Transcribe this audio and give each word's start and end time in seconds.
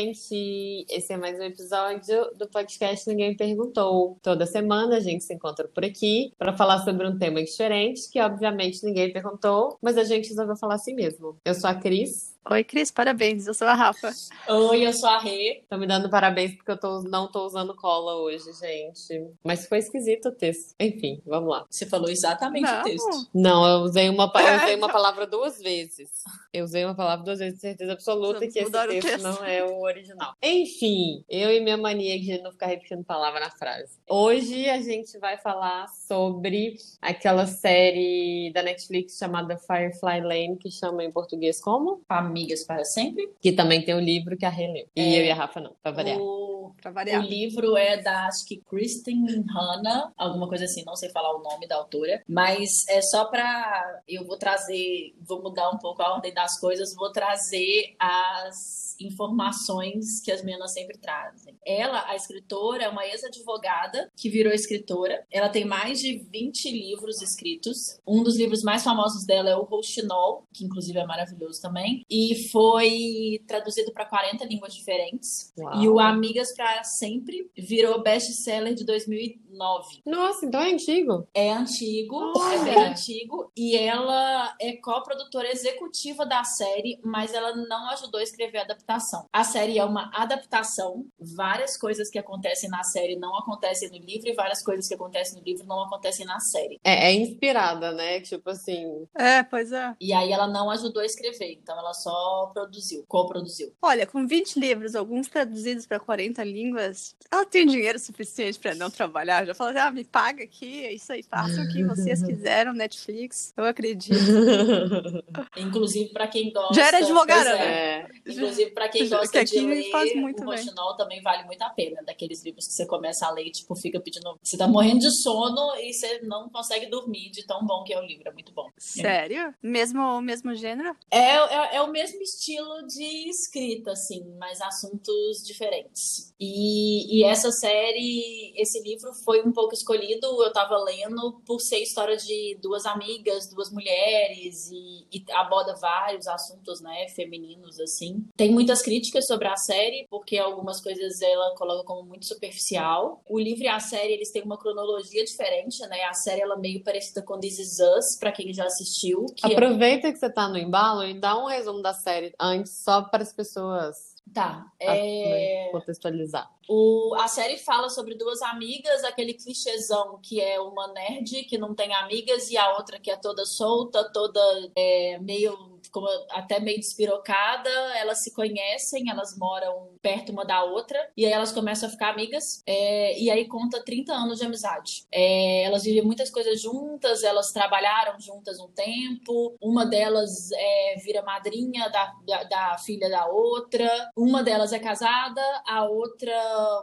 gente! 0.00 0.86
Esse 0.88 1.12
é 1.12 1.16
mais 1.16 1.38
um 1.38 1.42
episódio 1.42 2.30
do 2.34 2.48
podcast 2.48 3.06
Ninguém 3.06 3.36
Perguntou. 3.36 4.18
Toda 4.22 4.46
semana 4.46 4.96
a 4.96 5.00
gente 5.00 5.22
se 5.24 5.34
encontra 5.34 5.68
por 5.68 5.84
aqui 5.84 6.32
para 6.38 6.54
falar 6.54 6.78
sobre 6.78 7.06
um 7.06 7.18
tema 7.18 7.42
diferente, 7.42 8.08
que 8.10 8.18
obviamente 8.18 8.82
ninguém 8.82 9.12
perguntou, 9.12 9.76
mas 9.82 9.98
a 9.98 10.04
gente 10.04 10.30
resolveu 10.30 10.56
falar 10.56 10.76
assim 10.76 10.94
mesmo. 10.94 11.36
Eu 11.44 11.54
sou 11.54 11.68
a 11.68 11.74
Cris. 11.74 12.34
Oi, 12.48 12.64
Cris, 12.64 12.90
parabéns. 12.90 13.46
Eu 13.46 13.52
sou 13.52 13.68
a 13.68 13.74
Rafa. 13.74 14.10
Oi, 14.48 14.86
eu 14.86 14.92
sou 14.94 15.08
a 15.10 15.18
Rê. 15.18 15.62
Tô 15.68 15.76
me 15.76 15.86
dando 15.86 16.08
parabéns 16.08 16.56
porque 16.56 16.70
eu 16.70 16.80
tô, 16.80 17.02
não 17.02 17.30
tô 17.30 17.44
usando 17.44 17.76
cola 17.76 18.16
hoje, 18.16 18.46
gente. 18.58 19.30
Mas 19.44 19.66
foi 19.68 19.78
esquisito 19.78 20.30
o 20.30 20.32
texto. 20.32 20.74
Enfim, 20.80 21.20
vamos 21.26 21.50
lá. 21.50 21.66
Você 21.70 21.84
falou 21.86 22.08
exatamente 22.08 22.64
Não. 22.64 22.80
o 22.80 22.82
texto. 22.82 23.28
Não, 23.34 23.68
eu 23.68 23.78
usei 23.82 24.08
uma, 24.08 24.32
eu 24.34 24.56
usei 24.64 24.74
uma 24.74 24.88
palavra 24.90 25.26
duas 25.26 25.60
vezes. 25.60 26.10
Eu 26.52 26.64
usei 26.64 26.84
uma 26.84 26.94
palavra 26.96 27.24
duas 27.24 27.38
vezes, 27.38 27.56
de 27.56 27.60
certeza 27.60 27.92
absoluta 27.92 28.40
Vamos 28.40 28.54
que 28.54 28.58
esse 28.58 28.72
texto 28.72 29.06
texto. 29.06 29.22
não 29.22 29.44
é 29.44 29.62
o 29.62 29.82
original. 29.82 30.34
Enfim, 30.42 31.22
eu 31.28 31.52
e 31.52 31.60
minha 31.60 31.76
mania 31.76 32.18
de 32.18 32.42
não 32.42 32.50
ficar 32.52 32.66
repetindo 32.66 33.04
palavra 33.04 33.38
na 33.38 33.50
frase. 33.50 33.98
Hoje 34.08 34.68
a 34.68 34.80
gente 34.80 35.18
vai 35.18 35.36
falar 35.36 35.86
sobre 35.88 36.74
aquela 37.00 37.46
série 37.46 38.50
da 38.52 38.62
Netflix 38.62 39.18
chamada 39.18 39.56
Firefly 39.58 40.22
Lane, 40.22 40.56
que 40.56 40.70
chama 40.70 41.04
em 41.04 41.12
português 41.12 41.60
como? 41.60 42.02
Amigas 42.30 42.64
para 42.64 42.84
sempre. 42.84 43.28
Que 43.40 43.52
também 43.52 43.84
tem 43.84 43.94
o 43.94 44.00
livro 44.00 44.36
que 44.36 44.44
a 44.46 44.50
Rê 44.50 44.66
leu. 44.68 44.86
E 44.96 45.00
É. 45.00 45.20
eu 45.20 45.24
e 45.26 45.30
a 45.30 45.34
Rafa 45.34 45.60
não, 45.60 45.74
pra 45.82 45.92
variar. 45.92 46.18
O, 46.18 46.72
Pra 46.80 46.90
o 46.90 46.94
variar. 46.94 47.22
livro 47.24 47.76
é 47.76 48.00
da, 48.00 48.26
acho 48.26 48.46
que 48.46 48.58
Kristen 48.58 49.24
Hanna, 49.52 50.12
alguma 50.16 50.48
coisa 50.48 50.64
assim, 50.64 50.84
não 50.84 50.94
sei 50.94 51.10
falar 51.10 51.34
o 51.36 51.42
nome 51.42 51.66
da 51.66 51.76
autora, 51.76 52.22
mas 52.28 52.86
é 52.88 53.02
só 53.02 53.24
pra. 53.26 54.00
Eu 54.08 54.24
vou 54.24 54.36
trazer, 54.38 55.14
vou 55.20 55.42
mudar 55.42 55.68
um 55.70 55.78
pouco 55.78 56.00
a 56.02 56.14
ordem 56.14 56.32
das 56.32 56.58
coisas, 56.60 56.94
vou 56.94 57.10
trazer 57.10 57.94
as 57.98 58.94
informações 59.00 60.20
que 60.22 60.30
as 60.30 60.42
meninas 60.44 60.72
sempre 60.72 60.98
trazem. 60.98 61.54
Ela, 61.66 62.04
a 62.08 62.14
escritora, 62.14 62.84
é 62.84 62.88
uma 62.88 63.06
ex-advogada 63.06 64.10
que 64.16 64.28
virou 64.28 64.52
escritora. 64.52 65.24
Ela 65.30 65.48
tem 65.48 65.64
mais 65.64 66.00
de 66.00 66.18
20 66.30 66.70
livros 66.70 67.22
escritos. 67.22 67.98
Um 68.06 68.22
dos 68.22 68.36
livros 68.36 68.62
mais 68.62 68.84
famosos 68.84 69.24
dela 69.24 69.48
é 69.50 69.56
o 69.56 69.62
Rouxinol, 69.64 70.44
que 70.52 70.64
inclusive 70.64 70.98
é 70.98 71.06
maravilhoso 71.06 71.60
também, 71.62 72.04
e 72.10 72.19
foi 72.50 73.42
traduzido 73.46 73.92
para 73.92 74.04
40 74.04 74.44
línguas 74.44 74.74
diferentes. 74.74 75.52
Uau. 75.58 75.82
E 75.82 75.88
o 75.88 75.98
Amigas 75.98 76.54
para 76.54 76.82
Sempre 76.84 77.50
virou 77.56 78.02
best-seller 78.02 78.74
de 78.74 78.84
2009. 78.84 80.02
Nossa, 80.04 80.46
então 80.46 80.60
é 80.60 80.72
antigo. 80.72 81.28
É 81.34 81.52
antigo, 81.52 82.32
é 82.52 82.64
bem 82.64 82.84
antigo, 82.84 83.52
e 83.56 83.76
ela 83.76 84.54
é 84.60 84.72
coprodutora 84.76 85.50
executiva 85.50 86.24
da 86.24 86.44
série, 86.44 86.98
mas 87.04 87.34
ela 87.34 87.54
não 87.54 87.90
ajudou 87.90 88.20
a 88.20 88.22
escrever 88.22 88.58
a 88.58 88.62
adaptação. 88.62 89.26
A 89.32 89.44
série 89.44 89.78
é 89.78 89.84
uma 89.84 90.10
adaptação, 90.14 91.06
várias 91.18 91.76
coisas 91.76 92.10
que 92.10 92.18
acontecem 92.18 92.70
na 92.70 92.82
série 92.82 93.16
não 93.16 93.36
acontecem 93.36 93.90
no 93.90 93.98
livro, 93.98 94.28
e 94.28 94.34
várias 94.34 94.62
coisas 94.62 94.88
que 94.88 94.94
acontecem 94.94 95.38
no 95.38 95.44
livro 95.44 95.66
não 95.66 95.82
acontecem 95.82 96.24
na 96.26 96.40
série. 96.40 96.80
É, 96.84 97.08
é 97.08 97.14
inspirada, 97.14 97.92
né? 97.92 98.20
Tipo 98.20 98.50
assim. 98.50 99.06
É, 99.16 99.42
pois 99.42 99.72
é. 99.72 99.94
E 100.00 100.12
aí 100.12 100.32
ela 100.32 100.46
não 100.46 100.70
ajudou 100.70 101.02
a 101.02 101.06
escrever, 101.06 101.52
então 101.52 101.78
ela 101.78 101.92
só 101.92 102.09
produziu, 102.52 103.04
coproduziu. 103.08 103.72
Olha, 103.82 104.06
com 104.06 104.26
20 104.26 104.58
livros, 104.58 104.94
alguns 104.94 105.28
traduzidos 105.28 105.86
para 105.86 106.00
40 106.00 106.42
línguas, 106.44 107.14
ela 107.30 107.44
tem 107.44 107.66
dinheiro 107.66 107.98
suficiente 107.98 108.58
para 108.58 108.74
não 108.74 108.90
trabalhar. 108.90 109.46
Já 109.46 109.54
falou, 109.54 109.78
ah, 109.78 109.90
me 109.90 110.04
paga 110.04 110.44
aqui, 110.44 110.84
é 110.84 110.92
isso 110.92 111.12
aí, 111.12 111.22
faça 111.22 111.60
o 111.62 111.68
que 111.68 111.84
vocês 111.84 112.22
quiseram, 112.22 112.72
Netflix. 112.72 113.52
Eu 113.56 113.64
acredito. 113.64 114.14
Inclusive 115.56 116.10
para 116.10 116.26
quem 116.28 116.52
gosta. 116.52 116.74
Já 116.74 116.86
era 116.88 116.98
advogada, 116.98 117.50
Pois 117.50 117.60
é. 117.60 117.80
É. 117.90 118.08
Inclusive, 118.26 118.70
pra 118.70 118.88
quem 118.88 119.02
Que 119.02 119.08
gosta 119.08 119.40
aqui 119.40 119.60
de 119.60 119.66
ler, 119.66 119.90
faz 119.90 120.14
muito 120.14 120.42
o 120.42 120.46
bem. 120.46 120.58
Rochinol 120.58 120.96
também 120.96 121.22
vale 121.22 121.44
muito 121.44 121.62
a 121.62 121.70
pena. 121.70 122.02
Daqueles 122.02 122.42
livros 122.44 122.66
que 122.66 122.72
você 122.72 122.86
começa 122.86 123.26
a 123.26 123.30
ler 123.30 123.46
e, 123.46 123.50
tipo, 123.50 123.74
fica 123.76 124.00
pedindo... 124.00 124.38
Você 124.42 124.56
tá 124.56 124.66
morrendo 124.66 125.00
de 125.00 125.10
sono 125.10 125.76
e 125.76 125.92
você 125.92 126.20
não 126.22 126.48
consegue 126.48 126.86
dormir 126.86 127.30
de 127.30 127.46
tão 127.46 127.64
bom 127.64 127.82
que 127.84 127.92
é 127.92 127.98
o 127.98 128.02
livro. 128.04 128.28
É 128.28 128.32
muito 128.32 128.52
bom. 128.52 128.68
Sério? 128.78 129.54
Mesmo, 129.62 130.20
mesmo 130.20 130.54
gênero? 130.54 130.96
É, 131.10 131.36
é, 131.36 131.76
é 131.76 131.82
o 131.82 131.88
mesmo 131.88 131.99
estilo 132.04 132.86
de 132.86 133.28
escrita, 133.28 133.92
assim, 133.92 134.24
mas 134.38 134.60
assuntos 134.60 135.42
diferentes. 135.46 136.34
E, 136.38 137.18
e 137.18 137.24
essa 137.24 137.50
série, 137.52 138.52
esse 138.56 138.80
livro 138.82 139.12
foi 139.24 139.42
um 139.42 139.52
pouco 139.52 139.74
escolhido, 139.74 140.26
eu 140.42 140.52
tava 140.52 140.76
lendo, 140.78 141.40
por 141.46 141.60
ser 141.60 141.78
história 141.78 142.16
de 142.16 142.58
duas 142.62 142.86
amigas, 142.86 143.48
duas 143.50 143.70
mulheres, 143.70 144.70
e, 144.70 145.06
e 145.12 145.24
aborda 145.32 145.74
vários 145.76 146.26
assuntos, 146.26 146.80
né, 146.80 147.08
femininos, 147.14 147.78
assim. 147.80 148.24
Tem 148.36 148.50
muitas 148.52 148.82
críticas 148.82 149.26
sobre 149.26 149.48
a 149.48 149.56
série, 149.56 150.06
porque 150.08 150.38
algumas 150.38 150.80
coisas 150.80 151.20
ela 151.20 151.54
coloca 151.56 151.84
como 151.84 152.08
muito 152.08 152.26
superficial. 152.26 153.22
O 153.28 153.38
livro 153.38 153.64
e 153.64 153.68
a 153.68 153.80
série, 153.80 154.12
eles 154.14 154.30
têm 154.30 154.42
uma 154.42 154.58
cronologia 154.58 155.24
diferente, 155.24 155.80
né? 155.88 156.02
A 156.04 156.14
série, 156.14 156.40
ela 156.40 156.54
é 156.54 156.58
meio 156.58 156.82
parecida 156.82 157.22
com 157.22 157.38
This 157.38 157.58
Is 157.58 157.78
Us, 157.80 158.16
pra 158.18 158.32
quem 158.32 158.52
já 158.52 158.64
assistiu. 158.64 159.26
Que 159.36 159.46
é- 159.46 159.52
Aproveita 159.52 160.12
que 160.12 160.18
você 160.18 160.30
tá 160.30 160.48
no 160.48 160.56
embalo 160.58 161.04
e 161.04 161.18
dá 161.18 161.36
um 161.38 161.46
resumo 161.46 161.82
da 161.82 161.89
série 161.92 162.34
antes, 162.38 162.72
só 162.72 163.02
para 163.02 163.22
as 163.22 163.32
pessoas 163.32 164.10
Tá. 164.32 164.70
É... 164.78 165.66
né, 165.66 165.72
contextualizar. 165.72 166.48
O, 166.68 167.16
a 167.18 167.26
série 167.26 167.58
fala 167.58 167.88
sobre 167.88 168.14
duas 168.14 168.40
amigas, 168.42 169.02
aquele 169.02 169.34
clichêzão 169.34 170.20
que 170.22 170.40
é 170.40 170.60
uma 170.60 170.86
nerd 170.92 171.44
que 171.44 171.58
não 171.58 171.74
tem 171.74 171.92
amigas 171.94 172.48
e 172.50 172.56
a 172.56 172.76
outra 172.76 173.00
que 173.00 173.10
é 173.10 173.16
toda 173.16 173.44
solta, 173.44 174.08
toda 174.12 174.40
é, 174.76 175.18
meio 175.18 175.56
como 175.90 176.06
até 176.30 176.60
meio 176.60 176.78
despirocada. 176.78 177.70
Elas 177.96 178.22
se 178.22 178.32
conhecem, 178.34 179.10
elas 179.10 179.36
moram 179.38 179.90
perto 180.02 180.32
uma 180.32 180.44
da 180.44 180.62
outra 180.64 180.98
e 181.16 181.24
aí 181.26 181.32
elas 181.32 181.52
começam 181.52 181.88
a 181.88 181.92
ficar 181.92 182.10
amigas. 182.10 182.62
é, 182.66 183.18
e 183.20 183.30
aí 183.30 183.46
conta 183.46 183.82
30 183.84 184.12
anos 184.12 184.38
de 184.38 184.46
amizade. 184.46 185.04
É, 185.12 185.62
elas 185.64 185.84
vivem 185.84 186.02
muitas 186.02 186.30
coisas 186.30 186.60
juntas, 186.60 187.22
elas 187.22 187.52
trabalharam 187.52 188.18
juntas 188.20 188.58
um 188.60 188.68
tempo. 188.68 189.56
Uma 189.60 189.84
delas 189.86 190.50
é, 190.52 190.96
vira 191.04 191.22
madrinha 191.22 191.88
da, 191.88 192.12
da, 192.26 192.44
da 192.44 192.78
filha 192.78 193.08
da 193.08 193.26
outra. 193.26 193.88
Uma 194.16 194.42
delas 194.42 194.72
é 194.72 194.78
casada, 194.78 195.42
a 195.66 195.84
outra 195.84 196.32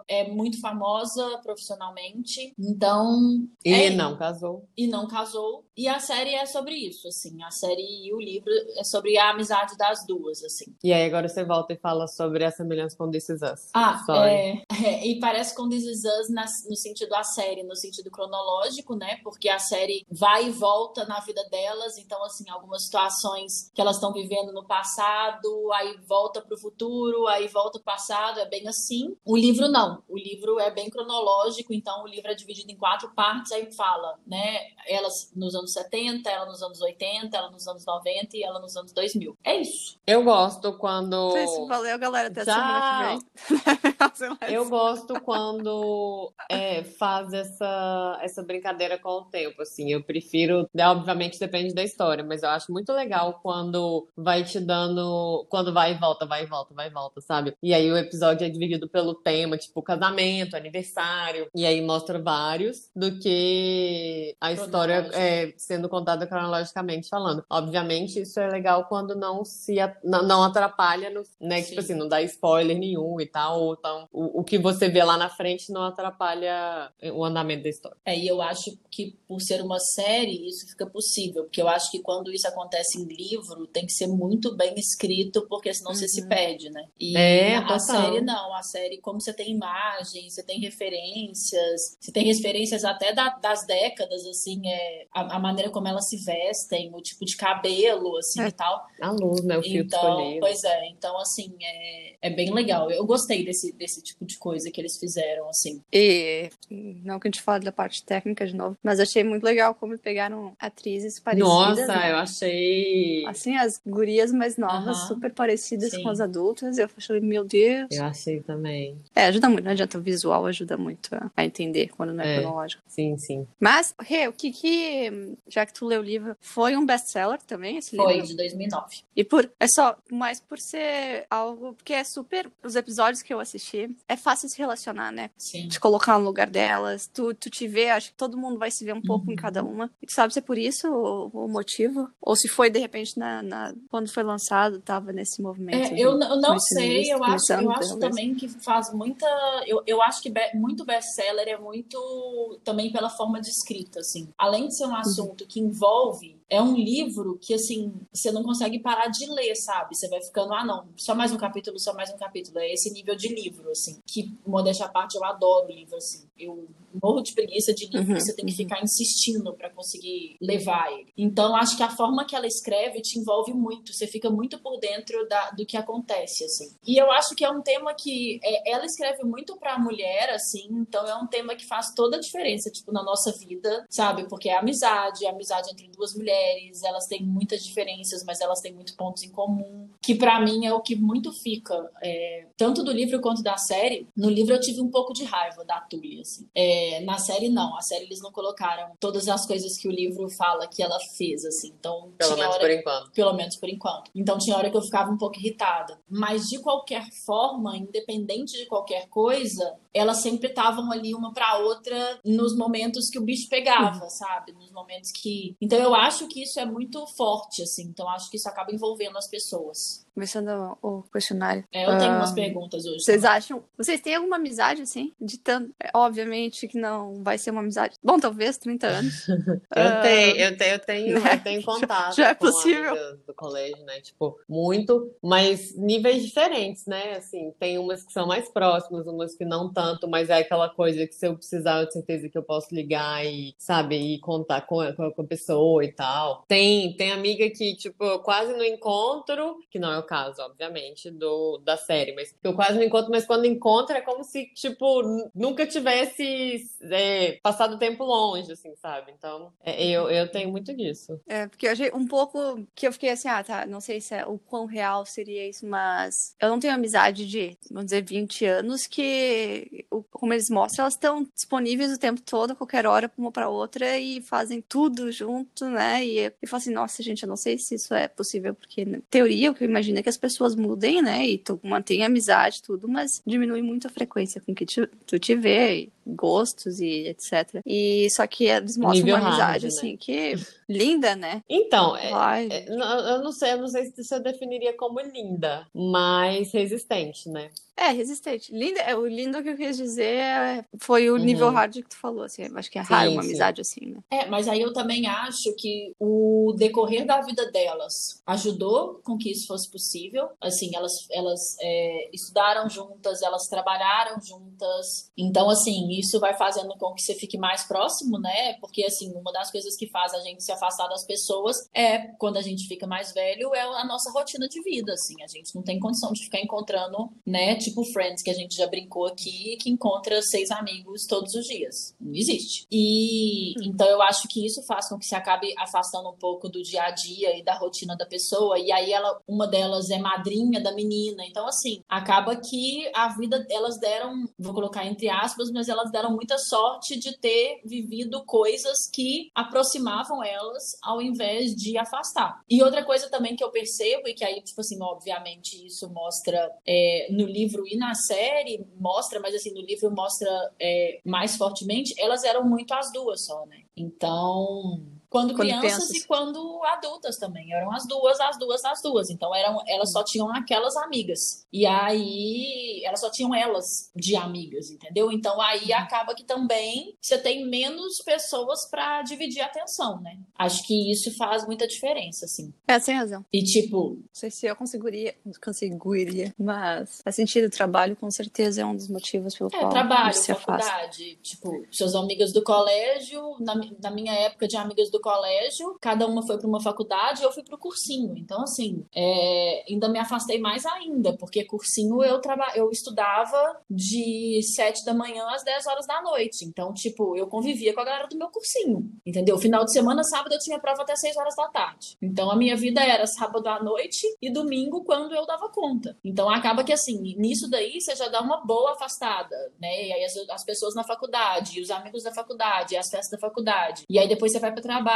é 0.08 0.28
muito 0.30 0.60
famosa 0.60 1.38
profissionalmente. 1.44 2.54
Então, 2.58 3.48
E 3.64 3.74
É. 3.74 3.90
não, 3.90 4.18
casou. 4.18 4.68
e 4.76 4.88
não 4.88 5.08
casou. 5.08 5.66
E 5.78 5.88
a 5.88 6.00
série 6.00 6.34
é 6.34 6.46
sobre 6.48 6.74
isso, 6.74 7.08
assim. 7.08 7.42
A 7.44 7.52
série 7.52 8.08
e 8.08 8.12
o 8.14 8.20
livro 8.20 8.52
é 8.76 8.84
sobre 8.84 9.16
a 9.18 9.30
amizade 9.30 9.78
das 9.78 10.04
duas, 10.08 10.44
assim. 10.44 10.76
E 10.84 10.92
aí 10.92 11.04
agora 11.06 11.30
você 11.30 11.44
volta 11.44 11.74
e 11.74 11.78
fala 11.78 12.08
sobre 12.08 12.44
a 12.44 12.50
semelhança 12.52 12.98
com 12.98 13.12
This 13.12 13.30
Is 13.30 13.42
Us. 13.44 13.70
Ah, 13.76 14.04
é, 14.26 14.64
é, 14.84 15.08
e 15.08 15.20
parece 15.20 15.56
com 15.56 15.70
This 15.70 15.84
Is 15.84 16.04
Us 16.04 16.30
na- 16.30 16.46
no 16.68 16.76
sentido 16.76 17.10
da 17.10 17.24
série, 17.24 17.62
no 17.62 17.76
sentido 17.76 18.10
cronológico, 18.10 18.96
né? 18.96 19.20
Porque 19.24 19.48
a 19.50 19.60
série 19.60 20.04
vai 20.12 20.48
e 20.48 20.52
volta 20.52 21.06
na 21.06 21.20
vida 21.20 21.44
delas, 21.52 21.98
então, 22.00 22.24
assim, 22.24 22.50
algumas 22.50 22.86
situações 22.86 23.70
que 23.76 23.80
elas 23.80 23.98
estão 23.98 24.12
vivendo 24.12 24.52
no 24.52 24.66
passado, 24.66 25.72
aí 25.74 25.96
volta 26.08 26.42
pro 26.42 26.58
futuro, 26.58 27.28
aí 27.28 27.48
volta 27.48 27.78
pro 27.78 27.84
passado, 27.86 28.40
é 28.40 28.46
bem 28.50 28.68
assim. 28.68 29.16
O 29.24 29.38
livro 29.38 29.68
não, 29.68 30.02
o 30.10 30.18
livro 30.18 30.60
é 30.60 30.72
bem 30.72 30.90
cronológico, 30.90 31.72
então 31.72 32.04
o 32.04 32.08
livro 32.08 32.32
é 32.32 32.34
dividido 32.36 32.72
em 32.72 32.76
quatro 32.78 33.14
partes, 33.14 33.52
aí 33.52 33.72
fala, 33.74 34.18
né? 34.26 34.60
Elas 34.88 35.32
nos 35.36 35.54
anos 35.54 35.67
70, 35.68 36.30
ela 36.30 36.46
nos 36.46 36.62
anos 36.62 36.82
80, 36.82 37.36
ela 37.38 37.52
nos 37.52 37.68
anos 37.68 37.86
90 37.86 38.38
e 38.38 38.44
ela 38.44 38.60
nos 38.60 38.76
anos 38.76 38.92
2000. 38.92 39.38
É 39.44 39.56
isso. 39.58 39.98
Eu 40.06 40.24
gosto 40.24 40.78
quando. 40.78 41.12
Não 41.12 41.32
sei 41.32 41.48
se 41.48 41.66
valeu, 41.68 42.00
galera, 42.00 42.28
até 42.30 42.44
Tchau. 42.44 42.54
semana 42.54 43.20
que 43.20 43.58
vem. 43.60 44.48
Eu 44.50 44.68
gosto 44.70 45.20
quando 45.22 46.32
é, 46.50 46.84
faz 46.84 47.32
essa, 47.34 48.20
essa 48.22 48.44
brincadeira 48.44 48.98
com 48.98 49.10
o 49.10 49.26
tempo, 49.26 49.62
assim. 49.62 49.92
Eu 49.92 50.04
prefiro, 50.04 50.68
né, 50.74 50.88
obviamente 50.88 51.40
depende 51.40 51.74
da 51.74 51.84
história, 51.84 52.24
mas 52.24 52.44
eu 52.44 52.50
acho 52.50 52.72
muito 52.72 52.92
legal 52.94 53.40
quando 53.42 54.08
vai 54.16 54.44
te 54.44 54.60
dando, 54.60 55.46
quando 55.50 55.74
vai 55.74 55.94
e 55.94 55.98
volta, 55.98 56.26
vai 56.26 56.44
e 56.44 56.46
volta, 56.46 56.74
vai 56.74 56.88
e 56.88 56.92
volta, 56.92 57.22
sabe? 57.22 57.54
E 57.62 57.74
aí 57.74 57.92
o 57.92 57.98
episódio 57.98 58.46
é 58.46 58.50
dividido 58.50 58.88
pelo 58.90 59.16
tema, 59.16 59.58
tipo 59.58 59.82
casamento, 59.82 60.56
aniversário, 60.56 61.50
e 61.56 61.66
aí 61.66 61.82
mostra 61.82 62.20
vários, 62.20 62.90
do 62.96 63.20
que 63.20 64.36
a 64.40 64.52
história 64.52 65.10
é, 65.14 65.54
sendo 65.58 65.90
contada 65.90 66.26
cronologicamente 66.28 67.10
falando. 67.10 67.44
Obviamente 67.50 68.22
isso 68.22 68.40
é 68.40 68.48
legal 68.48 68.86
quando 68.86 69.16
não 69.16 69.44
se 69.46 69.80
a- 69.80 69.96
não 70.04 70.44
atrapalha, 70.44 71.10
no, 71.10 71.24
né? 71.40 71.62
Sim. 71.62 71.70
Tipo 71.70 71.80
assim, 71.82 71.94
não 71.94 72.08
dá 72.08 72.22
spoiler 72.22 72.78
nenhum 72.78 73.20
e 73.22 73.26
tal, 73.26 73.62
ou 73.62 73.74
então 73.78 74.08
o, 74.12 74.40
o 74.42 74.44
que 74.44 74.58
você 74.58 74.90
vê 74.90 75.04
lá 75.04 75.18
na 75.18 75.30
frente 75.30 75.72
não 75.72 75.84
atrapalha 75.84 76.92
o 77.14 77.24
andamento 77.24 77.64
da 77.64 77.70
história. 77.70 77.98
É, 78.06 78.18
e 78.18 78.28
eu 78.28 78.42
acho 78.42 78.78
que 78.92 79.16
por 79.28 79.42
ser 79.42 79.62
uma 79.62 79.80
série, 79.80 80.48
isso 80.48 80.68
fica 80.68 80.86
possível, 80.86 81.44
porque 81.44 81.62
eu 81.62 81.68
acho 81.68 81.92
que 81.92 82.00
quando 82.00 82.32
isso 82.32 82.48
acontece 82.48 83.00
em 83.00 83.06
livro, 83.06 83.68
tem 83.68 83.86
que 83.86 83.92
ser 83.94 84.08
muito 84.08 84.56
bem 84.56 84.74
escrito, 84.78 85.46
porque 85.48 85.74
senão 85.74 85.94
você 85.94 86.08
se 86.08 86.28
perde, 86.28 86.70
né? 86.70 86.86
E 87.00 87.16
É, 87.18 87.56
a 87.58 87.62
total. 87.62 87.80
série 87.80 88.22
não, 88.22 88.54
a 88.56 88.64
série, 88.64 88.98
como 89.00 89.20
você 89.22 89.34
tem 89.34 89.52
imagens, 89.52 90.34
você 90.34 90.44
tem 90.44 90.60
referências, 90.60 91.98
você 92.00 92.12
tem 92.12 92.26
referências 92.26 92.84
até 92.84 93.14
da- 93.14 93.38
das 93.38 93.66
décadas, 93.66 94.26
assim, 94.26 94.62
é, 94.68 95.06
a, 95.14 95.36
a 95.36 95.40
maneira 95.48 95.70
como 95.72 95.88
elas 95.88 96.08
se 96.10 96.18
vestem, 96.18 96.92
o 96.94 97.02
tipo 97.02 97.26
de 97.26 97.36
cabelo, 97.36 98.18
assim, 98.18 98.42
É, 98.42 98.48
e 98.48 98.52
tal. 98.52 98.86
A 99.02 99.12
luz, 99.12 99.44
né? 99.44 99.58
O 99.58 99.64
filtro 99.64 99.86
Então, 99.98 100.38
pois 100.40 100.64
é, 100.64 100.88
então 100.90 101.18
assim, 101.20 101.54
é, 101.62 102.16
é 102.22 102.30
bem 102.30 102.54
legal. 102.54 102.90
Eu 102.92 103.06
gostei 103.06 103.44
desse, 103.44 103.72
desse 103.74 104.02
tipo 104.02 104.26
de 104.26 104.38
coisa 104.38 104.70
que 104.72 104.80
eles 104.80 104.98
fizeram, 104.98 105.50
assim. 105.50 105.82
E 105.92 106.50
não 106.70 107.20
que 107.20 107.28
a 107.28 107.32
gente 107.32 107.42
fale 107.42 107.64
da 107.66 107.72
parte 107.72 108.04
técnica 108.04 108.46
de 108.46 108.56
novo, 108.56 108.78
mas 108.84 109.00
achei 109.00 109.24
muito 109.24 109.44
legal 109.44 109.74
como 109.76 109.98
pegaram 109.98 110.54
atrizes 110.60 111.20
parecidas. 111.20 111.50
Nossa, 111.50 111.88
né? 111.88 112.12
eu 112.12 112.18
achei. 112.18 113.26
Assim, 113.28 113.56
as 113.56 113.82
gurias 113.86 114.32
mais 114.32 114.58
novas, 114.58 115.08
super 115.08 115.34
parecidas 115.34 115.92
Sim. 115.92 116.04
com 116.04 116.10
as 116.10 116.20
adultas. 116.20 116.78
Eu 116.78 116.88
falei, 116.90 117.22
meu 117.22 117.44
Deus. 117.44 117.88
Eu 117.92 118.04
achei 118.04 118.42
também. 118.42 118.98
É, 119.16 119.26
ajuda 119.26 119.50
muito, 119.50 119.66
não 119.66 119.72
adianta. 119.72 119.98
O 119.98 120.02
visual 120.02 120.46
ajuda 120.46 120.78
muito 120.78 121.14
a, 121.16 121.32
a 121.36 121.46
entender 121.46 121.90
quando 121.90 122.14
não 122.14 122.24
é, 122.24 122.36
É. 122.38 122.40
cronológico. 122.42 122.82
Sim, 122.88 123.18
sim. 123.18 123.48
Mas, 123.60 123.94
Rê, 124.02 124.28
o 124.28 124.34
que 124.34 124.52
que, 124.52 125.37
já 125.48 125.66
que 125.66 125.74
tu 125.74 125.86
leu 125.86 126.02
o 126.02 126.04
livro, 126.04 126.36
foi 126.40 126.76
um 126.76 126.86
best-seller 126.86 127.42
também, 127.44 127.78
esse 127.78 127.96
Foi 127.96 128.14
livro? 128.14 128.28
de 128.28 128.36
2009. 128.38 128.98
E 129.16 129.24
por, 129.24 129.52
é 129.60 129.68
só, 129.68 129.96
mas 130.12 130.40
por 130.40 130.60
ser 130.60 131.26
algo, 131.30 131.74
porque 131.74 131.94
é 131.94 132.04
super, 132.04 132.50
os 132.64 132.76
episódios 132.76 133.22
que 133.22 133.34
eu 133.34 133.40
assisti, 133.40 133.90
é 134.08 134.16
fácil 134.16 134.50
se 134.50 134.58
relacionar, 134.58 135.12
né? 135.12 135.30
Sim. 135.38 135.68
Te 135.68 135.80
colocar 135.80 136.18
no 136.20 136.26
lugar 136.26 136.50
delas, 136.50 137.08
tu, 137.08 137.34
tu 137.34 137.50
te 137.50 137.68
vê, 137.68 137.90
acho 137.90 138.10
que 138.12 138.18
todo 138.18 138.38
mundo 138.38 138.58
vai 138.58 138.72
se 138.72 138.84
ver 138.86 138.94
um 138.94 139.02
pouco 139.02 139.28
Uhum. 139.28 139.34
em 139.34 139.36
cada 139.36 139.64
uma. 139.64 139.92
E 140.02 140.06
tu 140.06 140.14
sabe 140.14 140.34
se 140.34 140.40
é 140.40 140.42
por 140.42 140.58
isso 140.58 140.88
o, 140.90 141.46
o 141.46 141.48
motivo? 141.48 142.10
Ou 142.22 142.36
se 142.36 142.48
foi, 142.48 142.70
de 142.70 142.80
repente, 142.80 143.18
na, 143.18 143.42
na- 143.42 143.74
quando 143.90 144.12
foi 144.12 144.24
lançado, 144.24 144.80
tava 144.82 145.12
nesse 145.12 145.42
movimento? 145.42 145.92
É, 145.92 145.94
de 145.96 146.02
eu, 146.02 146.12
eu 146.20 146.42
não 146.42 146.60
sei, 146.60 147.12
eu 147.12 147.24
acho, 147.24 147.54
eu 147.54 147.72
acho 147.72 147.98
também 148.00 148.36
que 148.36 148.48
faz 148.50 148.94
muita. 148.94 149.26
Eu, 149.66 149.82
eu 149.86 150.02
acho 150.02 150.22
que 150.22 150.30
be- 150.30 150.52
muito 150.54 150.86
best-seller 150.86 151.48
é 151.48 151.58
muito 151.58 152.60
também 152.64 152.92
pela 152.92 153.10
forma 153.10 153.42
de 153.42 153.50
escrita, 153.50 154.00
assim. 154.00 154.30
Além 154.38 154.68
de 154.68 154.76
ser 154.78 154.86
um 154.86 154.90
Uhum. 154.90 154.96
Assunto 155.20 155.46
que 155.48 155.60
envolve, 155.60 156.37
é 156.50 156.62
um 156.62 156.76
livro 156.76 157.38
que, 157.42 157.54
assim, 157.54 157.94
você 158.12 158.32
não 158.32 158.44
consegue 158.44 158.80
parar 158.80 159.08
de 159.08 159.26
ler, 159.30 159.56
sabe? 159.56 159.96
Você 159.96 160.08
vai 160.08 160.22
ficando, 160.22 160.54
ah, 160.54 160.66
não, 160.66 160.88
só 160.96 161.14
mais 161.14 161.32
um 161.32 161.38
capítulo, 161.38 161.80
só 161.80 161.94
mais 161.94 162.10
um 162.12 162.18
capítulo. 162.18 162.60
É 162.60 162.72
esse 162.74 162.92
nível 162.92 163.16
de 163.16 163.28
livro, 163.28 163.70
assim. 163.70 164.00
Que, 164.06 164.34
modéstia 164.46 164.86
à 164.86 164.90
parte, 164.90 165.16
eu 165.16 165.24
adoro 165.24 165.72
livro, 165.72 165.98
assim. 165.98 166.26
Eu 166.38 166.68
morro 167.02 167.22
de 167.22 167.34
preguiça 167.34 167.74
de 167.74 167.86
livro 167.86 167.98
Uhum, 167.98 168.20
você 168.20 168.34
tem 168.34 168.46
que 168.46 168.52
uhum. 168.52 168.58
ficar 168.58 168.82
insistindo 168.82 169.54
pra 169.54 169.70
conseguir 169.70 170.38
levar 170.42 170.92
ele. 170.94 171.12
Então, 171.18 171.56
acho 171.56 171.76
que 171.76 171.84
a 171.84 171.90
forma 171.90 172.26
que 172.26 172.36
ela 172.36 172.48
escreve 172.48 173.02
te 173.02 173.20
envolve 173.20 173.54
muito. 173.54 173.94
Você 173.94 174.08
fica 174.08 174.30
muito 174.30 174.60
por 174.60 174.80
dentro 174.80 175.28
da, 175.28 175.52
do 175.52 175.66
que 175.66 175.76
acontece, 175.76 176.46
assim. 176.46 176.76
E 176.86 176.98
eu 176.98 177.12
acho 177.12 177.36
que 177.36 177.44
é 177.44 177.50
um 177.50 177.62
tema 177.62 177.94
que 177.94 178.40
é, 178.44 178.72
ela 178.72 178.86
escreve 178.86 179.24
muito 179.24 179.58
pra 179.58 179.78
mulher, 179.78 180.30
assim. 180.30 180.68
Então, 180.72 181.06
é 181.08 181.16
um 181.16 181.28
tema 181.28 181.56
que 181.56 181.66
faz 181.66 181.94
toda 181.94 182.18
a 182.18 182.20
diferença, 182.20 182.70
tipo, 182.70 182.92
na 182.92 183.04
nossa 183.04 183.32
vida, 183.32 183.86
sabe? 183.90 184.28
Porque 184.30 184.50
é 184.50 184.58
amizade, 184.58 185.26
é 185.26 185.30
amizade 185.30 185.72
entre 185.72 185.90
duas 185.90 186.16
mulheres. 186.16 186.37
Elas 186.84 187.06
têm 187.08 187.24
muitas 187.24 187.64
diferenças, 187.64 188.24
mas 188.24 188.42
elas 188.42 188.62
têm 188.62 188.74
muitos 188.74 188.94
pontos 188.96 189.24
em 189.24 189.30
comum. 189.30 189.90
Que 190.02 190.16
pra 190.16 190.40
mim 190.40 190.66
é 190.66 190.74
o 190.74 190.82
que 190.82 190.96
muito 190.96 191.32
fica, 191.34 191.90
é, 192.02 192.46
tanto 192.56 192.84
do 192.84 192.92
livro 192.92 193.20
quanto 193.20 193.42
da 193.44 193.58
série. 193.58 194.08
No 194.16 194.30
livro 194.30 194.54
eu 194.54 194.60
tive 194.60 194.82
um 194.82 194.90
pouco 194.90 195.14
de 195.14 195.24
raiva 195.24 195.64
da 195.66 195.82
Tully, 195.82 196.22
assim. 196.22 196.48
É, 196.56 197.02
na 197.02 197.18
série 197.18 197.50
não, 197.50 197.76
a 197.78 197.82
série 197.82 198.06
eles 198.06 198.22
não 198.22 198.32
colocaram 198.32 198.92
todas 199.00 199.28
as 199.28 199.46
coisas 199.46 199.78
que 199.78 199.88
o 199.88 199.92
livro 199.92 200.30
fala 200.30 200.68
que 200.68 200.82
ela 200.82 200.98
fez, 201.18 201.46
assim. 201.46 201.74
Então, 201.80 202.12
Pelo 202.18 202.34
tinha 202.34 202.38
menos 202.38 202.56
hora 202.56 202.60
por 202.64 202.72
enquanto. 202.72 203.12
pelo 203.12 203.34
menos 203.34 203.56
por 203.56 203.70
enquanto. 203.70 204.12
Então 204.16 204.38
tinha 204.38 204.56
hora 204.56 204.70
que 204.70 204.78
eu 204.78 204.82
ficava 204.82 205.12
um 205.12 205.18
pouco 205.18 205.38
irritada. 205.38 206.00
Mas 206.10 206.48
de 206.48 206.60
qualquer 206.60 207.06
forma, 207.26 207.76
independente 207.78 208.58
de 208.58 208.66
qualquer 208.66 209.08
coisa, 209.10 209.76
elas 209.94 210.18
sempre 210.22 210.50
estavam 210.50 210.92
ali 210.92 211.14
uma 211.14 211.34
pra 211.34 211.58
outra 211.60 212.20
nos 212.24 212.56
momentos 212.56 213.10
que 213.10 213.18
o 213.20 213.22
bicho 213.24 213.50
pegava, 213.50 214.10
sabe? 214.10 214.52
Nos 214.54 214.72
momentos 214.72 215.12
que. 215.12 215.56
Então 215.60 215.78
eu 215.80 215.94
acho 215.96 216.27
que 216.28 216.44
isso 216.44 216.60
é 216.60 216.66
muito 216.66 217.06
forte, 217.08 217.64
assim. 217.64 217.84
Então 217.84 218.10
acho 218.10 218.30
que 218.30 218.38
isso 218.38 218.50
acaba 218.50 218.74
envolvendo 218.74 219.18
as 219.18 219.28
pessoas. 219.28 220.07
Começando 220.22 220.76
o 220.82 221.04
questionário. 221.14 221.64
É, 221.72 221.84
eu 221.86 221.96
tenho 222.00 222.14
Ah, 222.14 222.16
umas 222.16 222.32
perguntas 222.32 222.84
hoje. 222.88 223.02
Vocês 223.04 223.22
também. 223.22 223.38
acham? 223.38 223.64
Vocês 223.78 224.02
têm 224.02 224.16
alguma 224.16 224.38
amizade 224.38 224.82
assim? 224.82 225.14
De 225.22 225.38
tanto. 225.38 225.70
é, 225.80 225.92
Obviamente 225.94 226.68
que 226.68 226.76
não 226.80 227.22
vai 227.24 227.38
ser 227.38 227.52
uma 227.52 227.62
amizade. 227.62 227.98
Bom, 228.04 228.18
talvez 228.20 228.58
30 228.58 228.88
anos. 228.88 229.28
Eu 229.76 229.88
Ah, 229.88 230.00
tenho, 230.02 230.38
eu 230.38 230.58
tenho, 230.58 230.74
eu 230.74 230.80
tenho, 230.80 231.20
né? 231.24 231.34
eu 231.36 231.44
tenho 231.44 231.62
contato 231.64 232.16
Já 232.16 232.30
é 232.30 232.34
com 232.34 232.48
possível. 232.48 232.96
do 233.28 233.34
colégio, 233.36 233.86
né? 233.86 234.02
Tipo, 234.02 234.40
muito, 234.50 235.14
mas 235.22 235.76
níveis 235.78 236.24
diferentes, 236.26 236.88
né? 236.88 237.18
Assim, 237.18 237.54
tem 237.60 237.78
umas 237.78 238.04
que 238.04 238.12
são 238.12 238.26
mais 238.26 238.50
próximas, 238.50 239.06
umas 239.06 239.36
que 239.36 239.46
não 239.46 239.72
tanto, 239.72 240.08
mas 240.08 240.32
é 240.32 240.38
aquela 240.40 240.68
coisa 240.68 241.06
que 241.06 241.14
se 241.14 241.28
eu 241.28 241.36
precisar, 241.36 241.74
eu 241.82 241.90
tenho 241.90 241.92
certeza 241.92 242.28
que 242.28 242.38
eu 242.38 242.42
posso 242.44 242.74
ligar 242.74 243.24
e, 243.24 243.54
sabe, 243.60 243.96
e 244.16 244.20
contar 244.20 244.62
com 244.62 244.80
a, 244.82 244.94
com 244.94 245.04
a- 245.04 245.14
com 245.14 245.22
a 245.22 245.26
pessoa 245.28 245.86
e 245.86 245.92
tal. 245.92 246.44
Tem, 246.48 246.96
tem 246.98 247.12
amiga 247.12 247.48
que, 247.52 247.76
tipo, 247.76 248.04
eu 248.04 248.18
quase 248.20 248.54
não 248.54 248.64
encontro, 248.66 249.60
que 249.70 249.78
não 249.78 249.92
é 249.92 250.00
o 250.00 250.07
caso, 250.08 250.42
obviamente, 250.42 251.12
do, 251.12 251.60
da 251.60 251.78
série, 251.78 252.14
mas 252.14 252.34
eu 252.44 252.54
quase 252.54 252.78
não 252.78 252.84
encontro, 252.84 253.12
mas 253.12 253.26
quando 253.26 253.46
encontro 253.46 253.96
é 253.96 254.02
como 254.02 254.24
se, 254.24 254.48
tipo, 254.54 255.30
nunca 255.36 255.68
tivesse 255.68 256.68
é, 256.82 257.40
passado 257.44 257.78
tempo 257.78 258.04
longe, 258.04 258.52
assim, 258.52 258.76
sabe? 258.76 259.14
Então, 259.16 259.54
é, 259.64 259.86
eu, 259.86 260.10
eu 260.10 260.28
tenho 260.32 260.50
muito 260.50 260.74
disso. 260.74 261.20
É, 261.28 261.48
porque 261.48 261.68
eu 261.68 261.72
achei 261.72 261.92
um 261.94 262.08
pouco 262.08 262.66
que 262.74 262.88
eu 262.88 262.94
fiquei 262.94 263.10
assim, 263.10 263.28
ah, 263.28 263.44
tá, 263.44 263.66
não 263.66 263.82
sei 263.82 264.02
se 264.02 264.16
é 264.16 264.26
o 264.26 264.40
quão 264.40 264.66
real 264.66 265.06
seria 265.06 265.48
isso, 265.48 265.66
mas 265.66 266.36
eu 266.40 266.50
não 266.50 266.60
tenho 266.60 266.74
amizade 266.74 267.28
de, 267.28 267.58
vamos 267.70 267.86
dizer, 267.86 268.04
20 268.04 268.46
anos 268.46 268.88
que, 268.88 269.86
como 270.12 270.34
eles 270.34 270.50
mostram, 270.50 270.84
elas 270.84 270.94
estão 270.94 271.28
disponíveis 271.36 271.92
o 271.92 272.00
tempo 272.00 272.22
todo, 272.22 272.52
a 272.52 272.56
qualquer 272.56 272.86
hora, 272.86 273.12
uma 273.18 273.32
pra 273.32 273.50
outra 273.50 273.98
e 273.98 274.22
fazem 274.22 274.62
tudo 274.62 275.12
junto, 275.12 275.66
né? 275.66 276.06
E 276.06 276.20
eu, 276.20 276.32
eu 276.42 276.48
falo 276.48 276.62
assim, 276.62 276.74
nossa, 276.74 277.04
gente, 277.04 277.24
eu 277.24 277.30
não 277.30 277.36
sei 277.36 277.58
se 277.58 277.76
isso 277.76 277.94
é 277.94 278.08
possível, 278.08 278.56
porque 278.56 278.86
na 278.86 279.00
teoria 279.10 279.52
o 279.52 279.54
que 279.54 279.64
eu 279.64 279.70
imagino 279.70 279.87
é 279.96 280.04
que 280.04 280.10
as 280.10 280.18
pessoas 280.18 280.56
mudem, 280.56 281.02
né? 281.02 281.26
E 281.26 281.38
tu 281.38 281.60
mantém 281.64 282.04
amizade, 282.04 282.62
tudo, 282.62 282.88
mas 282.88 283.22
diminui 283.26 283.62
muito 283.62 283.88
a 283.88 283.90
frequência 283.90 284.42
com 284.42 284.54
que 284.54 284.66
tu 284.66 285.20
te 285.20 285.36
vê, 285.36 285.90
gostos 286.16 286.80
e 286.80 287.08
etc. 287.08 287.62
E 287.66 288.10
só 288.12 288.26
que 288.28 288.46
eles 288.46 288.78
mostram 288.78 289.06
Nível 289.06 289.16
uma 289.18 289.28
amizade, 289.28 289.44
hard, 289.44 289.62
né? 289.64 289.68
assim, 289.70 289.98
que 289.98 290.36
linda, 290.68 291.16
né? 291.16 291.44
Então, 291.50 291.96
é, 291.96 292.12
é, 292.50 292.66
eu 292.70 293.22
não 293.24 293.32
sei, 293.32 293.54
eu 293.54 293.58
não 293.60 293.68
sei 293.68 293.86
se 293.96 294.14
eu 294.16 294.20
definiria 294.22 294.76
como 294.76 295.00
linda, 295.00 295.68
mas 295.74 296.52
resistente, 296.52 297.30
né? 297.30 297.50
É, 297.80 297.90
resistente. 297.92 298.52
Linda, 298.52 298.80
é, 298.82 298.96
o 298.96 299.06
lindo 299.06 299.42
que 299.44 299.50
eu 299.50 299.56
quis 299.56 299.78
dizer 299.78 300.16
é- 300.16 300.66
foi 300.80 301.12
o 301.12 301.14
Uhum. 301.14 301.20
nível 301.20 301.52
hard 301.52 301.74
que 301.76 301.84
tu 301.90 301.96
falou, 301.96 302.24
assim. 302.24 302.42
eu 302.44 302.58
Acho 302.58 302.72
que 302.72 302.80
é 302.80 302.84
Sim, 302.84 302.92
raro 302.92 303.12
uma 303.12 303.22
sim. 303.22 303.28
amizade 303.30 303.62
assim, 303.62 303.86
né? 303.86 304.00
É, 304.10 304.26
mas 304.26 304.48
aí 304.48 304.60
eu 304.60 304.74
também 304.74 305.06
acho 305.06 305.54
que 305.56 305.92
o 306.00 306.56
decorrer 306.58 307.06
da 307.06 307.22
vida 307.22 307.52
delas 307.52 308.20
ajudou 308.26 309.00
com 309.04 309.16
que 309.16 309.30
isso 309.32 309.46
fosse 309.46 309.70
possível. 309.70 310.28
Assim, 310.42 310.76
elas, 310.76 311.06
elas 311.12 311.56
é, 311.62 312.10
estudaram 312.12 312.68
juntas, 312.68 313.22
elas 313.22 313.48
trabalharam 313.48 314.20
juntas. 314.26 315.12
Então, 315.16 315.48
assim, 315.48 315.88
isso 316.00 316.20
vai 316.20 316.36
fazendo 316.36 316.76
com 316.78 316.94
que 316.94 317.02
você 317.02 317.16
fique 317.16 317.38
mais 317.38 317.64
próximo, 317.64 318.20
né? 318.20 318.54
Porque, 318.60 318.84
assim, 318.84 319.12
uma 319.14 319.32
das 319.32 319.52
coisas 319.52 319.76
que 319.76 319.88
faz 319.90 320.14
a 320.14 320.20
gente 320.22 320.44
se 320.44 320.52
afastar 320.52 320.88
das 320.88 321.06
pessoas 321.06 321.58
é, 321.74 322.00
quando 322.18 322.38
a 322.38 322.42
gente 322.42 322.68
fica 322.68 322.88
mais 322.88 323.14
velho, 323.14 323.54
é 323.54 323.62
a 323.62 323.86
nossa 323.86 324.12
rotina 324.12 324.48
de 324.48 324.62
vida, 324.62 324.94
assim. 324.94 325.16
A 325.24 325.28
gente 325.28 325.54
não 325.56 325.64
tem 325.64 325.80
condição 325.80 326.12
de 326.12 326.24
ficar 326.24 326.40
encontrando, 326.40 327.10
né? 327.26 327.56
Tipo 327.56 327.84
Friends, 327.86 328.24
que 328.24 328.30
a 328.30 328.34
gente 328.34 328.56
já 328.56 328.68
brincou 328.68 329.06
aqui, 329.06 329.58
que 329.58 329.70
encontra 329.70 330.22
seis 330.22 330.52
amigos 330.52 331.06
todos 331.06 331.34
os 331.34 331.46
dias. 331.46 331.96
Não 332.00 332.14
existe. 332.14 332.66
E 332.72 333.54
então 333.68 333.88
eu 333.88 334.02
acho 334.02 334.28
que 334.28 334.46
isso 334.46 334.64
faz 334.64 334.90
com 334.90 334.98
que 334.98 335.06
se 335.06 335.16
acabe 335.16 335.54
afastando 335.58 336.10
um 336.10 336.18
pouco 336.18 336.50
do 336.50 336.62
dia 336.62 336.84
a 336.84 336.92
dia 336.92 337.38
e 337.38 337.44
da 337.44 337.56
rotina 337.58 337.96
da 337.96 338.06
pessoa. 338.06 338.60
E 338.60 338.72
aí 338.72 338.92
ela, 338.92 339.20
uma 339.28 339.48
delas 339.48 339.90
é 339.90 339.98
madrinha 339.98 340.62
da 340.62 340.74
menina. 340.74 341.24
Então, 341.26 341.48
assim, 341.48 341.82
acaba 341.88 342.36
que 342.36 342.90
a 342.94 343.10
vida 343.16 343.46
elas 343.50 343.80
deram, 343.80 344.28
vou 344.38 344.54
colocar 344.54 344.86
entre 344.86 345.10
aspas, 345.10 345.52
mas 345.52 345.70
elas 345.70 345.87
deram 345.92 346.12
muita 346.16 346.38
sorte 346.38 346.98
de 347.00 347.18
ter 347.18 347.62
vivido 347.66 348.24
coisas 348.26 348.90
que 348.92 349.32
aproximavam 349.34 350.24
elas 350.24 350.78
ao 350.82 351.02
invés 351.02 351.56
de 351.56 351.78
afastar. 351.78 352.42
E 352.50 352.62
outra 352.62 352.84
coisa 352.84 353.10
também 353.10 353.36
que 353.36 353.44
eu 353.44 353.52
percebo, 353.52 354.08
e 354.08 354.14
que 354.14 354.24
aí, 354.24 354.42
tipo 354.42 354.62
assim, 354.62 354.82
obviamente 354.82 355.66
isso 355.66 355.90
mostra 355.90 356.52
é, 356.66 357.08
no 357.12 357.26
livro 357.26 357.68
e 357.68 357.78
na 357.78 357.94
série, 357.94 358.66
mostra, 358.80 359.20
mas 359.20 359.36
assim, 359.36 359.54
no 359.54 359.62
livro 359.62 359.92
mostra 359.92 360.30
é, 360.60 361.00
mais 361.06 361.36
fortemente, 361.36 361.94
elas 361.98 362.24
eram 362.24 362.44
muito 362.44 362.74
as 362.74 362.92
duas 362.92 363.26
só, 363.26 363.46
né? 363.46 363.64
Então, 363.76 364.82
quando, 365.10 365.30
Quando 365.34 365.40
crianças 365.40 365.62
crianças. 365.88 365.92
e 365.92 366.06
quando 366.08 366.62
adultas 366.66 367.18
também, 367.18 367.54
eram 367.54 367.72
as 367.72 367.88
duas, 367.88 368.20
as 368.20 368.38
duas, 368.38 368.64
as 368.66 368.82
duas. 368.82 369.10
Então, 369.10 369.34
eram, 369.34 369.62
elas 369.68 369.92
só 369.92 370.04
tinham 370.04 370.30
aquelas 370.36 370.76
amigas. 370.76 371.46
E 371.52 371.66
aí, 371.66 372.82
elas 372.84 373.00
só 373.00 373.10
tinham 373.10 373.34
elas 373.34 373.90
de 373.96 374.16
amigas, 374.16 374.70
entendeu? 374.70 375.12
Então, 375.12 375.40
aí 375.42 375.72
acaba 375.74 376.14
que 376.14 376.24
também 376.24 376.96
você 377.02 377.18
tem 377.18 377.46
menos 377.48 378.00
pessoas 378.04 378.66
pra 378.70 379.02
dividir 379.02 379.42
a 379.42 379.46
atenção, 379.46 380.02
né? 380.02 380.18
Acho 380.38 380.64
que 380.66 380.92
isso 380.92 381.16
faz 381.16 381.46
muita 381.46 381.68
diferença, 381.68 382.26
assim. 382.26 382.54
É, 382.68 382.80
sem 382.80 382.96
razão. 382.96 383.26
E 383.32 383.44
tipo, 383.44 383.92
Não 383.96 384.04
sei 384.14 384.30
se 384.30 384.46
eu 384.46 384.56
conseguiria, 384.56 385.16
conseguiria, 385.44 386.34
mas 386.38 387.02
faz 387.04 387.16
sentido. 387.16 387.48
O 387.48 387.50
trabalho, 387.50 387.96
com 387.96 388.10
certeza, 388.12 388.62
é 388.62 388.66
um 388.66 388.76
dos 388.76 388.88
motivos 388.90 389.36
pelo 389.36 389.50
É, 389.54 389.60
qual 389.60 389.70
trabalho, 389.72 390.14
se 390.14 390.32
afasta. 390.32 390.64
faculdade, 390.66 391.16
tipo, 391.22 391.66
suas 391.72 391.96
amigas 391.96 392.32
do 392.34 392.44
colégio, 392.44 393.36
na, 393.40 393.56
na 393.82 393.92
minha 393.92 394.14
época 394.14 394.48
de 394.48 394.58
amigas 394.58 394.90
do 394.92 395.00
colégio, 395.08 395.78
cada 395.80 396.06
uma 396.06 396.22
foi 396.26 396.38
para 396.38 396.48
uma 396.48 396.62
faculdade 396.62 397.24
eu 397.24 397.32
fui 397.32 397.44
para 397.44 397.56
o 397.56 397.60
cursinho. 397.60 398.14
Então, 398.18 398.42
assim, 398.42 398.86
é, 398.94 399.64
ainda 399.70 399.88
me 399.88 399.98
afastei 399.98 400.38
mais 400.38 400.66
ainda, 400.66 401.16
porque 401.18 401.46
cursinho 401.46 402.04
eu, 402.04 402.20
traba... 402.20 402.46
eu 402.56 402.70
estudava 402.70 403.62
de 403.70 404.42
7 404.44 404.84
da 404.84 404.94
manhã 404.94 405.26
às 405.30 405.44
10 405.44 405.66
horas 405.68 405.88
da 405.88 406.02
noite. 406.02 406.44
Então, 406.44 406.74
tipo, 406.74 407.16
eu 407.16 407.28
convivia 407.28 407.74
com 407.74 407.80
a 407.80 407.86
galera 407.86 408.08
do 408.08 408.18
meu 408.18 408.30
cursinho, 408.30 408.92
entendeu? 409.06 409.38
Final 409.38 409.64
de 409.64 409.72
semana, 409.72 410.04
sábado, 410.04 410.34
eu 410.34 410.40
tinha 410.40 410.60
prova 410.60 410.82
até 410.82 410.96
6 410.96 411.16
horas 411.16 411.36
da 411.36 411.48
tarde. 411.48 411.96
Então, 412.02 412.30
a 412.30 412.36
minha 412.36 412.58
vida 412.58 412.82
era 412.82 413.08
sábado 413.08 413.48
à 413.48 413.64
noite 413.64 414.06
e 414.22 414.30
domingo 414.30 414.84
quando 414.84 415.16
eu 415.16 415.26
dava 415.26 415.50
conta. 415.50 415.98
Então, 416.04 416.30
acaba 416.30 416.66
que, 416.66 416.74
assim, 416.74 417.16
nisso 417.18 417.50
daí 417.50 417.80
você 417.80 417.96
já 417.96 418.10
dá 418.10 418.22
uma 418.22 418.46
boa 418.46 418.74
afastada, 418.74 419.36
né? 419.60 419.88
E 419.88 419.94
aí 419.94 420.04
as, 420.04 420.16
as 420.30 420.44
pessoas 420.44 420.76
na 420.76 420.84
faculdade, 420.84 421.62
os 421.62 421.72
amigos 421.72 422.04
da 422.04 422.14
faculdade, 422.14 422.76
as 422.76 422.90
festas 422.90 423.12
da 423.12 423.20
faculdade. 423.20 423.84
E 423.90 423.98
aí 423.98 424.08
depois 424.08 424.32
você 424.32 424.40
vai 424.40 424.52
para 424.52 424.62
trabalho. 424.62 424.87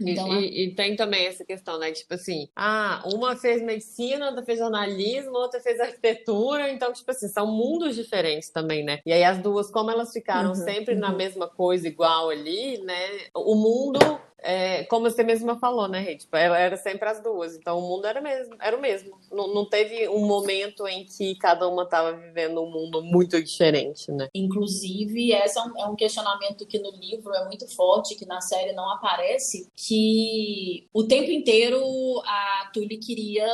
Então, 0.00 0.40
e, 0.40 0.46
e, 0.46 0.64
e, 0.64 0.74
tem 0.74 0.96
também 0.96 1.26
essa 1.26 1.44
questão, 1.44 1.78
né? 1.78 1.92
Tipo 1.92 2.14
assim, 2.14 2.48
ah, 2.56 3.02
uma 3.12 3.36
fez 3.36 3.62
medicina, 3.62 4.26
outra 4.26 4.44
fez 4.44 4.58
jornalismo, 4.58 5.32
outra 5.32 5.60
fez 5.60 5.80
arquitetura. 5.80 6.70
Então, 6.70 6.92
tipo 6.92 7.10
assim, 7.10 7.28
são 7.28 7.46
mundos 7.46 7.94
diferentes 7.94 8.50
também, 8.50 8.84
né? 8.84 9.00
E 9.04 9.12
aí 9.12 9.24
as 9.24 9.38
duas, 9.38 9.70
como 9.70 9.90
elas 9.90 10.12
ficaram 10.12 10.50
uhum, 10.50 10.54
sempre 10.54 10.94
uhum. 10.94 11.00
na 11.00 11.12
mesma 11.12 11.48
coisa, 11.48 11.86
igual 11.86 12.30
ali, 12.30 12.78
né? 12.78 13.28
O 13.34 13.54
mundo 13.54 13.98
é, 14.40 14.84
como 14.84 15.10
você 15.10 15.22
mesma 15.22 15.58
falou, 15.58 15.88
né, 15.88 16.00
Rei? 16.00 16.16
Tipo, 16.16 16.36
era 16.36 16.76
sempre 16.76 17.08
as 17.08 17.22
duas. 17.22 17.56
Então 17.56 17.78
o 17.78 17.88
mundo 17.88 18.06
era, 18.06 18.20
mesmo, 18.20 18.54
era 18.60 18.76
o 18.76 18.80
mesmo. 18.80 19.18
Não, 19.30 19.52
não 19.52 19.68
teve 19.68 20.08
um 20.08 20.26
momento 20.26 20.86
em 20.86 21.04
que 21.04 21.34
cada 21.36 21.68
uma 21.68 21.82
estava 21.82 22.12
vivendo 22.12 22.62
um 22.62 22.70
mundo 22.70 23.02
muito 23.02 23.42
diferente, 23.42 24.10
né? 24.12 24.28
Inclusive, 24.34 25.32
esse 25.32 25.58
é 25.58 25.62
um, 25.62 25.78
é 25.78 25.86
um, 25.86 25.96
questionamento 25.96 26.66
que 26.66 26.78
no 26.78 26.90
livro 26.92 27.34
é 27.34 27.44
muito 27.46 27.66
forte, 27.74 28.14
que 28.14 28.26
na 28.26 28.40
série 28.40 28.72
não 28.72 28.88
aparece, 28.92 29.68
que 29.76 30.86
o 30.92 31.04
tempo 31.04 31.30
inteiro 31.30 31.80
a 32.24 32.70
Tully 32.72 32.98
queria 32.98 33.46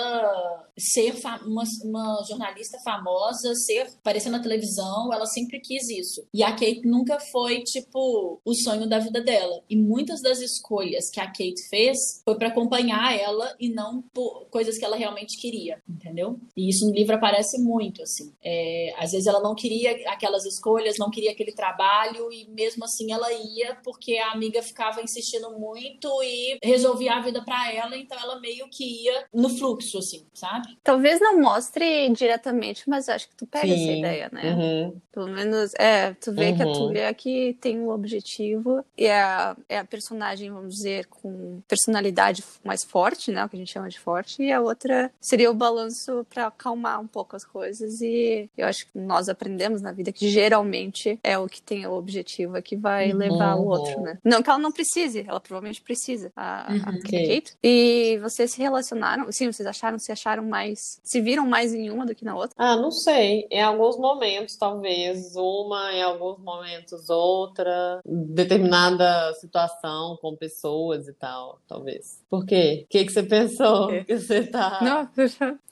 ser 0.79 1.15
uma, 1.47 1.63
uma, 1.85 2.23
jornalista 2.29 2.79
famosa, 2.81 3.55
ser 3.55 3.89
aparecer 4.01 4.31
na 4.31 4.43
televisão, 4.43 5.13
ela 5.13 5.27
sempre 5.27 5.61
quis 5.61 5.89
isso. 5.89 6.27
E 6.35 6.43
a 6.43 6.51
Kate 6.51 6.83
nunca 6.85 7.19
foi, 7.19 7.63
tipo, 7.63 8.41
o 8.45 8.55
sonho 8.55 8.89
da 8.89 8.99
vida 8.99 9.23
dela. 9.23 9.63
E 9.71 9.77
muitas 9.77 10.21
das 10.21 10.41
escolhas 10.41 10.74
escolhas 10.75 11.11
que 11.11 11.21
a 11.21 11.27
Kate 11.27 11.69
fez 11.69 12.23
foi 12.25 12.37
para 12.37 12.49
acompanhar 12.49 13.17
ela 13.17 13.55
e 13.59 13.69
não 13.69 14.03
por 14.13 14.47
coisas 14.51 14.77
que 14.77 14.85
ela 14.85 14.97
realmente 14.97 15.39
queria, 15.39 15.81
entendeu? 15.89 16.39
E 16.57 16.69
isso 16.69 16.87
no 16.87 16.95
livro 16.95 17.15
aparece 17.15 17.59
muito, 17.61 18.03
assim. 18.03 18.33
É, 18.43 18.95
às 18.99 19.13
vezes 19.13 19.27
ela 19.27 19.41
não 19.41 19.55
queria 19.55 19.93
aquelas 20.11 20.45
escolhas, 20.45 20.99
não 20.99 21.11
queria 21.11 21.31
aquele 21.31 21.53
trabalho 21.53 22.33
e 22.33 22.49
mesmo 22.49 22.85
assim 22.85 23.13
ela 23.13 23.33
ia 23.33 23.77
porque 23.85 24.17
a 24.19 24.33
amiga 24.33 24.63
ficava 24.63 25.01
insistindo 25.01 25.51
muito 25.59 26.09
e 26.23 26.59
resolvia 26.63 27.15
a 27.15 27.21
vida 27.21 27.43
para 27.45 27.73
ela, 27.73 27.97
então 27.97 28.19
ela 28.19 28.41
meio 28.41 28.69
que 28.69 29.05
ia 29.05 29.27
no 29.33 29.49
fluxo, 29.49 29.99
assim, 29.99 30.27
sabe? 30.33 30.77
Talvez 30.83 31.21
não 31.21 31.41
mostre 31.41 32.09
diretamente, 32.11 32.89
mas 32.89 33.09
acho 33.09 33.29
que 33.29 33.37
tu 33.37 33.47
pega 33.47 33.67
Sim. 33.67 33.83
essa 33.83 33.99
ideia, 33.99 34.31
né? 34.33 34.55
Uhum. 34.55 35.01
Pelo 35.13 35.29
menos, 35.29 35.73
é, 35.79 36.13
tu 36.15 36.33
vê 36.33 36.51
uhum. 36.51 36.57
que 36.57 36.63
a 36.63 36.73
Tulia 36.73 37.09
aqui 37.09 37.57
tem 37.61 37.79
um 37.79 37.91
objetivo 37.91 38.85
e 38.97 39.07
é 39.07 39.21
a, 39.21 39.57
é 39.69 39.79
a 39.79 39.85
personagem, 39.85 40.51
vamos 40.51 40.64
dizer, 40.69 41.07
com 41.07 41.61
personalidade 41.69 42.45
mais 42.65 42.85
forte, 42.85 43.31
né? 43.31 43.45
O 43.45 43.49
que 43.49 43.57
a 43.57 43.59
gente 43.59 43.73
chama 43.73 43.89
de 43.89 43.99
forte, 43.99 44.43
e 44.43 44.53
a 44.53 44.61
outra 44.61 45.11
seria 45.21 45.51
o 45.51 45.55
balanço 45.55 46.27
para 46.29 46.47
acalmar 46.47 47.01
um 47.01 47.07
pouco 47.07 47.37
as 47.37 47.45
coisas. 47.45 48.01
E 48.01 48.49
eu 48.57 48.67
acho 48.67 48.87
que 48.87 48.99
nós 48.99 49.29
aprendemos 49.29 49.83
na 49.83 49.93
vida 49.93 50.13
que 50.13 50.29
geralmente 50.29 51.19
é 51.23 51.39
o 51.39 51.49
que 51.49 51.63
tem 51.63 51.87
o 51.87 51.93
objetivo, 51.93 52.57
é 52.57 52.63
que 52.63 52.77
vai 52.77 53.13
uhum. 53.13 53.19
levar 53.19 53.55
o 53.57 53.67
outro, 53.67 54.01
né? 54.01 54.19
Não 54.25 54.43
que 54.43 54.51
ela 54.51 54.59
não 54.59 54.73
precise, 54.73 55.25
ela 55.27 55.41
provavelmente 55.41 55.81
precisa, 55.83 56.33
a, 56.37 56.67
uhum. 56.71 56.83
a 56.87 56.93
Kate. 57.01 57.57
E 57.63 58.19
vocês 58.23 58.53
se 58.53 58.61
relacionaram, 58.61 59.31
sim, 59.31 59.51
vocês 59.51 59.67
acharam, 59.67 59.99
se 59.99 60.13
acharam 60.13 60.45
mais, 60.45 61.01
se 61.03 61.21
viram 61.21 61.47
mais 61.47 61.75
em 61.75 61.91
uma 61.91 62.07
do 62.07 62.15
que 62.15 62.25
na 62.25 62.35
outra? 62.35 62.55
Ah, 62.59 62.77
não 62.77 62.91
sei. 62.91 63.47
Em 63.51 63.63
alguns 63.63 63.97
momentos, 63.99 64.57
talvez, 64.57 65.37
uma, 65.37 65.93
em 65.93 66.03
alguns 66.03 66.39
momentos, 66.39 67.09
outra, 67.09 68.01
determinada 68.05 69.33
situação 69.35 70.19
com 70.21 70.37
pessoas 70.37 70.54
pessoas 70.55 71.09
e 71.09 71.13
tal, 71.13 71.61
talvez. 71.67 72.23
Por 72.31 72.47
quê? 72.47 72.83
O 72.85 72.89
que, 72.89 73.05
que 73.05 73.13
você 73.13 73.23
pensou? 73.23 73.91
É. 73.91 74.05
Que 74.05 74.19
você 74.19 74.47
tá. 74.47 74.81
Não, 74.83 75.11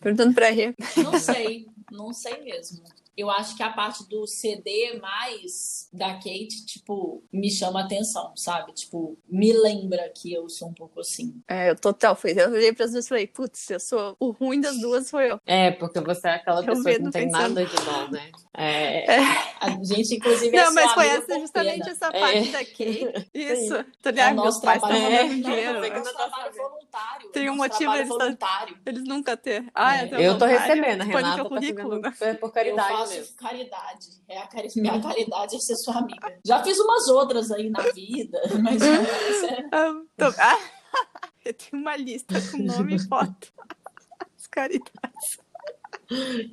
perguntando 0.00 0.34
pra 0.34 0.50
rir. 0.50 0.74
Não 0.96 1.18
sei, 1.18 1.66
não 1.90 2.12
sei 2.12 2.42
mesmo 2.42 2.82
eu 3.16 3.30
acho 3.30 3.56
que 3.56 3.62
a 3.62 3.70
parte 3.70 4.08
do 4.08 4.26
CD 4.26 4.98
mais 5.00 5.88
da 5.92 6.14
Kate, 6.14 6.64
tipo, 6.64 7.22
me 7.32 7.50
chama 7.50 7.82
atenção, 7.82 8.32
sabe? 8.36 8.72
Tipo, 8.72 9.18
me 9.28 9.52
lembra 9.52 10.10
que 10.14 10.32
eu 10.32 10.48
sou 10.48 10.68
um 10.68 10.74
pouco 10.74 11.00
assim. 11.00 11.42
É, 11.46 11.70
eu 11.70 11.76
total 11.76 12.16
fui. 12.16 12.32
Eu 12.32 12.50
olhei 12.50 12.72
para 12.72 12.86
as 12.86 12.92
duas 12.92 13.04
e 13.04 13.08
falei, 13.08 13.26
putz, 13.26 13.70
eu 13.70 13.80
sou. 13.80 14.16
O 14.18 14.30
ruim 14.30 14.60
das 14.60 14.78
duas 14.78 15.06
sou 15.08 15.20
eu. 15.20 15.38
É, 15.46 15.70
porque 15.70 16.00
você 16.00 16.28
é 16.28 16.34
aquela 16.34 16.60
eu 16.60 16.66
pessoa 16.66 16.94
que 16.94 16.98
não 17.02 17.10
tem 17.10 17.26
pensando. 17.26 17.54
nada 17.54 17.66
de 17.66 17.76
bom, 17.76 18.10
né? 18.10 18.30
É. 18.54 19.16
é. 19.16 19.20
A 19.60 19.70
gente, 19.82 20.14
inclusive, 20.14 20.56
é 20.56 20.64
Não, 20.64 20.74
mas 20.74 20.92
foi 20.92 21.06
essa, 21.06 21.38
justamente 21.38 21.88
essa 21.88 22.06
é. 22.12 22.20
parte 22.20 22.48
é. 22.48 22.52
da 22.52 22.64
Kate. 22.64 23.30
Isso. 23.34 23.84
Tô 24.02 24.10
ligado, 24.10 24.42
meus 24.42 24.58
pais 24.60 24.82
estão 24.82 24.96
é. 24.96 25.28
dinheiro. 25.28 25.80
trabalho 25.80 26.52
voluntário. 26.54 27.30
Tem 27.30 27.50
um 27.50 27.56
motivo 27.56 27.94
eles, 27.94 28.08
voluntário. 28.08 28.78
eles 28.86 29.04
nunca 29.04 29.36
ter. 29.36 29.64
Ah, 29.74 30.02
é. 30.02 30.26
eu 30.26 30.38
tô 30.38 30.46
recebendo, 30.46 31.02
Renata. 31.02 31.42
Tá 31.42 31.48
currículo, 31.48 32.00
tá 32.00 32.34
por 32.40 32.52
caridade 32.52 33.01
faço 33.02 33.14
mesmo. 33.14 33.36
caridade. 33.36 34.06
É 34.28 34.38
a 34.38 34.46
cari... 34.46 34.68
Minha 34.76 35.00
caridade 35.00 35.56
é 35.56 35.58
ser 35.58 35.76
sua 35.76 35.98
amiga. 35.98 36.38
Já 36.44 36.62
fiz 36.62 36.78
umas 36.78 37.08
outras 37.08 37.50
aí 37.50 37.70
na 37.70 37.82
vida, 37.90 38.40
mas 38.62 38.82
é... 38.82 39.68
ah, 39.72 40.02
tô... 40.16 40.26
ah, 40.38 40.58
eu 41.44 41.54
tenho 41.54 41.82
uma 41.82 41.96
lista 41.96 42.34
com 42.50 42.58
nome 42.58 42.96
e 42.96 42.98
foto. 42.98 43.52
As 44.36 44.46
caridades. 44.46 45.38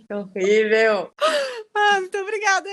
Que 0.08 0.14
horrível! 0.14 1.14
Ah, 1.76 2.00
muito 2.00 2.18
obrigada. 2.18 2.70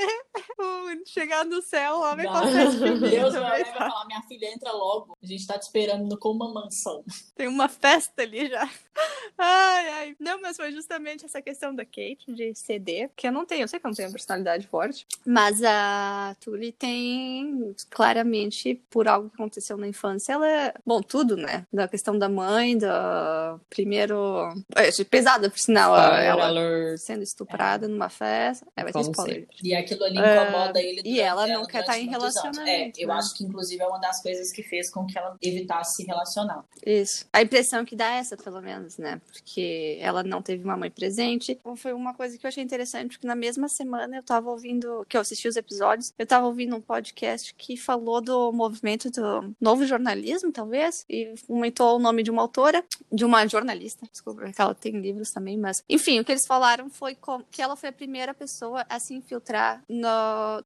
Chegar 1.07 1.45
no 1.45 1.63
céu, 1.63 2.01
homem 2.01 2.27
consegue 2.27 2.77
primeiro. 2.79 3.31
Deus 3.31 3.35
vai, 3.35 3.65
vai 3.65 3.75
falar, 3.75 4.07
minha 4.07 4.23
filha, 4.23 4.53
entra 4.53 4.73
logo. 4.73 5.17
A 5.23 5.27
gente 5.27 5.47
tá 5.47 5.59
te 5.59 5.63
esperando 5.63 6.19
com 6.19 6.31
uma 6.31 6.53
mansão. 6.53 7.05
Tem 7.35 7.47
uma 7.47 7.69
festa 7.69 8.23
ali 8.23 8.49
já. 8.49 8.69
Ai, 9.39 9.89
ai. 9.89 10.17
Não, 10.19 10.41
mas 10.41 10.57
foi 10.57 10.73
justamente 10.73 11.25
essa 11.25 11.43
questão 11.43 11.75
da 11.75 11.85
Kate 11.85 12.25
de 12.29 12.55
ceder, 12.55 13.11
que 13.15 13.29
eu 13.29 13.33
não 13.33 13.45
tenho, 13.45 13.63
eu 13.63 13.69
sei 13.69 13.79
que 13.79 13.87
eu 13.87 13.91
não 13.91 13.97
tenho 13.97 14.11
personalidade 14.11 14.67
forte, 14.67 15.07
mas 15.27 15.63
a 15.63 16.35
Tully 16.41 16.73
tem 16.73 17.75
claramente, 17.91 18.83
por 18.91 19.07
algo 19.07 19.29
que 19.29 19.35
aconteceu 19.35 19.77
na 19.77 19.87
infância, 19.87 20.33
ela 20.33 20.49
é, 20.49 20.75
bom, 20.85 21.01
tudo, 21.03 21.37
né? 21.37 21.67
Da 21.73 21.87
questão 21.87 22.19
da 22.19 22.29
mãe, 22.29 22.77
do 22.77 22.87
primeiro. 23.69 24.49
É, 24.75 24.91
pesada, 25.05 25.51
por 25.51 25.59
sinal, 25.59 25.95
ela 25.97 26.47
sendo 26.99 27.23
estuprada 27.23 27.87
é. 27.87 27.89
numa 27.89 28.09
festa. 28.09 28.67
É, 28.77 28.83
vai 28.83 28.93
ter 28.93 29.01
spoiler. 29.01 29.49
E 29.63 29.75
aquilo 29.75 30.05
ali 30.05 30.19
incomoda 30.19 30.81
ele. 30.81 31.03
E 31.05 31.21
ela 31.21 31.47
não 31.47 31.65
quer 31.67 31.81
estar 31.81 31.93
tá 31.93 31.99
em 31.99 32.09
relacionamento. 32.09 33.01
É, 33.01 33.03
eu 33.03 33.09
né? 33.09 33.15
acho 33.15 33.35
que 33.35 33.45
inclusive 33.45 33.83
é 33.83 33.87
uma 33.87 33.99
das 33.99 34.23
coisas 34.23 34.53
que 34.53 34.63
fez 34.63 34.91
com 34.91 35.07
que 35.07 35.19
ela 35.19 35.37
evitasse 35.43 35.97
se 35.97 36.05
relacionar. 36.05 36.65
Isso. 36.85 37.27
A 37.33 37.43
impressão 37.43 37.85
que 37.85 37.97
dá 37.97 38.15
é 38.15 38.19
essa, 38.19 38.37
pelo 38.37 38.61
menos, 38.61 38.99
né? 38.99 39.21
Porque 39.33 39.99
ela 40.01 40.23
não 40.23 40.43
teve 40.43 40.65
uma 40.65 40.77
mãe 40.77 40.91
presente. 40.91 41.53
Então, 41.53 41.77
foi 41.77 41.93
uma 41.93 42.15
coisa 42.15 42.37
que 42.37 42.47
eu 42.47 42.49
achei 42.49 42.63
interessante, 42.63 43.17
porque 43.17 43.27
na 43.27 43.35
mesma 43.35 43.69
semana 43.69 44.17
eu 44.17 44.23
tava 44.23 44.51
ouvindo, 44.51 45.05
que 45.09 45.17
eu 45.17 45.21
assisti 45.21 45.49
os 45.49 45.57
episódios, 45.57 46.13
eu 46.19 46.27
tava 46.27 46.47
ouvindo 46.47 46.77
um 46.77 46.81
podcast 46.81 47.55
que 47.55 47.77
falou 47.77 48.21
do 48.21 48.53
movimento 48.53 49.11
do 49.11 49.55
novo 49.61 49.87
jornalismo, 49.87 50.53
talvez, 50.53 51.05
e 51.09 51.35
comentou 51.47 51.97
o 51.97 51.99
nome 51.99 52.23
de 52.23 52.31
uma 52.31 52.43
autora, 52.43 52.85
de 53.13 53.25
uma 53.25 53.47
jornalista, 53.47 54.07
desculpa, 54.11 54.51
que 54.51 54.61
ela 54.61 54.75
tem 54.75 55.01
livros 55.01 55.31
também, 55.31 55.57
mas 55.57 55.83
enfim, 55.89 56.21
o 56.21 56.25
que 56.25 56.33
eles 56.33 56.47
falaram 56.47 56.66
foi 56.91 57.17
que 57.51 57.63
ela 57.63 57.77
foi 57.77 57.89
a 57.89 57.93
primeira 57.93 58.35
pessoa 58.35 58.85
a 58.89 58.99
se 58.99 59.15
infiltrar 59.15 59.83
no, 59.89 60.09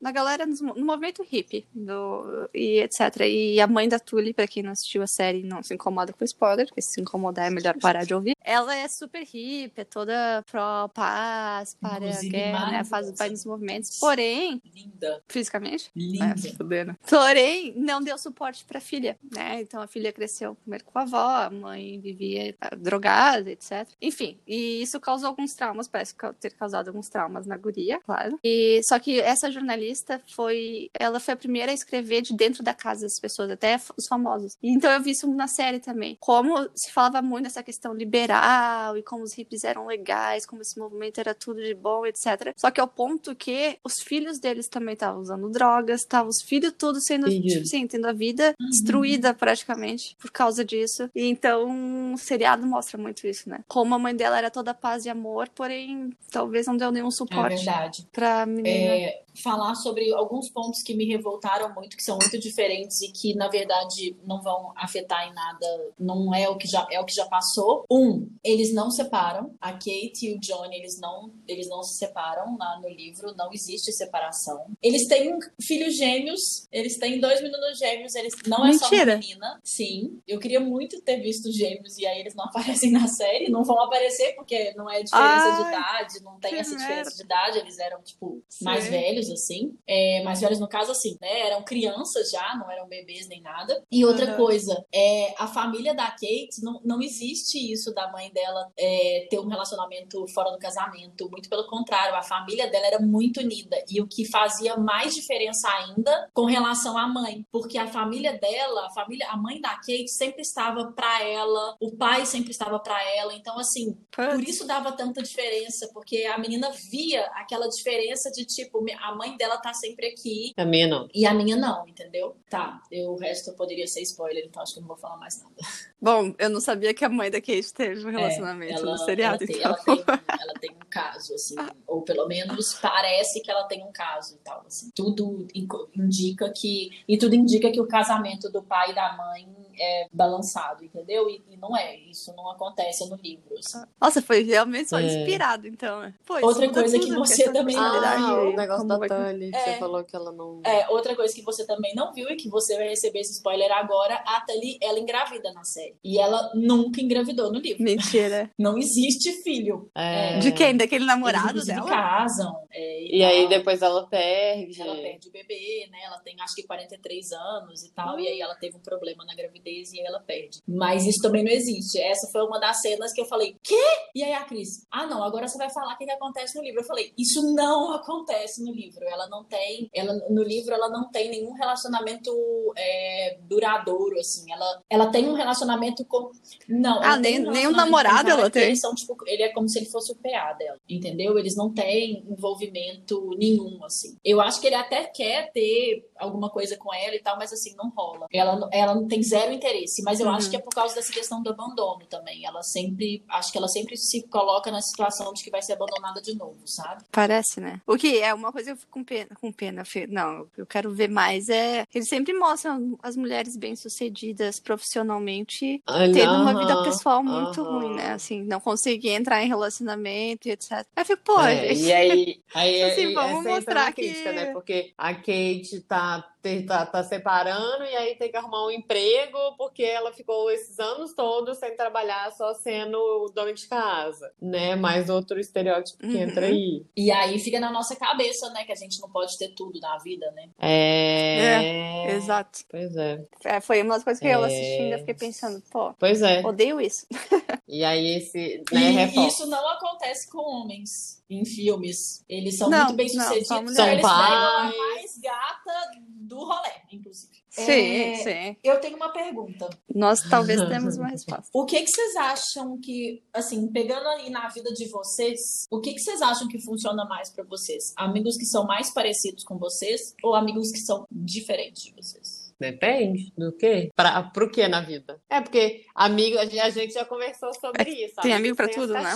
na 0.01 0.13
galera, 0.13 0.47
no, 0.47 0.75
no 0.75 0.85
movimento 0.85 1.23
hippie 1.23 1.67
do, 1.75 2.49
e 2.55 2.81
etc. 2.81 3.21
E 3.23 3.61
a 3.61 3.67
mãe 3.67 3.89
da 3.89 3.99
Tully, 3.99 4.33
pra 4.33 4.47
quem 4.47 4.63
não 4.63 4.73
assistiu 4.73 5.03
a 5.03 5.07
série 5.07 5.43
não 5.43 5.63
se 5.63 5.75
incomoda 5.75 6.13
com 6.13 6.25
spoiler, 6.25 6.67
porque 6.67 6.83
se 6.83 7.01
incomodar 7.01 7.47
é 7.47 7.51
melhor 7.51 7.77
parar 7.79 8.05
de 8.05 8.15
ouvir. 8.15 8.37
Ela 8.43 8.75
é 8.75 8.89
super 8.89 9.23
hippie, 9.23 9.81
é 9.81 9.85
toda 9.85 10.45
pró-paz, 10.51 11.77
para 11.81 12.11
a 12.11 12.23
guerra, 12.23 12.71
né? 12.71 12.85
Faz 12.85 13.11
vários 13.17 13.45
movimentos. 13.45 13.99
Porém, 13.99 14.61
linda. 14.75 15.23
Fisicamente? 15.29 15.91
Linda. 15.95 16.35
É, 16.37 16.97
Porém, 17.09 17.75
não 17.77 18.03
deu 18.03 18.17
suporte 18.19 18.65
pra 18.65 18.81
filha, 18.81 19.19
né? 19.33 19.61
Então 19.61 19.81
a 19.81 19.87
filha 19.87 20.13
cresceu 20.13 20.55
primeiro 20.55 20.85
com 20.85 20.99
a 20.99 21.03
avó, 21.03 21.47
a 21.47 21.51
mãe 21.51 22.01
vivia 22.01 22.55
drogada, 22.79 23.51
etc. 23.51 23.89
Enfim, 24.01 24.39
e 24.47 24.83
isso 24.83 25.01
causou 25.01 25.29
alguns 25.29 25.55
traumas 25.55 25.80
traumas, 25.81 25.89
parece 25.89 26.15
ter 26.41 26.53
causado 26.53 26.89
alguns 26.89 27.09
traumas 27.09 27.47
na 27.47 27.57
guria, 27.57 28.01
claro. 28.05 28.39
E 28.45 28.81
só 28.85 28.99
que 28.99 29.21
essa 29.21 29.51
jornalista 29.51 30.21
foi, 30.35 30.91
ela 30.99 31.19
foi 31.19 31.35
a 31.35 31.37
primeira 31.37 31.73
a 31.73 31.75
escrever 31.75 32.23
de 32.23 32.35
dentro 32.35 32.63
da 32.63 32.75
casa 32.75 33.03
das 33.03 33.19
pessoas, 33.19 33.51
até 33.51 33.81
os 33.97 34.07
famosos. 34.07 34.57
Então 34.63 34.91
eu 34.91 35.01
vi 35.01 35.11
isso 35.13 35.29
na 35.33 35.49
série 35.49 35.81
também. 35.81 36.17
Como 36.21 36.69
se 36.75 36.93
falava 36.93 37.23
muito 37.23 37.45
dessa 37.45 37.63
questão 37.63 37.95
liberal 37.95 38.97
e 38.97 39.03
como 39.03 39.25
os 39.25 39.33
hippies 39.33 39.65
eram 39.65 39.87
legais, 39.87 40.47
como 40.47 40.63
esse 40.63 40.79
movimento 40.79 41.19
era 41.19 41.35
tudo 41.35 41.63
de 41.63 41.75
bom, 41.75 42.05
etc. 42.07 42.53
Só 42.57 42.71
que 42.71 42.81
ao 42.81 42.89
ponto 42.89 43.35
que 43.35 43.79
os 43.85 43.95
filhos 44.03 44.39
deles 44.39 44.69
também 44.69 44.95
estavam 44.95 45.21
usando 45.21 45.51
drogas, 45.51 46.01
estavam 46.01 46.29
os 46.29 46.43
filhos 46.43 46.73
todos 46.77 47.05
sendo, 47.05 47.29
tipo 47.29 47.61
assim, 47.63 47.87
tendo 47.87 48.07
a 48.07 48.13
vida 48.13 48.55
uhum. 48.61 48.69
destruída 48.69 49.33
praticamente 49.35 50.17
por 50.19 50.31
causa 50.31 50.65
disso. 50.65 51.11
E 51.15 51.25
então 51.25 52.15
o 52.15 52.19
seriado 52.19 52.67
mostra 52.67 52.99
muito 52.99 53.27
isso, 53.27 53.49
né? 53.49 53.61
Como 53.67 53.95
a 53.95 53.99
mãe 53.99 54.15
dela 54.15 54.39
era 54.39 54.51
toda 54.51 54.75
paz 54.75 55.05
e 55.05 55.11
amor, 55.11 55.49
porém 55.71 56.11
talvez 56.33 56.67
não 56.67 56.77
deu 56.77 56.91
nenhum 56.91 57.11
suporte 57.11 57.55
é 57.55 57.57
verdade. 57.57 58.09
pra 58.13 58.45
menina. 58.45 58.69
É, 58.69 59.23
falar 59.41 59.75
sobre 59.75 60.13
alguns 60.13 60.51
pontos 60.51 60.83
que 60.83 60.95
me 60.95 61.05
revoltaram 61.05 61.73
muito, 61.75 61.97
que 61.97 62.03
são 62.03 62.19
muito 62.19 62.39
diferentes 62.39 63.01
e 63.01 63.13
que, 63.13 63.35
na 63.35 63.49
verdade, 63.49 64.17
não 64.27 64.43
vão 64.43 64.73
afetar 64.77 65.29
em 65.29 65.35
nada, 65.35 65.93
não 65.99 66.35
é 66.35 66.49
o 66.49 66.57
que 66.57 66.67
já, 66.67 66.87
é 66.91 67.01
o 67.01 67.05
que 67.05 67.15
já 67.15 67.27
passou. 67.27 67.85
Um, 67.91 68.29
eles 68.45 68.75
não 68.75 68.91
separam. 68.91 69.55
A 69.61 69.73
Kate 69.73 70.27
e 70.27 70.35
o 70.35 70.41
Johnny, 70.41 70.77
eles 70.77 70.99
não, 71.01 71.33
eles 71.47 71.69
não 71.69 71.83
se 71.83 71.97
separam 71.97 72.57
lá 72.59 72.81
no 72.81 72.89
livro, 72.89 73.35
não 73.37 73.51
existe 73.53 73.93
separação. 73.93 74.67
Eles 74.83 75.07
têm 75.07 75.35
um 75.35 75.39
filho 75.61 75.91
gêmeos, 75.91 76.67
eles 76.73 76.99
têm 76.99 77.21
dois 77.21 77.41
meninos 77.41 77.79
gêmeos, 77.79 78.15
eles 78.15 78.35
não 78.47 78.65
é 78.65 78.71
Mentira. 78.71 78.89
só 78.89 79.05
uma 79.05 79.17
menina. 79.17 79.61
Sim, 79.63 80.21
eu 80.27 80.39
queria 80.39 80.61
muito 80.61 81.01
ter 81.03 81.21
visto 81.21 81.51
gêmeos 81.53 81.97
e 81.99 82.07
aí 82.07 82.21
eles 82.21 82.35
não 82.35 82.45
aparecem 82.51 82.91
na 82.91 83.07
série, 83.07 83.49
não 83.49 83.65
vão 83.65 83.81
aparecer 83.81 84.35
porque 84.35 84.75
não 84.75 84.91
é 84.91 85.03
diferença 85.03 85.57
Ai, 85.57 85.60
de 85.63 85.69
idade, 85.69 86.23
não 86.23 86.39
tem 86.39 86.55
essa 86.57 86.77
diferença 86.77 87.17
de 87.17 87.23
idade, 87.23 87.59
eles 87.59 87.79
eram, 87.79 88.03
tipo, 88.03 88.43
Sim. 88.49 88.65
mais 88.65 88.89
velhos, 88.89 89.31
assim. 89.31 89.77
É, 89.87 90.23
mais 90.23 90.41
velhos, 90.41 90.59
no 90.59 90.69
caso, 90.69 90.93
assim, 90.93 91.17
né? 91.21 91.47
Eram 91.47 91.63
crianças 91.63 92.31
já, 92.31 92.55
não 92.57 92.71
eram 92.71 92.89
bebês 92.89 93.29
nem 93.29 93.41
nada. 93.41 93.83
E 93.91 94.05
outra 94.05 94.33
uhum. 94.33 94.37
coisa, 94.37 94.85
é, 94.93 95.35
a 95.39 95.47
família 95.47 95.95
da 95.95 96.11
Kate, 96.11 96.63
não, 96.63 96.81
não 96.85 97.03
existe 97.03 97.73
isso 97.73 97.93
da 97.95 98.11
mãe 98.11 98.31
dela 98.33 98.71
é, 98.77 99.27
ter 99.31 99.39
um 99.39 99.49
relacionamento 99.49 100.27
fora 100.29 100.51
do 100.51 100.59
casamento. 100.59 101.29
Muito 101.31 101.49
pelo 101.49 101.67
contrário, 101.67 102.15
a 102.15 102.23
família 102.23 102.71
dela 102.71 102.87
era 102.87 102.99
muito 103.01 103.41
unida. 103.41 103.83
E 103.89 104.01
o 104.01 104.07
que 104.07 104.25
fazia 104.25 104.77
mais 104.77 105.15
diferença 105.15 105.69
ainda 105.69 106.31
com 106.33 106.45
relação 106.45 106.97
à 106.97 107.07
mãe. 107.07 107.45
Porque 107.51 107.79
a 107.79 107.87
família 107.87 108.39
dela, 108.39 108.87
a 108.87 108.91
família, 108.91 109.29
a 109.29 109.37
mãe 109.37 109.61
da 109.61 109.75
Kate 109.77 110.09
sempre 110.09 110.43
estava 110.43 110.93
para 110.93 111.23
ela, 111.25 111.77
o 111.81 111.97
pai 111.97 112.27
sempre 112.27 112.51
estava 112.51 112.79
para 112.79 113.03
ela. 113.17 113.35
Então, 113.35 113.59
assim, 113.59 113.97
por 114.15 114.43
isso 114.43 114.67
dava 114.67 114.93
tanta 114.93 115.23
diferença, 115.23 115.50
porque 115.93 116.25
a 116.25 116.39
menina 116.39 116.71
via 116.71 117.25
aquela 117.35 117.69
diferença 117.69 118.31
de 118.31 118.45
tipo, 118.45 118.85
a 119.01 119.15
mãe 119.15 119.37
dela 119.37 119.59
tá 119.59 119.73
sempre 119.73 120.09
aqui. 120.09 120.53
A 120.57 120.65
minha 120.65 120.87
não. 120.87 121.09
E 121.15 121.27
a 121.27 121.35
minha 121.35 121.57
não, 121.57 121.87
entendeu? 121.87 122.37
Tá, 122.49 122.81
eu, 122.91 123.11
o 123.13 123.17
resto 123.17 123.53
poderia 123.55 123.87
ser 123.87 124.01
spoiler, 124.03 124.45
então 124.47 124.63
acho 124.63 124.75
que 124.75 124.79
eu 124.79 124.83
não 124.83 124.89
vou 124.89 124.97
falar 124.97 125.17
mais 125.17 125.41
nada. 125.43 125.55
Bom, 126.01 126.35
eu 126.39 126.49
não 126.49 126.61
sabia 126.61 126.95
que 126.95 127.05
a 127.05 127.09
mãe 127.09 127.31
da 127.31 127.41
Kate 127.41 127.75
teve 127.75 128.05
um 128.05 128.09
é, 128.09 128.13
relacionamento 128.13 128.73
é, 128.73 128.77
ela, 128.77 128.93
no 128.93 128.99
seriado, 128.99 129.45
ela 129.45 129.47
tem, 129.47 129.57
então. 129.57 129.71
Ela 129.71 129.85
tem, 129.85 130.05
ela 130.41 130.55
tem, 130.55 130.71
um 130.71 130.89
caso, 130.89 131.35
assim, 131.35 131.57
ou 131.87 132.03
pelo 132.03 132.27
menos 132.27 132.75
parece 132.75 133.41
que 133.43 133.51
ela 133.51 133.65
tem 133.65 133.85
um 133.85 133.93
caso 133.93 134.35
e 134.35 134.39
tal, 134.39 134.65
assim. 134.67 134.91
Tudo 134.95 135.47
indica 135.95 136.51
que... 136.51 137.03
E 137.07 137.19
tudo 137.19 137.35
indica 137.35 137.71
que 137.71 137.81
o 137.81 137.87
casamento 137.87 138.51
do 138.51 138.63
pai 138.63 138.93
e 138.93 138.95
da 138.95 139.13
mãe 139.15 139.47
é 139.79 140.07
balançado, 140.13 140.85
entendeu? 140.85 141.29
E, 141.29 141.43
e 141.49 141.57
não 141.57 141.77
é, 141.77 141.97
isso 141.97 142.35
não 142.37 142.51
acontece 142.51 143.09
no 143.09 143.17
livro. 143.17 143.55
Assim. 143.59 143.83
Nossa, 144.01 144.23
foi 144.23 144.43
realmente 144.43 144.89
só 144.91 144.99
é. 144.99 145.05
inspirado, 145.05 145.67
então. 145.67 146.01
Né? 146.01 146.15
Pô, 146.27 146.35
Outra 146.41 146.69
coisa 146.71 146.99
que 146.99 147.13
você 147.13 147.53
também... 147.53 147.77
Ah, 147.77 148.43
o 148.43 148.57
negócio 148.57 148.87
da 148.87 148.99
Tully, 148.99 149.51
é, 149.55 149.59
você 149.59 149.79
falou 149.79 150.05
que 150.05 150.17
ela 150.17 150.33
não... 150.33 150.61
É, 150.65 150.89
outra 150.89 151.15
coisa 151.15 151.35
que 151.35 151.43
você 151.43 151.67
também 151.67 151.95
não 151.95 152.13
viu 152.13 152.29
e 152.29 152.37
que 152.37 152.49
você 152.49 152.77
vai 152.77 152.89
receber 152.89 153.21
esse 153.21 153.33
spoiler 153.35 153.71
agora, 153.73 154.15
a 154.27 154.41
Tully, 154.43 154.79
ela 154.83 154.99
engravida 154.99 155.53
na 155.53 155.65
série. 155.65 155.97
E 156.05 156.19
ela 156.19 156.51
nunca 156.55 157.01
engravidou 157.01 157.53
no 157.53 157.59
livro. 157.59 157.83
Mentira. 157.83 158.51
Não 158.59 158.79
existe 158.79 159.33
filho. 159.43 159.91
É... 159.95 160.39
De 160.39 160.53
quem? 160.53 160.77
Daquele 160.77 161.05
namorado 161.05 161.59
Eles, 161.59 161.67
dela? 161.67 161.89
casam. 161.89 162.55
É, 162.71 163.03
e, 163.03 163.19
e 163.19 163.25
aí 163.25 163.49
depois 163.49 163.83
ela 163.83 164.07
perde. 164.07 164.81
Ela 164.81 164.97
perde 164.97 165.29
o 165.29 165.33
bebê, 165.33 165.89
né? 165.91 165.99
Ela 166.05 166.19
tem 166.21 166.37
acho 166.41 166.55
que 166.55 166.63
43 166.63 167.33
anos 167.33 167.83
e 167.83 167.93
tal. 167.93 168.19
E 168.19 168.29
aí 168.29 168.41
ela 168.41 168.55
teve 168.55 168.77
um 168.77 168.81
problema 168.81 169.25
na 169.25 169.35
gravidez 169.35 169.70
e 169.71 170.01
ela 170.01 170.21
perde. 170.21 170.61
Mas 170.67 171.07
isso 171.07 171.21
também 171.21 171.45
não 171.45 171.51
existe. 171.51 171.99
Essa 172.01 172.29
foi 172.31 172.43
uma 172.43 172.59
das 172.59 172.81
cenas 172.81 173.13
que 173.13 173.21
eu 173.21 173.27
falei, 173.27 173.57
quê? 173.63 173.83
E 174.15 174.23
aí 174.23 174.33
a 174.33 174.45
Cris, 174.45 174.87
ah 174.91 175.07
não, 175.07 175.23
agora 175.23 175.49
você 175.49 175.59
vai 175.59 175.71
falar 175.71 175.95
o 175.95 175.99
que, 175.99 176.05
que 176.05 176.11
acontece 176.11 176.57
no 176.57 176.63
livro. 176.63 176.81
Eu 176.81 176.87
falei, 176.87 177.13
isso 177.17 177.55
não 177.55 177.93
acontece 177.93 178.63
no 178.65 178.73
livro. 178.73 179.05
Ela 179.05 179.29
não 179.29 179.45
tem, 179.45 179.89
ela, 179.95 180.15
no 180.29 180.43
livro 180.43 180.75
ela 180.75 180.89
não 180.89 181.11
tem 181.11 181.31
nenhum 181.31 181.53
relacionamento 181.53 182.31
é, 182.77 183.39
duradouro, 183.43 184.19
assim. 184.19 184.51
Ela, 184.53 184.83
ela 184.89 185.11
tem 185.11 185.29
um 185.29 185.35
relacionamento 185.35 186.05
com. 186.05 186.31
Não. 186.69 187.01
Ah, 187.03 187.17
nem, 187.17 187.47
um 187.47 187.51
nem 187.51 187.67
um 187.67 187.73
namorado 187.73 188.31
ela 188.31 188.51
tem. 188.51 188.65
Eles 188.65 188.81
são, 188.81 188.95
tipo, 188.95 189.17
ele 189.27 189.43
é 189.43 189.49
como 189.53 189.69
se 189.69 189.79
ele 189.79 189.87
fosse 189.87 190.13
o 190.13 190.17
PA 190.17 190.53
dela, 190.55 190.79
entendeu? 190.89 191.39
Eles 191.39 191.57
não 191.57 191.73
têm 191.73 192.25
envolvimento 192.29 193.31
nenhum, 193.37 193.85
assim. 193.85 194.17
Eu 194.25 194.41
acho 194.41 194.61
que 194.61 194.67
ele 194.67 194.77
até 194.77 195.05
quer 195.05 195.51
ter 195.53 196.09
alguma 196.17 196.51
coisa 196.51 196.77
com 196.77 196.93
ela 196.93 197.15
e 197.15 197.23
tal, 197.23 197.37
mas 197.39 197.53
assim, 197.53 197.75
não 197.77 197.91
rola. 197.91 198.27
Ela, 198.33 198.69
ela 198.73 198.95
não 198.95 199.07
tem 199.07 199.23
zero 199.23 199.50
interesse, 199.53 200.03
mas 200.03 200.21
eu 200.21 200.27
uhum. 200.27 200.35
acho 200.35 200.51
que 200.51 200.57
é 200.57 200.61
por 200.61 200.75
causa 200.75 200.95
dessa 200.95 201.13
questão 201.13 201.43
do 201.43 201.51
abandono 201.51 202.07
também. 202.07 202.45
Ela 202.45 202.63
sempre, 202.63 203.23
acho 203.29 203.53
que 203.53 203.59
ela 203.59 203.69
sempre 203.69 203.97
se 203.97 204.23
coloca 204.29 204.71
na 204.71 204.81
situação 204.81 205.33
de 205.33 205.43
que 205.43 205.51
vai 205.51 205.63
ser 205.63 205.75
abandonada 205.75 206.21
de 206.21 206.35
novo, 206.35 206.61
sabe? 206.65 207.05
Parece, 207.11 207.61
né? 207.61 207.81
O 207.87 207.97
que 207.97 208.21
é 208.21 208.33
uma 208.33 208.53
coisa 208.53 208.71
que 208.71 208.73
eu 208.73 208.81
fico 208.81 208.93
com 208.93 209.05
pena, 209.05 209.37
com 209.41 209.53
pena, 209.53 209.83
não, 210.09 210.47
eu 210.57 210.67
quero 210.67 210.93
ver 210.93 211.09
mais 211.09 211.49
é, 211.49 211.85
eles 211.95 212.09
sempre 212.09 212.33
mostram 212.33 212.99
as 213.03 213.17
mulheres 213.17 213.57
bem-sucedidas 213.57 214.61
profissionalmente 214.61 215.83
tendo 216.15 216.35
uma 216.35 216.59
vida 216.59 216.83
pessoal 216.83 217.23
muito 217.23 217.63
ruim, 217.63 217.95
né? 217.95 218.13
Assim, 218.13 218.43
não 218.43 218.61
conseguir 218.61 219.11
entrar 219.11 219.43
em 219.43 219.49
relacionamento 219.49 220.49
e 220.49 220.53
etc. 220.53 220.71
Aí 220.73 220.85
eu 220.99 221.05
fico, 221.05 221.23
pô, 221.25 221.41
é, 221.41 221.75
gente... 221.75 221.83
E 221.83 221.93
aí, 221.93 222.43
aí 222.55 222.83
assim, 222.83 223.15
vamos 223.15 223.45
mostrar 223.45 223.93
que... 223.93 224.03
Crítica, 224.03 224.33
né? 224.33 224.53
Porque 224.53 224.93
a 224.97 225.15
Kate 225.15 225.81
tá 225.87 226.31
tá, 226.67 226.87
tá 226.87 227.05
separando 227.05 227.85
e 227.85 227.95
aí 227.95 228.15
tem 228.17 228.31
que 228.31 228.37
arrumar 228.37 228.67
um 228.67 228.71
emprego 228.71 229.39
porque 229.57 229.83
ela 229.83 230.13
ficou 230.13 230.51
esses 230.51 230.79
anos 230.79 231.15
todos 231.15 231.59
sem 231.59 231.77
trabalhar, 231.77 232.31
só 232.33 232.55
sendo 232.55 233.31
dona 233.35 233.53
de 233.53 233.67
casa, 233.67 234.33
né? 234.41 234.77
Mais 234.77 235.09
outro 235.09 235.39
estereótipo 235.39 235.99
que 235.99 236.07
uhum. 236.07 236.23
entra 236.23 236.47
aí. 236.47 236.85
E 236.97 237.11
aí 237.11 237.39
fica 237.39 237.61
na 237.61 237.71
nossa 237.71 237.97
cabeça, 237.97 238.51
né? 238.51 238.65
Que 238.65 238.73
a 238.73 238.77
gente 238.77 239.01
não 239.01 239.09
pode 239.09 239.37
ter 239.39 239.49
tudo 239.55 239.79
na 239.81 239.99
vida, 239.99 240.31
né? 240.33 240.49
É. 240.59 242.11
é 242.11 242.17
exato. 242.17 242.61
Pois 242.69 242.97
é. 242.97 243.25
é. 243.45 243.61
Foi 243.61 243.83
uma 243.83 243.95
das 243.95 244.05
coisas 244.05 244.21
que 244.21 244.29
é... 244.29 244.35
eu 244.35 244.45
assistindo, 244.45 244.93
eu 244.93 244.99
fiquei 245.01 245.15
pensando, 245.15 245.63
pô. 245.71 245.95
Pois 245.99 246.23
é. 246.23 246.45
Odeio 246.45 246.81
isso. 246.81 247.07
E 247.73 247.85
aí 247.85 248.17
esse. 248.17 248.65
Né, 248.73 249.13
e 249.15 249.27
isso 249.29 249.47
não 249.47 249.69
acontece 249.69 250.29
com 250.29 250.39
homens 250.39 251.23
em 251.31 251.45
filmes. 251.45 252.25
Eles 252.29 252.59
são 252.59 252.69
não, 252.69 252.87
muito 252.87 252.97
bem 252.97 253.09
sucedidos. 253.09 253.47
São, 253.47 253.67
são 253.69 253.87
eles 253.87 254.03
pais. 254.03 254.35
a 254.35 254.73
mais 254.77 255.19
gata 255.19 255.91
do 256.03 256.45
rolê, 256.45 256.73
inclusive. 256.91 257.40
Sim, 257.51 257.63
é, 257.73 258.15
sim. 258.17 258.57
Eu 258.63 258.81
tenho 258.81 258.97
uma 258.97 259.13
pergunta. 259.13 259.69
Nós 259.93 260.23
talvez 260.23 260.61
temos 260.69 260.97
uma 260.97 261.09
resposta. 261.09 261.49
O 261.53 261.65
que, 261.67 261.83
que 261.83 261.91
vocês 261.91 262.17
acham 262.17 262.79
que, 262.81 263.23
assim, 263.35 263.67
pegando 263.69 264.07
aí 264.09 264.31
na 264.31 264.49
vida 264.49 264.73
de 264.73 264.89
vocês, 264.89 265.67
o 265.71 265.81
que, 265.81 265.93
que 265.93 266.01
vocês 266.01 266.23
acham 266.23 266.47
que 266.47 266.61
funciona 266.61 267.05
mais 267.07 267.31
para 267.31 267.45
vocês? 267.45 267.93
Amigos 267.97 268.37
que 268.37 268.47
são 268.47 268.65
mais 268.65 268.93
parecidos 268.93 269.43
com 269.43 269.59
vocês 269.59 270.15
ou 270.23 270.35
amigos 270.35 270.71
que 270.71 270.79
são 270.79 271.05
diferentes 271.11 271.83
de 271.83 271.93
vocês? 271.95 272.40
Depende 272.61 273.33
do 273.39 273.53
quê? 273.53 273.91
Pra, 273.97 274.23
pro 274.23 274.51
que 274.51 274.69
na 274.69 274.83
vida? 274.83 275.19
É 275.31 275.41
porque 275.41 275.87
amigo, 275.95 276.39
a 276.39 276.45
gente 276.45 276.93
já 276.93 277.07
conversou 277.07 277.55
sobre 277.55 277.91
é, 277.91 278.05
isso. 278.05 278.17
Tem 278.21 278.35
amigo 278.35 278.55
pra 278.55 278.67
tem 278.67 278.75
tudo, 278.77 278.93
né? 278.93 279.15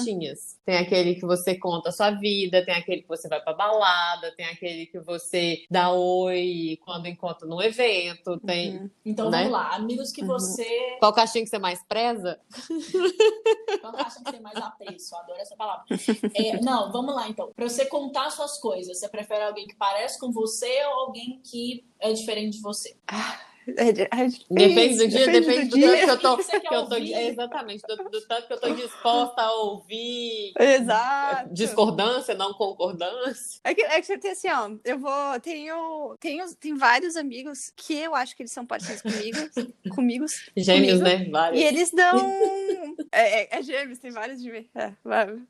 Tem 0.65 0.79
aquele 0.79 1.15
que 1.17 1.27
você 1.27 1.55
conta 1.59 1.91
a 1.91 1.93
sua 1.93 2.11
vida, 2.13 2.65
tem 2.65 2.75
aquele 2.75 3.03
que 3.03 3.09
você 3.09 3.29
vai 3.29 3.43
pra 3.43 3.53
balada, 3.53 4.35
tem 4.35 4.47
aquele 4.47 4.87
que 4.87 4.99
você 4.99 5.63
dá 5.71 5.93
oi 5.93 6.79
quando 6.85 7.07
encontra 7.07 7.47
num 7.47 7.61
evento, 7.61 8.41
tem... 8.41 8.79
Uhum. 8.79 8.91
Então 9.05 9.29
né? 9.29 9.39
vamos 9.39 9.53
lá, 9.53 9.75
amigos 9.75 10.11
que 10.11 10.23
uhum. 10.23 10.29
você... 10.29 10.97
Qual 10.99 11.13
caixinha 11.13 11.45
que 11.45 11.51
você 11.51 11.59
mais 11.59 11.85
preza? 11.87 12.41
Qual 13.83 13.93
caixinha 13.93 14.25
que 14.25 14.31
você 14.31 14.41
mais 14.41 14.57
apreço? 14.57 15.17
Adoro 15.17 15.39
essa 15.39 15.55
palavra. 15.55 15.85
É, 16.35 16.61
não, 16.63 16.91
vamos 16.91 17.15
lá 17.15 17.29
então. 17.29 17.53
Pra 17.55 17.69
você 17.69 17.85
contar 17.85 18.31
suas 18.31 18.59
coisas, 18.59 18.99
você 18.99 19.09
prefere 19.09 19.45
alguém 19.45 19.67
que 19.67 19.77
parece 19.77 20.19
com 20.19 20.33
você 20.33 20.83
ou 20.87 21.01
alguém 21.01 21.43
que 21.45 21.85
é 22.01 22.13
diferente 22.13 22.57
de 22.57 22.63
você? 22.63 22.97
Ah, 23.07 23.34
Depende 24.51 24.97
do 24.97 25.09
dia, 25.09 25.27
depende 25.29 25.69
do, 25.71 25.77
dia. 25.77 26.07
tanto 26.07 26.07
que 26.07 26.11
eu 26.11 26.19
tô. 26.21 26.37
Que 26.61 26.75
eu 26.75 26.87
tô 26.87 26.95
é, 26.97 27.29
exatamente, 27.29 27.83
do, 27.87 27.97
do 28.11 28.21
tanto 28.27 28.47
que 28.47 28.53
eu 28.53 28.61
tô 28.61 28.71
disposta 28.75 29.43
a 29.43 29.53
ouvir. 29.53 30.53
Exato. 30.59 31.53
Discordância, 31.53 32.35
não 32.35 32.53
concordância. 32.55 33.61
É 33.65 33.75
que, 33.75 33.83
é 33.83 34.01
que 34.01 34.07
você 34.07 34.19
tem 34.19 34.31
assim, 34.33 34.49
ó, 34.51 34.71
eu 34.85 34.99
vou. 34.99 35.41
Tenho, 35.41 36.17
tenho, 36.21 36.55
tem 36.57 36.75
vários 36.75 37.17
amigos 37.17 37.73
que 37.77 37.95
eu 37.95 38.15
acho 38.15 38.37
que 38.37 38.43
eles 38.43 38.53
são 38.53 38.67
parecidos 38.67 39.03
comigo. 39.03 39.39
comigo. 39.95 40.27
Gêmeos, 40.57 40.99
Comigo. 41.01 41.19
né? 41.19 41.31
Vários. 41.31 41.61
E 41.61 41.65
eles 41.65 41.91
dão. 41.91 42.17
é, 43.13 43.43
é, 43.43 43.59
é 43.59 43.63
gêmeos, 43.63 43.99
tem 43.99 44.11
vários 44.11 44.43
de 44.43 44.51
mim. 44.51 44.69
É, 44.75 44.93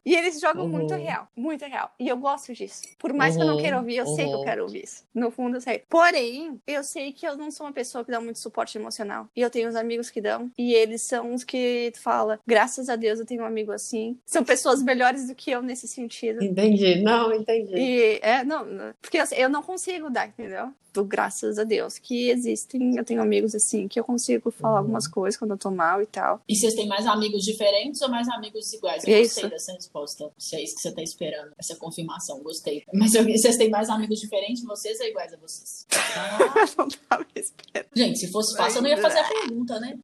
e 0.05 0.15
eles 0.15 0.41
jogam 0.41 0.65
Uhum. 0.65 0.71
muito 0.71 0.95
real, 0.95 1.29
muito 1.37 1.65
real. 1.65 1.93
E 1.99 2.09
eu 2.09 2.17
gosto 2.17 2.53
disso. 2.55 2.83
Por 2.99 3.13
mais 3.13 3.37
que 3.37 3.43
eu 3.43 3.47
não 3.47 3.55
Uhum, 3.55 3.61
queira 3.61 3.79
ouvir, 3.79 3.97
eu 3.97 4.07
sei 4.07 4.29
que 4.29 4.35
eu 4.35 4.39
uhum. 4.39 4.45
quero 4.45 4.63
ouvir 4.63 4.85
isso. 4.85 5.05
No 5.15 5.31
fundo, 5.31 5.57
eu 5.57 5.61
sei. 5.61 5.85
Porém, 5.89 6.61
eu 6.67 6.83
sei 6.85 7.13
que 7.13 7.27
eu 7.27 7.37
não 7.37 7.51
sou 7.51 7.67
uma 7.67 7.73
pessoa 7.73 8.04
que 8.05 8.11
dá 8.11 8.21
muito 8.21 8.39
suporte 8.39 8.77
emocional. 8.79 9.29
E 9.35 9.41
eu 9.41 9.51
tenho 9.51 9.69
uns 9.69 9.75
amigos 9.77 10.11
que 10.11 10.21
dão. 10.21 10.51
E 10.59 10.73
eles 10.75 11.03
são 11.03 11.35
os 11.35 11.45
que 11.45 11.91
tu 11.95 12.01
fala, 12.01 12.39
graças 12.47 12.89
a 12.89 12.97
Deus 12.97 13.19
eu 13.19 13.27
tenho 13.27 13.43
um 13.43 13.47
amigo 13.47 13.73
assim. 13.73 14.19
São 14.27 14.45
pessoas 14.45 14.83
melhores 14.83 15.27
do 15.29 15.35
que 15.35 15.51
eu 15.51 15.63
nesse 15.63 15.89
sentido. 15.89 16.43
Entendi. 16.43 17.03
Não, 17.03 17.33
entendi. 17.33 17.75
E 17.77 18.19
é, 18.23 18.45
não, 18.45 18.65
não- 18.65 18.95
porque 19.01 19.19
assim, 19.19 19.37
eu 19.37 19.49
não 19.49 19.63
consigo 19.63 20.11
dar, 20.11 20.29
entendeu? 20.29 20.73
Do 20.95 21.05
graças 21.05 21.59
a 21.59 21.65
Deus 21.65 21.99
que 21.99 22.31
existem, 22.31 22.97
eu 22.97 23.05
tenho 23.05 23.21
amigos 23.21 23.53
assim 23.53 23.89
que 23.89 23.99
eu 23.99 24.05
consigo 24.05 24.51
falar 24.53 24.75
Uhum. 24.75 24.79
algumas 24.79 25.09
coisas 25.09 25.37
quando 25.37 25.51
eu 25.51 25.59
tô 25.59 25.69
mal 25.71 26.01
e 26.01 26.07
tal. 26.07 26.41
E 26.49 26.55
vocês 26.55 26.73
têm 26.75 26.87
mais 26.87 27.05
amigos 27.05 27.43
diferentes 27.45 28.01
ou 28.01 28.09
mais 28.09 28.29
amigos 28.29 28.73
iguais? 28.73 29.03
Eu 29.05 29.13
É 29.15 29.19
gostei 29.23 29.43
isso. 29.43 29.51
dessa 29.51 29.73
resposta. 29.73 30.31
Se 30.39 30.55
é 30.55 30.63
isso 30.63 30.77
que 30.77 30.83
você 30.83 30.93
tá 30.95 31.03
esperando, 31.03 31.51
essa 31.59 31.75
confirmação, 31.75 32.41
gostei. 32.45 32.85
Mas 32.95 33.13
eu- 33.15 33.25
vocês 33.27 33.57
têm 33.57 33.69
mais 33.71 33.91
amigos 33.91 34.21
diferentes 34.21 34.61
de 34.63 34.69
vocês 34.69 35.01
ou 35.01 35.07
iguais 35.07 35.33
a 35.33 35.37
vocês? 35.37 35.85
Ah, 36.17 36.39
não 36.79 36.89
tava 37.09 37.27
esperando. 37.35 37.89
gente, 37.97 38.19
se 38.21 38.31
fosse 38.31 38.57
fácil, 38.57 38.79
eu 38.79 38.83
não 38.83 38.91
ia 38.91 38.99
fazer 39.03 39.19
a 39.19 39.29
pergunta, 39.29 39.81
né? 39.81 39.99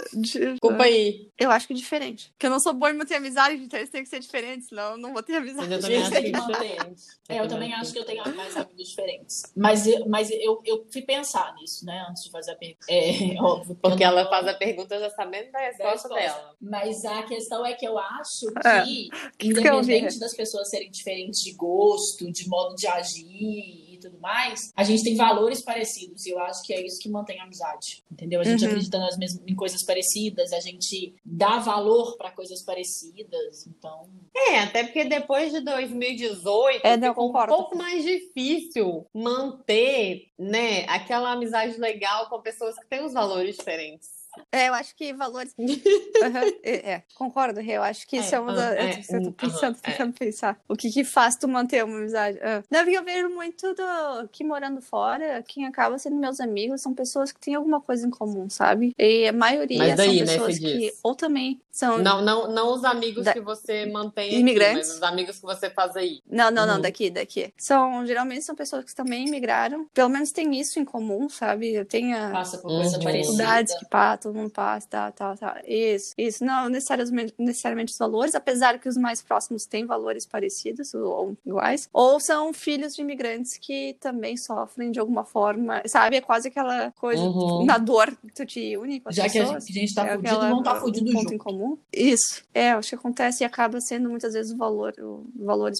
Ah, 0.00 0.08
Desculpa 0.14 0.82
aí. 0.84 1.28
Eu 1.38 1.50
acho 1.50 1.66
que 1.66 1.74
diferente. 1.74 2.30
Porque 2.32 2.46
eu 2.46 2.50
não 2.50 2.60
sou 2.60 2.72
boa 2.72 2.90
em 2.90 2.96
manter 2.96 3.14
amizade, 3.16 3.54
então 3.62 3.78
eles 3.78 3.90
têm 3.90 4.02
que 4.02 4.08
ser 4.08 4.20
diferentes, 4.20 4.68
senão 4.68 4.92
eu 4.92 4.98
não 4.98 5.12
vou 5.12 5.22
ter 5.22 5.36
amizade. 5.36 5.68
Mas 5.68 5.72
eu 5.72 5.80
também 5.80 6.00
acho 6.02 6.10
que 6.10 6.22
que 6.22 6.32
manter. 6.36 6.52
diferente. 6.52 7.02
É, 7.28 7.40
eu 7.40 7.48
também 7.48 7.74
acho 7.74 7.92
que 7.92 7.98
eu 7.98 8.04
tenho 8.04 8.36
mais 8.36 8.56
amigos 8.56 8.88
diferentes. 8.88 9.42
Mas, 9.56 9.86
eu, 9.86 10.06
mas 10.08 10.30
eu, 10.30 10.60
eu 10.64 10.86
fui 10.92 11.02
pensar 11.02 11.54
nisso, 11.54 11.84
né? 11.84 12.06
Antes 12.08 12.24
de 12.24 12.30
fazer 12.30 12.52
a 12.52 12.56
pergunta. 12.56 12.86
É 12.88 13.10
óbvio. 13.40 13.74
que 13.74 13.80
Porque 13.80 14.04
ela 14.04 14.28
faz 14.28 14.46
a 14.46 14.54
pergunta 14.54 14.98
já 14.98 15.10
sabendo 15.10 15.50
da 15.52 15.58
resposta 15.60 16.08
dela. 16.08 16.54
Mas 16.60 17.04
a 17.04 17.22
questão 17.24 17.64
é 17.64 17.74
que 17.74 17.86
eu 17.86 17.98
acho 17.98 18.46
É. 18.64 18.82
que, 18.82 19.08
que 19.38 19.48
eu 19.68 19.74
ouvi. 19.76 19.92
independente 19.92 20.18
das 20.18 20.34
pessoas 20.34 20.68
serem 20.70 20.90
diferentes 20.90 21.40
de 21.42 21.52
gosto, 21.52 22.30
de 22.30 22.48
modo 22.48 22.74
de 22.74 22.86
agir 22.86 23.79
tudo 24.00 24.18
mais, 24.18 24.72
a 24.74 24.82
gente 24.84 25.02
tem 25.04 25.14
valores 25.16 25.62
parecidos. 25.62 26.24
E 26.26 26.30
eu 26.30 26.38
acho 26.40 26.62
que 26.62 26.72
é 26.72 26.84
isso 26.84 26.98
que 27.00 27.08
mantém 27.08 27.38
a 27.40 27.44
amizade. 27.44 28.02
Entendeu? 28.10 28.40
A 28.40 28.44
gente 28.44 28.62
Uhum. 28.64 28.68
acredita 28.70 28.98
nas 28.98 29.16
mesmas, 29.18 29.42
em 29.46 29.54
coisas 29.54 29.84
parecidas, 29.84 30.52
a 30.52 30.60
gente 30.60 31.14
dá 31.24 31.58
valor 31.58 32.16
para 32.16 32.30
coisas 32.30 32.62
parecidas. 32.64 33.66
Então, 33.66 34.08
É, 34.34 34.60
até 34.60 34.84
porque 34.84 35.04
depois 35.04 35.52
de 35.52 35.60
2018 35.60 36.80
É, 36.86 36.96
não, 36.96 37.08
ficou 37.10 37.28
um 37.30 37.46
pouco 37.46 37.76
mais 37.76 38.02
difícil 38.04 39.06
manter, 39.14 40.28
né, 40.38 40.84
aquela 40.88 41.32
amizade 41.32 41.78
legal 41.78 42.28
com 42.28 42.40
pessoas 42.40 42.74
que 42.78 42.86
têm 42.88 43.04
os 43.04 43.12
valores 43.12 43.56
diferentes. 43.56 44.19
É, 44.52 44.68
eu 44.68 44.74
acho 44.74 44.94
que 44.96 45.12
valores. 45.12 45.54
Aham, 46.22 46.52
é, 46.62 46.92
é, 46.92 47.02
concordo, 47.14 47.60
eu 47.60 47.82
acho 47.82 48.06
que 48.06 48.16
isso 48.18 48.34
é 48.34 48.40
uma 48.40 48.52
ah, 48.52 48.54
das. 48.56 49.08
é, 49.10 49.16
eu 49.16 49.22
tô 49.24 49.32
pensando, 49.32 49.76
é. 49.82 49.90
tentando 49.90 50.12
pensar. 50.12 50.58
O 50.68 50.76
que 50.76 50.90
que 50.90 51.04
faz 51.04 51.36
tu 51.36 51.48
manter 51.48 51.84
uma 51.84 51.98
amizade? 51.98 52.38
Ah. 52.42 52.62
Não, 52.70 52.80
porque 52.84 52.98
eu 52.98 53.04
vejo 53.04 53.28
muito 53.30 53.74
do 53.74 54.28
que 54.30 54.44
morando 54.44 54.80
fora, 54.80 55.42
quem 55.46 55.66
acaba 55.66 55.98
sendo 55.98 56.16
meus 56.16 56.40
amigos 56.40 56.80
são 56.82 56.94
pessoas 56.94 57.32
que 57.32 57.40
têm 57.40 57.54
alguma 57.54 57.80
coisa 57.80 58.06
em 58.06 58.10
comum, 58.10 58.48
sabe? 58.50 58.94
E 58.98 59.26
a 59.28 59.32
maioria 59.32 59.78
Mas 59.78 59.96
daí, 59.96 60.18
são 60.18 60.26
né, 60.26 60.32
pessoas 60.32 60.54
você 60.56 60.60
que. 60.60 60.78
diz? 60.78 60.98
Ou 61.02 61.14
também 61.14 61.60
são. 61.70 61.98
Não, 61.98 62.20
não, 62.22 62.48
não 62.52 62.72
os 62.74 62.84
amigos 62.84 63.24
Da- 63.24 63.32
que 63.32 63.40
você 63.40 63.86
mantém 63.86 64.34
Imigrantes? 64.40 64.78
aqui, 64.78 64.88
mas 64.88 64.96
os 64.96 65.02
amigos 65.02 65.36
que 65.36 65.42
você 65.42 65.70
faz 65.70 65.96
aí. 65.96 66.20
Não, 66.28 66.50
não, 66.50 66.66
não, 66.66 66.74
Uhum. 66.76 66.80
daqui, 66.82 67.10
daqui. 67.10 67.52
São, 67.56 68.04
geralmente 68.06 68.42
são 68.44 68.54
pessoas 68.54 68.84
que 68.84 68.94
também 68.94 69.26
imigraram. 69.26 69.86
Pelo 69.94 70.08
menos 70.08 70.30
tem 70.32 70.58
isso 70.60 70.78
em 70.78 70.84
comum, 70.84 71.28
sabe? 71.28 71.72
Eu 71.72 71.84
tenho 71.84 72.16
a- 72.16 72.30
passa 72.30 72.58
por 72.58 72.68
coisa 72.68 72.96
Uhum. 72.98 73.04
parecida. 73.04 73.20
dificuldades 73.32 73.74
que 73.78 73.86
pá, 73.88 74.16
todo 74.30 74.36
mundo 74.40 74.50
passa, 74.50 74.86
tá, 74.88 75.10
tá, 75.12 75.36
tá. 75.36 75.60
Isso, 75.66 76.14
isso. 76.16 76.44
Não 76.44 76.68
necessariamente, 76.68 77.34
necessariamente 77.38 77.92
os 77.92 77.98
valores, 77.98 78.34
apesar 78.34 78.78
que 78.78 78.88
os 78.88 78.96
mais 78.96 79.20
próximos 79.22 79.66
têm 79.66 79.84
valores 79.84 80.26
parecidos 80.26 80.94
ou, 80.94 81.36
iguais. 81.44 81.88
Ou 81.92 82.20
são 82.20 82.52
filhos 82.52 82.94
de 82.94 83.02
imigrantes 83.02 83.58
que 83.58 83.96
também 84.00 84.36
sofrem 84.36 84.90
de 84.90 85.00
alguma 85.00 85.24
forma, 85.24 85.82
sabe? 85.86 86.16
É 86.16 86.20
quase 86.20 86.48
aquela 86.48 86.90
coisa 86.92 87.22
Uhum. 87.22 87.64
na 87.64 87.78
dor 87.78 88.10
que 88.16 88.32
tu 88.34 88.46
te 88.46 88.76
une 88.76 89.00
com 89.00 89.08
as 89.08 89.14
Já 89.16 89.28
que 89.28 89.38
a 89.38 89.42
pessoas. 89.42 89.64
gente, 89.66 89.76
a 89.78 89.80
gente 89.80 89.94
tá 89.94 90.06
É 90.06 90.16
fudido, 90.16 90.38
vamos 90.38 90.64
tá 90.64 90.74
fudido 90.80 91.10
junto. 91.12 91.34
em 91.34 91.38
comum. 91.38 91.78
Isso. 91.92 92.42
É, 92.54 92.70
acho 92.72 92.90
que 92.90 92.94
acontece 92.94 93.42
e 93.42 93.46
acaba 93.46 93.80
sendo 93.80 94.08
muitas 94.08 94.32
vezes 94.34 94.52
o 94.52 94.56
valor, 94.56 94.92
o- 95.00 95.24
valores 95.36 95.78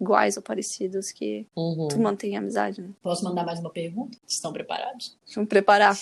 iguais 0.00 0.36
ou 0.36 0.42
parecidos 0.42 1.10
que 1.10 1.46
Uhum. 1.56 1.88
tu 1.88 1.98
mantém 2.00 2.36
a 2.36 2.40
amizade, 2.40 2.80
né? 2.80 2.88
Posso 3.02 3.24
mandar 3.24 3.44
mais 3.44 3.58
uma 3.60 3.70
pergunta? 3.70 4.16
Estão 4.26 4.52
preparados? 4.52 5.16
Me 5.36 5.46
preparar. 5.46 5.96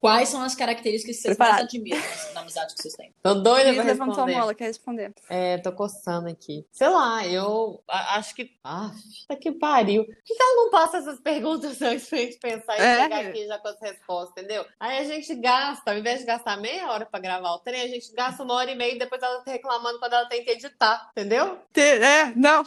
Quais 0.00 0.28
são 0.28 0.42
as 0.42 0.54
características 0.54 0.81
que 0.82 0.98
vocês 1.14 1.22
Preparado. 1.22 1.54
mais 1.54 1.64
admiram 1.66 2.02
na 2.34 2.40
amizade 2.40 2.74
que 2.74 2.82
vocês 2.82 2.94
têm? 2.94 3.14
Tô 3.22 3.34
doida 3.34 3.72
pra 3.74 3.82
levantou 3.84 4.04
a 4.22 4.26
responder. 4.26 4.32
mola, 4.38 4.54
quer 4.54 4.64
responder? 4.66 5.14
É, 5.28 5.58
tô 5.58 5.72
coçando 5.72 6.28
aqui. 6.28 6.66
Sei 6.72 6.88
lá, 6.88 7.26
eu 7.26 7.82
a- 7.88 8.16
acho 8.16 8.34
que. 8.34 8.50
Ah, 8.64 8.90
puta 9.28 9.40
que 9.40 9.52
pariu. 9.52 10.04
Por 10.04 10.14
que, 10.24 10.34
ela 10.42 10.56
não 10.64 10.70
passa 10.70 10.98
essas 10.98 11.20
perguntas 11.20 11.80
antes 11.82 12.08
pra 12.08 12.18
gente 12.18 12.38
pensar 12.38 12.76
e 12.78 12.80
É. 12.80 13.02
chegar 13.02 13.26
aqui 13.26 13.46
já 13.46 13.58
com 13.58 13.68
as 13.68 13.80
respostas, 13.80 14.30
entendeu? 14.44 14.64
Aí 14.80 14.98
a 14.98 15.04
gente 15.04 15.34
gasta, 15.36 15.90
ao 15.92 15.98
invés 15.98 16.20
de 16.20 16.26
gastar 16.26 16.56
meia 16.56 16.90
hora 16.90 17.06
pra 17.06 17.20
gravar 17.20 17.52
o 17.52 17.58
trem, 17.60 17.82
a 17.82 17.88
gente 17.88 18.12
gasta 18.12 18.42
uma 18.42 18.54
hora 18.54 18.70
e 18.70 18.74
meia 18.74 18.94
e 18.94 18.98
depois 18.98 19.22
ela 19.22 19.40
tá 19.42 19.50
reclamando 19.52 19.98
quando 19.98 20.12
ela 20.14 20.26
tem 20.28 20.44
que 20.44 20.50
editar, 20.50 21.10
entendeu? 21.12 21.58
É, 21.76 22.26
não. 22.36 22.64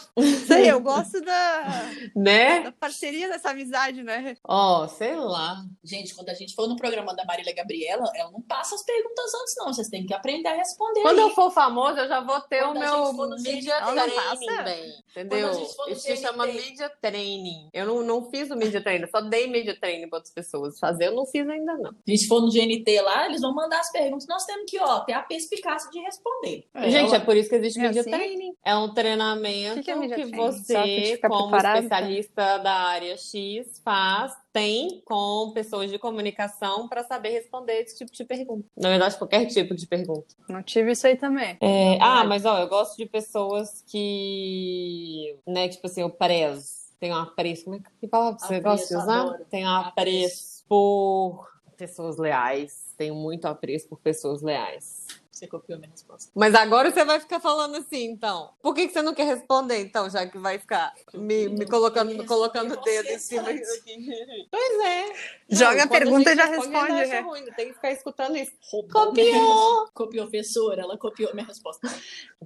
Sei, 0.48 0.70
eu 0.72 0.80
gosto 0.80 1.20
da, 1.22 1.64
Né? 2.16 2.62
da 2.62 2.72
parceria 2.72 3.28
dessa 3.30 3.50
amizade, 3.50 4.04
né? 4.04 4.36
Ó, 4.44 4.88
sei 4.88 5.16
lá. 5.16 5.64
Gente, 5.84 6.14
quando 6.16 6.30
a 6.30 6.34
gente 6.34 6.54
for 6.56 6.68
no 6.68 6.76
programa 6.76 7.16
da 7.16 7.26
Marília 7.26 7.54
Gabriela, 7.54 8.05
ela 8.14 8.32
não 8.32 8.42
passa 8.42 8.76
as 8.76 8.84
perguntas 8.84 9.34
antes, 9.42 9.54
não. 9.58 9.74
Vocês 9.74 9.88
têm 9.90 10.06
que 10.06 10.14
aprender 10.14 10.50
a 10.50 10.56
responder. 10.56 11.02
Quando 11.02 11.20
aí. 11.20 11.24
eu 11.26 11.30
for 11.32 11.50
famoso, 11.52 12.00
eu 12.00 12.08
já 12.08 12.20
vou 12.22 12.40
ter 12.42 12.62
Quando 12.64 12.78
o 12.78 12.80
meu 13.14 13.30
media 13.42 13.76
training, 13.82 14.16
passa? 14.16 14.64
bem, 14.64 14.94
entendeu? 15.12 15.52
Isso 15.88 16.02
se 16.02 16.18
chama 16.18 16.46
media 16.46 16.90
training. 17.02 17.70
Eu 17.74 17.86
não, 17.86 18.04
não 18.04 18.30
fiz 18.30 18.50
o 18.52 18.56
media 18.56 18.82
training, 18.82 19.04
eu 19.04 19.10
só 19.10 19.22
dei 19.22 19.48
media 19.48 19.78
training 19.80 20.10
para 20.10 20.18
outras 20.18 20.34
pessoas. 20.34 20.78
Fazer 20.80 21.08
eu 21.08 21.16
não 21.16 21.26
fiz 21.26 21.48
ainda, 21.48 21.74
não. 21.78 21.92
Se 21.92 21.98
a 22.08 22.12
gente 22.12 22.28
for 22.28 22.42
no 22.42 22.50
GNT 22.52 23.02
lá, 23.02 23.26
eles 23.28 23.42
vão 23.42 23.54
mandar 23.54 23.80
as 23.80 23.92
perguntas. 23.92 24.28
Nós 24.28 24.46
temos 24.46 24.70
que, 24.70 24.80
ó, 24.80 25.00
ter 25.02 25.14
a 25.14 25.22
perspicácia 25.22 25.90
de 25.90 26.00
responder. 26.00 26.68
Gente, 26.90 27.08
ela- 27.08 27.18
é 27.18 27.20
por 27.20 27.36
isso 27.36 27.50
que 27.50 27.56
existe 27.56 27.80
É 27.80 27.84
media 27.84 28.02
assim? 28.02 28.12
training. 28.12 28.54
É 28.64 28.76
um 28.76 28.94
treinamento 28.94 29.76
que 29.76 29.84
que 29.84 29.92
é 29.92 30.16
que 30.16 30.26
você, 30.26 31.18
como 31.20 31.50
preparado, 31.50 31.84
especialista 31.84 32.58
da 32.60 32.74
área 32.74 33.18
X, 33.18 33.82
faz, 33.84 34.34
tem 34.52 35.02
com 35.06 35.52
pessoas 35.54 35.90
de 35.92 36.00
comunicação 36.00 36.88
para 36.88 37.04
saber 37.04 37.30
responder 37.30 37.82
esse 37.96 38.06
tipo 38.06 38.12
de 38.12 38.26
pergunta. 38.26 38.68
Na 38.76 38.90
verdade, 38.90 39.18
qualquer 39.18 39.46
tipo 39.46 39.74
de 39.74 39.88
pergunta. 39.88 40.36
Não 40.50 40.62
tive 40.62 40.92
isso 40.92 41.08
aí 41.08 41.16
também. 41.16 41.58
É, 41.62 41.98
ah, 42.02 42.24
mas 42.26 42.46
ó, 42.46 42.60
eu 42.60 42.68
gosto 42.68 42.98
de 42.98 43.06
pessoas 43.06 43.84
que, 43.88 45.38
né, 45.48 45.70
tipo 45.70 45.88
assim, 45.88 46.02
eu 46.02 46.10
prezo. 46.10 46.86
Tenho 47.00 47.16
um 47.16 47.20
apreço. 47.20 47.66
Como 47.66 47.78
é 47.78 47.80
que 48.00 48.08
palavra 48.08 48.40
você 48.40 48.60
gosta 48.60 48.88
de 48.88 48.96
usar? 48.96 49.38
Tenho 49.50 49.68
um 49.68 49.76
apreço 49.76 50.64
por 50.68 51.48
pessoas 51.78 52.18
leais. 52.18 52.94
Tenho 52.98 53.16
muito 53.16 53.46
apreço 53.46 53.88
por 53.88 54.00
pessoas 54.00 54.42
leais. 54.42 55.06
Você 55.36 55.48
copiou 55.48 55.78
minha 55.78 55.92
resposta. 55.92 56.32
Mas 56.34 56.56
agora 56.56 56.90
você 56.90 57.04
vai 57.04 57.20
ficar 57.20 57.42
falando 57.42 57.76
assim, 57.76 58.06
então. 58.06 58.52
Por 58.62 58.74
que, 58.74 58.88
que 58.88 58.94
você 58.94 59.02
não 59.02 59.14
quer 59.14 59.26
responder, 59.26 59.82
então, 59.82 60.10
já 60.10 60.26
que 60.26 60.38
vai 60.38 60.58
ficar 60.58 60.94
me, 61.14 61.50
me 61.50 61.66
colocando, 61.66 62.16
me 62.16 62.26
colocando 62.26 62.74
o 62.74 62.82
dedo 62.82 63.10
em 63.10 63.20
cima 63.20 63.50
aqui. 63.50 64.48
Pois 64.50 64.80
é. 64.86 65.14
Joga 65.50 65.84
a 65.84 65.88
quando 65.88 66.00
pergunta 66.00 66.32
e 66.32 66.36
já 66.38 66.46
responde, 66.46 66.94
né? 66.94 67.20
ruim, 67.20 67.44
tem 67.52 67.68
que 67.68 67.74
ficar 67.74 67.92
escutando 67.92 68.38
isso. 68.38 68.54
Roubou 68.72 69.08
Copiou! 69.08 69.90
Copiou, 69.94 70.26
professora. 70.26 70.84
Ela 70.84 70.98
copiou 70.98 71.34
minha 71.34 71.46
resposta. 71.46 71.86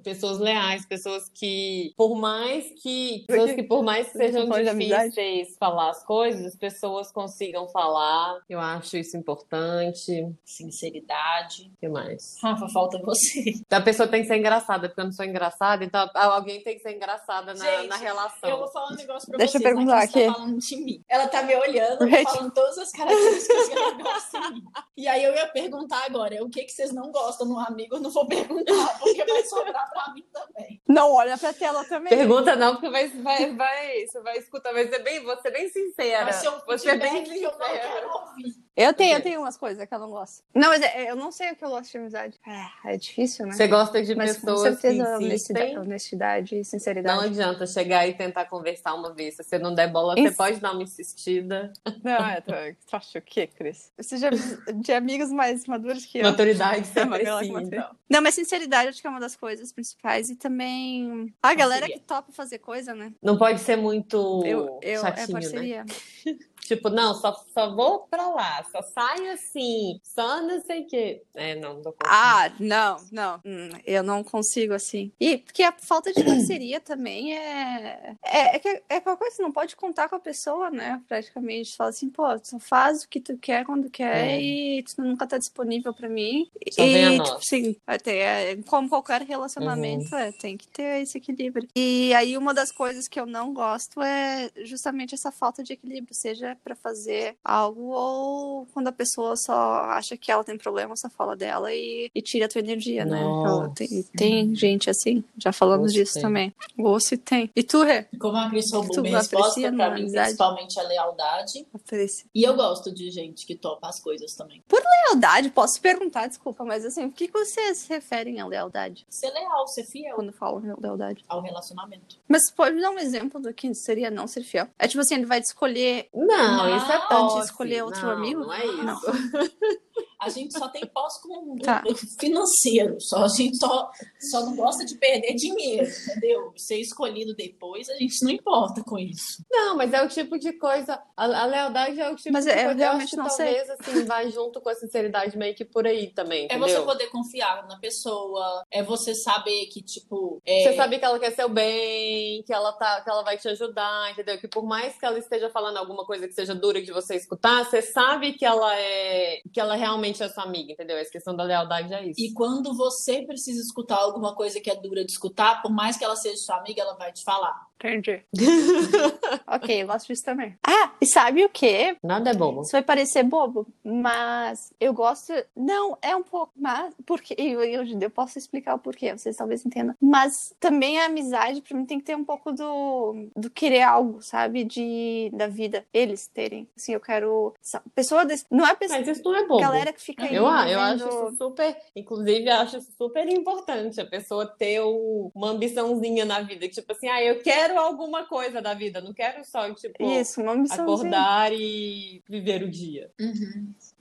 Pessoas 0.03 0.39
leais, 0.39 0.85
pessoas 0.85 1.29
que, 1.29 1.93
por 1.95 2.15
mais 2.15 2.65
que, 2.81 3.23
pessoas 3.27 3.53
que 3.53 3.63
por 3.63 3.83
mais 3.83 4.07
que 4.07 4.17
sejam 4.17 4.49
difíceis 4.49 5.55
falar 5.59 5.91
as 5.91 6.03
coisas, 6.03 6.43
as 6.43 6.55
pessoas 6.55 7.11
consigam 7.11 7.67
falar. 7.67 8.39
Eu 8.49 8.59
acho 8.59 8.97
isso 8.97 9.15
importante. 9.15 10.27
sinceridade. 10.43 11.71
O 11.75 11.79
que 11.79 11.87
mais? 11.87 12.37
Rafa, 12.41 12.67
falta 12.79 12.99
você. 12.99 13.53
A 13.69 13.81
pessoa 13.81 14.07
tem 14.07 14.21
que 14.21 14.27
ser 14.27 14.37
engraçada, 14.37 14.87
porque 14.87 15.01
eu 15.01 15.05
não 15.05 15.11
sou 15.11 15.25
engraçada, 15.25 15.83
então 15.83 16.09
alguém 16.13 16.61
tem 16.63 16.75
que 16.75 16.81
ser 16.81 16.95
engraçada 16.95 17.53
na, 17.53 17.65
Gente, 17.65 17.87
na 17.87 17.95
relação. 17.97 18.49
Eu 18.49 18.57
vou 18.57 18.67
falar 18.67 18.91
um 18.91 18.95
negócio 18.95 19.27
pra 19.29 19.37
Deixa 19.37 19.57
eu 19.57 19.61
vocês. 19.61 19.73
perguntar 19.73 19.97
a 19.97 20.07
Cris 20.07 20.15
aqui. 20.15 20.25
Tá 20.27 20.33
falando 20.33 20.59
de 20.59 20.75
mim. 20.77 21.03
Ela 21.07 21.27
tá 21.27 21.43
me 21.43 21.55
olhando, 21.55 22.05
Rachel. 22.05 22.25
falando 22.25 22.51
todas 22.53 22.77
as 22.77 22.91
características 22.91 23.67
que 23.69 23.77
ela 23.77 23.91
gosta 23.93 24.49
mim. 24.51 24.63
E 24.97 25.07
aí 25.07 25.23
eu 25.23 25.33
ia 25.33 25.47
perguntar 25.47 26.05
agora, 26.05 26.43
o 26.43 26.49
que, 26.49 26.63
que 26.63 26.71
vocês 26.71 26.91
não 26.91 27.11
gostam 27.11 27.47
no 27.47 27.59
amigo? 27.59 27.95
Eu 27.95 27.99
não 28.01 28.09
vou 28.09 28.27
perguntar, 28.27 28.99
porque 28.99 29.23
vai 29.25 29.43
sobrar 29.45 29.89
pra 29.89 30.13
mim 30.13 30.25
também. 30.31 30.81
Não, 30.87 31.11
olha 31.13 31.37
pra 31.37 31.53
tela 31.53 31.85
também. 31.85 32.09
Pergunta 32.09 32.55
não, 32.55 32.73
porque 32.73 32.89
vai, 32.89 33.07
vai, 33.07 33.53
vai, 33.55 34.05
você 34.07 34.21
vai 34.21 34.37
escutar, 34.37 34.73
vai 34.73 34.87
ser 34.87 34.99
bem, 34.99 35.23
você 35.23 35.51
bem 35.51 35.69
sincera. 35.69 36.25
Vai 36.25 36.33
ser 36.33 36.49
um 36.49 36.59
você 36.65 36.89
é 36.91 36.97
bem 36.97 37.11
feedback 37.25 37.39
que 37.39 37.43
eu 37.43 37.51
não 37.51 37.59
sincera. 37.59 37.93
quero 37.93 38.09
ouvir. 38.11 38.55
Eu 38.79 38.93
tenho, 38.93 39.17
eu 39.17 39.21
tenho 39.21 39.41
umas 39.41 39.57
coisas 39.57 39.85
que 39.85 39.93
eu 39.93 39.99
não 39.99 40.09
gosto. 40.09 40.41
Não, 40.55 40.69
mas 40.69 40.81
é- 40.81 41.11
eu 41.11 41.15
não 41.17 41.33
sei 41.33 41.51
o 41.51 41.55
que 41.55 41.65
eu 41.65 41.69
gosto 41.69 41.91
de 41.91 41.97
amizade. 41.97 42.39
É, 42.47 42.93
é 42.93 42.97
difícil, 42.97 43.45
né? 43.45 43.51
Você 43.51 43.67
gosta 43.67 44.01
de 44.01 44.15
mas 44.15 44.37
com 44.37 44.47
pessoas 44.47 44.79
certeza 44.79 45.03
que 45.03 45.25
honestidade, 45.25 45.77
honestidade 45.77 46.55
e 46.55 46.57
Não 46.59 46.63
sinceridade. 46.63 47.25
adianta 47.25 47.67
chegar 47.67 48.07
e 48.07 48.13
tentar 48.13 48.45
conversar 48.45 48.93
uma 48.93 49.13
vez. 49.13 49.35
Se 49.35 49.43
você 49.43 49.59
não 49.59 49.75
der 49.75 49.91
bola, 49.91 50.13
você 50.15 50.29
Isso. 50.29 50.37
pode 50.37 50.59
dar 50.61 50.71
uma 50.71 50.81
insistida. 50.83 51.73
Não, 52.01 52.25
é, 52.25 52.39
tu, 52.39 52.51
tu 52.89 52.95
acha 52.95 53.19
o 53.19 53.21
quê, 53.21 53.47
Cris? 53.47 53.91
Eu 53.97 54.03
seja 54.05 54.29
de 54.75 54.93
amigos 54.93 55.29
mais 55.29 55.65
maduros 55.65 56.05
que 56.05 56.19
eu. 56.19 56.23
Maturidade 56.23 56.87
você 56.87 56.99
É 57.01 57.03
uma 57.05 57.17
precisa. 57.17 57.51
mantém. 57.51 57.83
Não, 58.09 58.21
mas 58.21 58.35
sinceridade 58.35 58.89
acho 58.89 59.01
que 59.01 59.07
é 59.07 59.09
uma 59.09 59.19
das 59.19 59.35
coisas 59.35 59.73
principais. 59.73 60.29
E 60.29 60.37
também 60.37 61.33
a 61.43 61.53
galera 61.53 61.85
que 61.85 61.99
topa 61.99 62.31
fazer 62.31 62.59
coisa, 62.59 62.95
né? 62.95 63.11
Não 63.21 63.37
pode 63.37 63.59
ser 63.59 63.75
muito 63.75 64.41
Eu, 64.45 64.79
eu, 64.81 65.05
é 65.05 65.27
chatinho, 65.27 65.51
né? 65.51 65.85
Tipo, 66.69 66.87
não, 66.91 67.15
só, 67.15 67.35
só 67.51 67.73
vou 67.73 68.01
pra 68.11 68.29
lá, 68.29 68.63
só 68.71 68.83
saio 68.83 69.33
assim, 69.33 69.99
só 70.03 70.39
não 70.39 70.61
sei 70.61 70.83
o 70.83 70.87
quê. 70.87 71.23
É, 71.33 71.55
não, 71.55 71.73
não 71.73 71.81
tô 71.81 71.93
conseguindo. 71.93 72.05
Ah, 72.05 72.51
não, 72.59 72.97
não. 73.11 73.41
Hum, 73.43 73.69
eu 73.83 74.03
não 74.03 74.23
consigo 74.23 74.75
assim. 74.75 75.11
E 75.19 75.39
porque 75.39 75.63
a 75.63 75.71
falta 75.71 76.13
de 76.13 76.23
parceria 76.23 76.79
também 76.79 77.35
é. 77.35 78.13
É, 78.23 78.55
é, 78.55 78.59
que, 78.59 78.83
é 78.87 78.97
aquela 78.97 79.17
coisa, 79.17 79.35
você 79.35 79.41
não 79.41 79.51
pode 79.51 79.75
contar 79.75 80.09
com 80.09 80.15
a 80.15 80.19
pessoa, 80.19 80.69
né? 80.69 81.01
Praticamente. 81.07 81.71
Você 81.71 81.75
fala 81.75 81.89
assim, 81.89 82.07
pô, 82.07 82.37
tu 82.37 82.49
só 82.49 82.59
faz 82.59 83.01
o 83.01 83.09
que 83.09 83.19
tu 83.19 83.35
quer 83.35 83.65
quando 83.65 83.89
quer 83.89 84.27
É. 84.35 84.39
e 84.39 84.83
tu 84.83 85.01
nunca 85.01 85.25
tá 85.25 85.39
disponível 85.39 85.91
pra 85.91 86.07
mim. 86.07 86.47
Só 86.71 86.83
e, 86.83 87.19
tipo, 87.19 87.43
sim, 87.43 87.75
vai 87.83 87.97
ter, 87.97 88.17
é, 88.17 88.55
como 88.67 88.87
qualquer 88.87 89.23
relacionamento, 89.23 90.15
é, 90.15 90.31
tem 90.33 90.55
que 90.55 90.67
ter 90.67 91.01
esse 91.01 91.17
equilíbrio. 91.17 91.67
E 91.75 92.13
aí, 92.13 92.37
uma 92.37 92.53
das 92.53 92.71
coisas 92.71 93.07
que 93.07 93.19
eu 93.19 93.25
não 93.25 93.55
gosto 93.55 94.03
é 94.03 94.51
justamente 94.65 95.15
essa 95.15 95.31
falta 95.31 95.63
de 95.63 95.73
equilíbrio, 95.73 96.13
seja 96.13 96.58
pra 96.63 96.75
fazer 96.75 97.35
algo 97.43 97.89
ou 97.89 98.65
quando 98.73 98.87
a 98.87 98.91
pessoa 98.91 99.35
só 99.35 99.53
acha 99.53 100.15
que 100.17 100.31
ela 100.31 100.43
tem 100.43 100.57
problema, 100.57 100.95
só 100.95 101.09
fala 101.09 101.35
dela 101.35 101.73
e, 101.73 102.09
e 102.13 102.21
tira 102.21 102.45
a 102.45 102.49
tua 102.49 102.59
energia, 102.59 103.05
né? 103.05 103.21
Nossa. 103.21 103.49
Ela 103.65 103.69
tem, 103.73 104.03
tem 104.15 104.55
gente 104.55 104.89
assim, 104.89 105.23
já 105.37 105.51
falamos 105.51 105.93
disso 105.93 106.13
tem. 106.13 106.21
também. 106.21 106.53
Gosto 106.77 107.17
tem. 107.17 107.49
E 107.55 107.63
tu, 107.63 107.83
Rê? 107.83 108.05
Como 108.19 108.37
a 108.37 108.49
Cris 108.49 108.71
roubou 108.71 108.91
Tu 108.91 109.01
minha 109.01 109.17
resposta, 109.17 109.47
aprecia 109.47 109.73
pra 109.73 109.89
mim, 109.91 110.01
amizade? 110.01 110.25
principalmente 110.27 110.79
a 110.79 110.83
lealdade. 110.83 111.67
Oferece. 111.73 112.25
E 112.33 112.43
eu 112.43 112.55
gosto 112.55 112.93
de 112.93 113.09
gente 113.09 113.45
que 113.45 113.55
topa 113.55 113.87
as 113.87 113.99
coisas 113.99 114.33
também. 114.35 114.63
Lealdade, 115.09 115.49
posso 115.49 115.81
perguntar, 115.81 116.27
desculpa, 116.27 116.63
mas 116.63 116.85
assim, 116.85 117.05
o 117.05 117.11
que 117.11 117.27
que 117.27 117.33
vocês 117.33 117.79
se 117.79 117.89
referem 117.89 118.39
a 118.39 118.45
lealdade 118.45 119.07
Ser 119.09 119.31
leal, 119.31 119.67
ser 119.67 119.83
fiel 119.83 120.15
quando 120.15 120.31
falam 120.31 120.61
lealdade? 120.79 121.23
ao 121.27 121.41
relacionamento. 121.41 122.17
Mas 122.27 122.51
pode 122.51 122.75
me 122.75 122.81
dar 122.81 122.91
um 122.91 122.99
exemplo 122.99 123.39
do 123.41 123.51
que 123.51 123.73
seria 123.73 124.11
não 124.11 124.27
ser 124.27 124.43
fiel? 124.43 124.67
É 124.77 124.87
tipo 124.87 125.01
assim, 125.01 125.15
ele 125.15 125.25
vai 125.25 125.41
te 125.41 125.45
escolher 125.45 126.07
Não, 126.13 126.27
Não, 126.57 126.77
isso 126.77 126.91
é 126.91 126.99
posse. 126.99 127.23
antes 127.23 127.35
de 127.35 127.43
escolher 127.45 127.83
outro 127.83 128.05
Não, 128.05 128.13
amigo? 128.13 128.41
Não 128.41 128.53
é 128.53 128.65
isso. 128.65 128.83
Não. 128.83 128.99
A 130.19 130.29
gente 130.29 130.57
só 130.57 130.67
tem 130.67 130.85
pós 130.85 131.17
com 131.21 131.55
Tá. 131.57 131.81
financeiro, 132.19 132.99
só 132.99 133.23
a 133.23 133.27
gente 133.29 133.57
só, 133.57 133.89
só 134.19 134.41
não 134.45 134.55
gosta 134.55 134.85
de 134.85 134.95
perder 134.95 135.33
dinheiro, 135.35 135.87
entendeu? 136.09 136.51
Ser 136.57 136.77
escolhido 136.79 137.33
depois, 137.35 137.89
a 137.89 137.95
gente 137.95 138.23
não 138.23 138.31
importa 138.31 138.83
com 138.83 138.97
isso. 138.99 139.43
Não, 139.49 139.75
mas 139.77 139.93
é 139.93 140.03
o 140.03 140.07
tipo 140.09 140.37
de 140.37 140.53
coisa. 140.53 141.01
A, 141.15 141.23
a 141.25 141.45
lealdade 141.45 141.99
é 141.99 142.09
o 142.09 142.15
tipo 142.15 142.33
Mas 142.33 142.45
de 142.45 142.51
eu 142.51 142.55
coisa. 142.55 142.73
realmente 142.73 143.03
acho 143.03 143.11
que 143.11 143.17
não 143.17 143.29
sei. 143.29 143.55
talvez 143.55 143.69
assim 143.69 144.05
vai 144.05 144.29
junto 144.31 144.59
com 144.61 144.69
a 144.69 144.75
sinceridade 144.75 145.37
meio 145.37 145.55
que 145.55 145.63
por 145.65 145.87
aí 145.87 146.11
também, 146.13 146.43
É 146.43 146.45
entendeu? 146.55 146.67
você 146.67 146.81
poder 146.81 147.07
confiar 147.07 147.65
na 147.67 147.77
pessoa, 147.79 148.63
é 148.71 148.83
você 148.83 149.15
saber 149.15 149.67
que, 149.67 149.81
tipo. 149.81 150.41
é- 150.45 150.63
Você 150.63 150.75
sabe 150.75 150.99
que 150.99 151.05
ela 151.05 151.19
quer 151.19 151.31
seu 151.31 151.47
bem, 151.49 152.43
que 152.43 152.53
ela 152.53 152.73
tá, 152.73 153.01
que 153.01 153.09
ela 153.09 153.23
vai 153.23 153.37
te 153.37 153.47
ajudar, 153.47 154.11
entendeu? 154.11 154.37
Que 154.37 154.47
por 154.47 154.63
mais 154.65 154.97
que 154.97 155.05
ela 155.05 155.17
esteja 155.17 155.49
falando 155.49 155.77
alguma 155.77 156.05
coisa 156.05 156.27
que 156.27 156.33
seja 156.33 156.53
dura 156.55 156.81
de 156.81 156.91
você 156.91 157.15
escutar, 157.15 157.63
você 157.65 157.81
sabe 157.81 158.33
que 158.33 158.45
ela 158.45 158.75
é 158.77 159.39
que 159.53 159.59
ela 159.59 159.75
realmente 159.75 160.08
é 160.23 160.29
sua 160.29 160.43
amiga, 160.43 160.73
entendeu? 160.73 160.97
Essa 160.97 161.11
questão 161.11 161.35
da 161.35 161.43
lealdade 161.43 161.93
é 161.93 162.05
isso. 162.05 162.19
E 162.19 162.33
quando 162.33 162.75
você 162.75 163.21
precisa 163.23 163.61
escutar 163.61 163.97
alguma 163.97 164.35
coisa 164.35 164.59
que 164.59 164.69
é 164.69 164.75
dura 164.75 165.05
de 165.05 165.11
escutar, 165.11 165.61
por 165.61 165.71
mais 165.71 165.97
que 165.97 166.03
ela 166.03 166.15
seja 166.15 166.37
sua 166.37 166.57
amiga, 166.57 166.81
ela 166.81 166.95
vai 166.95 167.11
te 167.11 167.23
falar. 167.23 167.69
Entendi. 167.81 168.21
ok, 169.47 169.83
eu 169.83 169.87
gosto 169.87 170.07
disso 170.07 170.23
também. 170.23 170.57
Ah, 170.67 170.91
e 170.99 171.05
sabe 171.07 171.45
o 171.45 171.49
quê? 171.49 171.95
Nada 172.03 172.31
é 172.31 172.33
bobo. 172.33 172.61
Isso 172.61 172.73
vai 172.73 172.83
parecer 172.83 173.23
bobo, 173.23 173.65
mas 173.83 174.73
eu 174.81 174.93
gosto. 174.93 175.33
Não, 175.55 175.97
é 176.01 176.13
um 176.13 176.23
pouco. 176.23 176.51
Mas. 176.57 176.93
Porque. 177.05 177.33
Eu, 177.37 177.63
eu, 177.63 177.83
eu 177.85 178.09
posso 178.09 178.37
explicar 178.37 178.75
o 178.75 178.79
porquê, 178.79 179.17
vocês 179.17 179.37
talvez 179.37 179.65
entendam. 179.65 179.95
Mas 180.01 180.53
também 180.59 180.99
a 180.99 181.05
amizade, 181.05 181.61
pra 181.61 181.77
mim, 181.77 181.85
tem 181.85 181.99
que 181.99 182.05
ter 182.05 182.17
um 182.17 182.25
pouco 182.25 182.51
do, 182.51 183.29
do 183.35 183.49
querer 183.49 183.83
algo, 183.83 184.21
sabe? 184.21 184.65
De, 184.65 185.31
da 185.33 185.47
vida. 185.47 185.85
Eles 185.93 186.27
terem. 186.27 186.67
Assim, 186.75 186.93
eu 186.93 186.99
quero. 186.99 187.53
Pessoa 187.95 188.25
desse. 188.25 188.45
Não 188.51 188.67
é 188.67 188.75
pessoa. 188.75 188.99
Mas 188.99 189.07
isso 189.07 189.23
não 189.23 189.35
é 189.35 189.47
bobo. 189.47 189.61
Galera 189.61 189.93
que 189.93 189.98
fica 190.01 190.23
aí. 190.25 190.35
Eu, 190.35 190.43
eu 190.71 190.79
acho 190.79 191.07
isso 191.07 191.37
super, 191.37 191.77
inclusive, 191.95 192.49
acho 192.49 192.77
isso 192.77 192.91
super 192.97 193.27
importante 193.29 193.99
a 194.01 194.05
pessoa 194.05 194.45
ter 194.45 194.79
o- 194.81 195.31
uma 195.35 195.49
ambiçãozinha 195.49 196.25
na 196.25 196.41
vida, 196.41 196.67
que, 196.67 196.75
tipo 196.75 196.91
assim, 196.91 197.07
ah, 197.07 197.23
eu 197.23 197.39
quero 197.41 197.79
alguma 197.79 198.25
coisa 198.25 198.61
da 198.61 198.73
vida, 198.73 199.01
não 199.01 199.13
quero 199.13 199.43
só, 199.45 199.71
tipo, 199.73 200.03
Isso, 200.03 200.41
uma 200.41 200.65
acordar 200.73 201.51
e 201.53 202.23
viver 202.27 202.63
o 202.63 202.69
dia. 202.69 203.11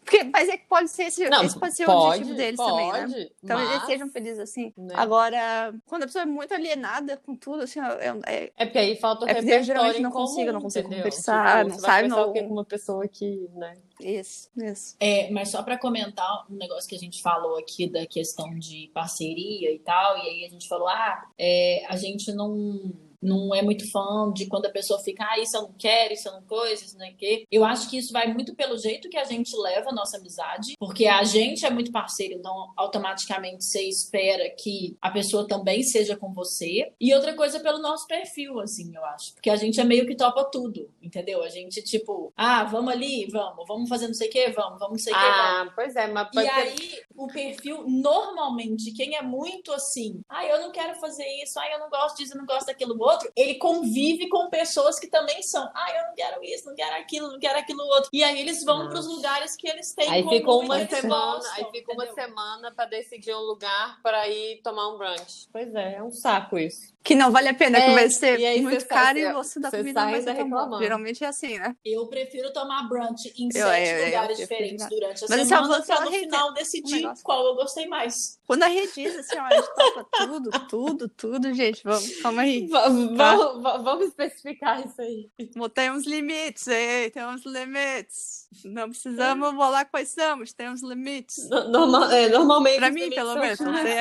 Porque, 0.09 0.25
mas 0.25 0.49
é 0.49 0.57
que 0.57 0.66
pode 0.66 0.88
ser 0.90 1.05
esse, 1.05 1.29
Não, 1.29 1.42
esse 1.42 1.59
pode 1.59 1.75
ser 1.75 1.83
o 1.85 1.87
pode, 1.87 2.07
objetivo 2.07 2.35
deles 2.35 2.57
também, 2.59 2.92
né? 2.92 3.01
pode, 3.01 3.33
Talvez 3.47 3.68
eles 3.68 3.79
mas- 3.81 3.87
sejam 3.87 4.09
felizes 4.09 4.38
assim. 4.38 4.73
né? 4.77 4.94
Agora, 4.97 5.75
quando 5.87 6.05
a 6.05 6.07
pessoa 6.07 6.23
é 6.23 6.27
muito 6.27 6.55
alienada 6.55 7.16
com 7.18 7.37
tudo, 7.37 7.62
assim, 7.64 7.81
é, 7.81 8.09
é- 8.27 8.53
É 8.57 8.64
porque 8.64 8.79
aí 8.79 8.97
falta 8.97 9.25
o 9.27 9.29
É 9.29 9.35
porque 9.35 9.38
eu 9.38 9.59
repertório 9.59 9.64
geralmente 9.66 10.01
não 10.03 10.11
comum, 10.11 10.27
consigo, 10.27 10.53
não 10.53 10.61
consigo 10.62 10.87
entendeu? 10.87 11.05
conversar, 11.05 11.59
Tipo, 11.64 11.71
não 11.77 11.79
sabe, 11.81 12.09
não- 12.09 12.31
o 12.31 12.33
com 12.33 12.40
uma 12.55 12.64
pessoa 12.64 13.07
que, 13.07 13.49
né? 13.55 13.77
isso, 14.01 14.49
isso. 14.57 14.97
É, 15.01 15.29
mas 15.31 15.49
só 15.51 15.62
para 15.62 15.77
comentar 15.77 16.47
um 16.51 16.55
negócio 16.55 16.88
que 16.88 16.94
a 16.94 16.99
gente 16.99 17.21
falou 17.21 17.59
aqui 17.59 17.88
da 17.88 18.07
questão 18.07 18.57
de 18.59 18.90
parceria 18.94 19.73
e 19.73 19.79
tal, 19.81 20.16
e 20.18 20.21
aí 20.29 20.44
a 20.44 20.49
gente 20.49 20.68
falou, 20.68 20.88
ah, 20.88 21.27
é, 21.37 21.85
a 21.88 21.97
gente 21.97 22.33
não, 22.33 22.92
não 23.23 23.55
é 23.55 23.63
muito 23.63 23.91
fã 23.91 24.33
de 24.33 24.47
quando 24.47 24.67
a 24.67 24.71
pessoa 24.71 25.01
fica, 25.01 25.27
ah, 25.29 25.39
isso 25.39 25.57
eu 25.57 25.63
não 25.63 25.73
quero, 25.73 26.15
isso 26.15 26.29
eu 26.29 26.33
não 26.33 26.43
coisa, 26.43 26.85
isso 26.85 26.97
não 26.99 27.07
é 27.07 27.13
quê. 27.13 27.45
Eu 27.51 27.65
acho 27.65 27.89
que 27.91 27.99
isso 27.99 28.13
vai 28.13 28.33
muito 28.33 28.55
pelo 28.55 28.79
jeito 28.79 29.09
que 29.09 29.17
a 29.17 29.25
gente 29.25 29.55
leva 29.57 29.91
a 29.91 29.95
nossa 29.95 30.17
amizade, 30.17 30.75
porque 30.79 31.07
a 31.07 31.23
gente 31.25 31.65
é 31.65 31.71
muito 31.71 31.91
parceiro, 31.93 32.35
então 32.35 32.73
automaticamente 32.77 33.65
você 33.65 33.83
espera 33.83 34.49
que 34.51 34.97
a 35.01 35.11
pessoa 35.11 35.47
também 35.47 35.83
seja 35.83 36.17
com 36.17 36.33
você. 36.33 36.93
E 37.01 37.15
outra 37.15 37.35
coisa 37.35 37.61
pelo 37.61 37.79
nosso 37.79 38.07
perfil, 38.07 38.61
assim, 38.61 38.95
eu 38.95 39.05
acho, 39.05 39.35
porque 39.35 39.51
a 39.51 39.57
gente 39.57 39.81
é 39.81 39.85
meio 39.85 40.07
que 40.07 40.17
topa 40.17 40.45
tudo, 40.45 40.91
entendeu? 41.03 41.43
A 41.43 41.49
gente, 41.49 41.83
tipo, 41.83 42.33
ah, 42.37 42.65
vamos 42.65 42.93
ali, 42.93 43.27
vamos, 43.31 43.65
vamos 43.67 43.89
fazer 43.89 44.07
não 44.07 44.15
sei 44.15 44.29
o 44.29 44.31
quê, 44.31 44.51
vamos, 44.51 44.79
vamos 44.79 44.93
não 44.93 44.99
sei 44.99 45.13
o 45.13 45.17
quê, 45.17 45.23
vamos. 45.23 45.69
Ah, 45.69 45.73
pois 45.75 45.97
é, 45.97 46.07
mas 46.07 46.29
E 46.35 46.49
aí, 46.49 47.03
o 47.17 47.27
perfil, 47.27 47.85
normalmente, 47.89 48.93
quem 48.93 49.17
é 49.17 49.23
muito 49.23 49.73
assim, 49.73 50.21
ah, 50.29 50.45
eu 50.45 50.61
não 50.61 50.71
quero 50.71 50.99
fazer 51.01 51.27
isso, 51.43 51.59
ah, 51.59 51.71
eu 51.71 51.79
não 51.79 51.89
gosto 51.89 52.17
disso, 52.17 52.35
eu 52.35 52.39
não 52.39 52.47
gosto 52.47 52.67
daquilo 52.67 52.97
outro, 53.09 53.31
ele 53.37 53.55
convive 53.57 54.29
com 54.29 54.49
pessoas 54.51 54.99
que 54.99 55.07
também 55.07 55.42
são, 55.42 55.62
ah, 55.75 55.87
eu 55.97 56.09
não 56.09 56.14
quero 56.14 56.44
isso, 56.44 56.66
não 56.68 56.75
quero 56.75 56.97
aquilo, 56.97 57.29
não 57.33 57.38
quero 57.38 57.59
aquilo 57.59 57.83
outro. 57.85 58.11
E 58.12 58.23
aí 58.23 58.40
eles 58.40 58.64
vão 58.64 58.88
para 58.88 58.99
os 58.99 59.07
lugares 59.07 59.57
que 59.57 59.68
eles 59.68 59.92
têm 59.94 60.09
Aí 60.09 60.23
comum 60.23 60.37
ficou 60.37 60.62
uma 60.62 60.87
semana, 60.87 61.33
gostam, 61.35 61.53
aí 61.55 61.71
fica 61.71 61.92
uma 61.92 62.07
semana 62.14 62.73
pra 62.75 62.85
decidir 62.87 63.35
um 63.35 63.40
lugar 63.40 64.01
pra 64.03 64.29
ir 64.29 64.61
tomar 64.62 64.88
um 64.94 64.99
brunch. 64.99 65.49
Pois 65.53 65.75
é, 65.75 65.94
é 65.94 66.03
um 66.03 66.11
saco 66.11 66.59
isso. 66.59 66.97
Que 67.03 67.14
não 67.14 67.31
vale 67.31 67.49
a 67.49 67.55
pena, 67.55 67.79
É, 67.79 67.87
que 67.88 67.94
vai 67.94 68.11
ser 68.11 68.38
e 68.38 68.44
aí 68.44 68.61
muito 68.61 68.81
você 68.81 68.87
caro 68.87 69.18
sai- 69.18 69.31
e 69.31 69.33
você 69.33 69.61
dá 69.61 69.71
comida 69.71 70.01
tão 70.03 70.11
bom. 70.11 70.33
reclamando. 70.33 70.83
Geralmente 70.83 71.25
é 71.25 71.27
assim, 71.29 71.59
né? 71.59 71.75
Eu 71.83 72.07
prefiro 72.07 72.53
tomar 72.53 72.87
brunch 72.87 73.33
em 73.38 73.47
Eu- 73.55 73.66
sete 73.66 73.88
eu- 73.90 73.97
eu- 73.99 74.05
lugares 74.07 74.38
eu 74.38 74.47
diferentes 74.47 74.87
durante 74.88 75.25
a 75.25 75.29
Mas 75.29 75.38
esse 75.40 75.49
semana 75.49 75.85
ela 75.88 76.05
no 76.05 76.11
final 76.12 76.51
um 76.51 76.53
decidir 76.53 76.97
negócio. 76.97 77.25
qual 77.25 77.47
eu 77.47 77.55
gostei 77.55 77.87
mais. 77.87 78.38
Quando 78.47 78.62
a 78.64 78.66
Rê 78.66 78.87
diz 78.94 79.16
assim, 79.16 79.38
ó, 79.38 79.42
a 79.42 79.55
gente 79.55 79.75
topa 79.75 80.07
tudo, 80.12 80.51
tudo, 80.68 81.09
tudo, 81.09 81.55
gente, 81.55 81.83
vamos, 81.85 82.16
calma 82.21 82.42
aí. 82.42 82.66
Vamos, 82.68 82.98
Tá. 83.17 83.37
vamos, 83.37 83.85
vamos 83.85 84.09
especificar 84.09 84.85
isso 84.87 85.01
aí. 85.01 85.31
Temos 85.75 86.07
limites, 86.07 86.67
ei, 86.67 87.11
temos 87.11 87.45
limites. 87.45 88.48
Não 88.65 88.89
precisamos 88.89 89.55
bolar 89.55 89.87
quais 89.91 90.09
somos, 90.09 90.53
temos 90.55 90.83
limites. 90.83 91.49
Normal, 91.51 92.11
é, 92.11 92.29
normalmente. 92.31 92.77
Pra 92.79 92.91
mim, 92.91 93.11
pelo 93.11 93.35
menos, 93.39 93.61
não 93.61 93.75
sei 93.77 93.99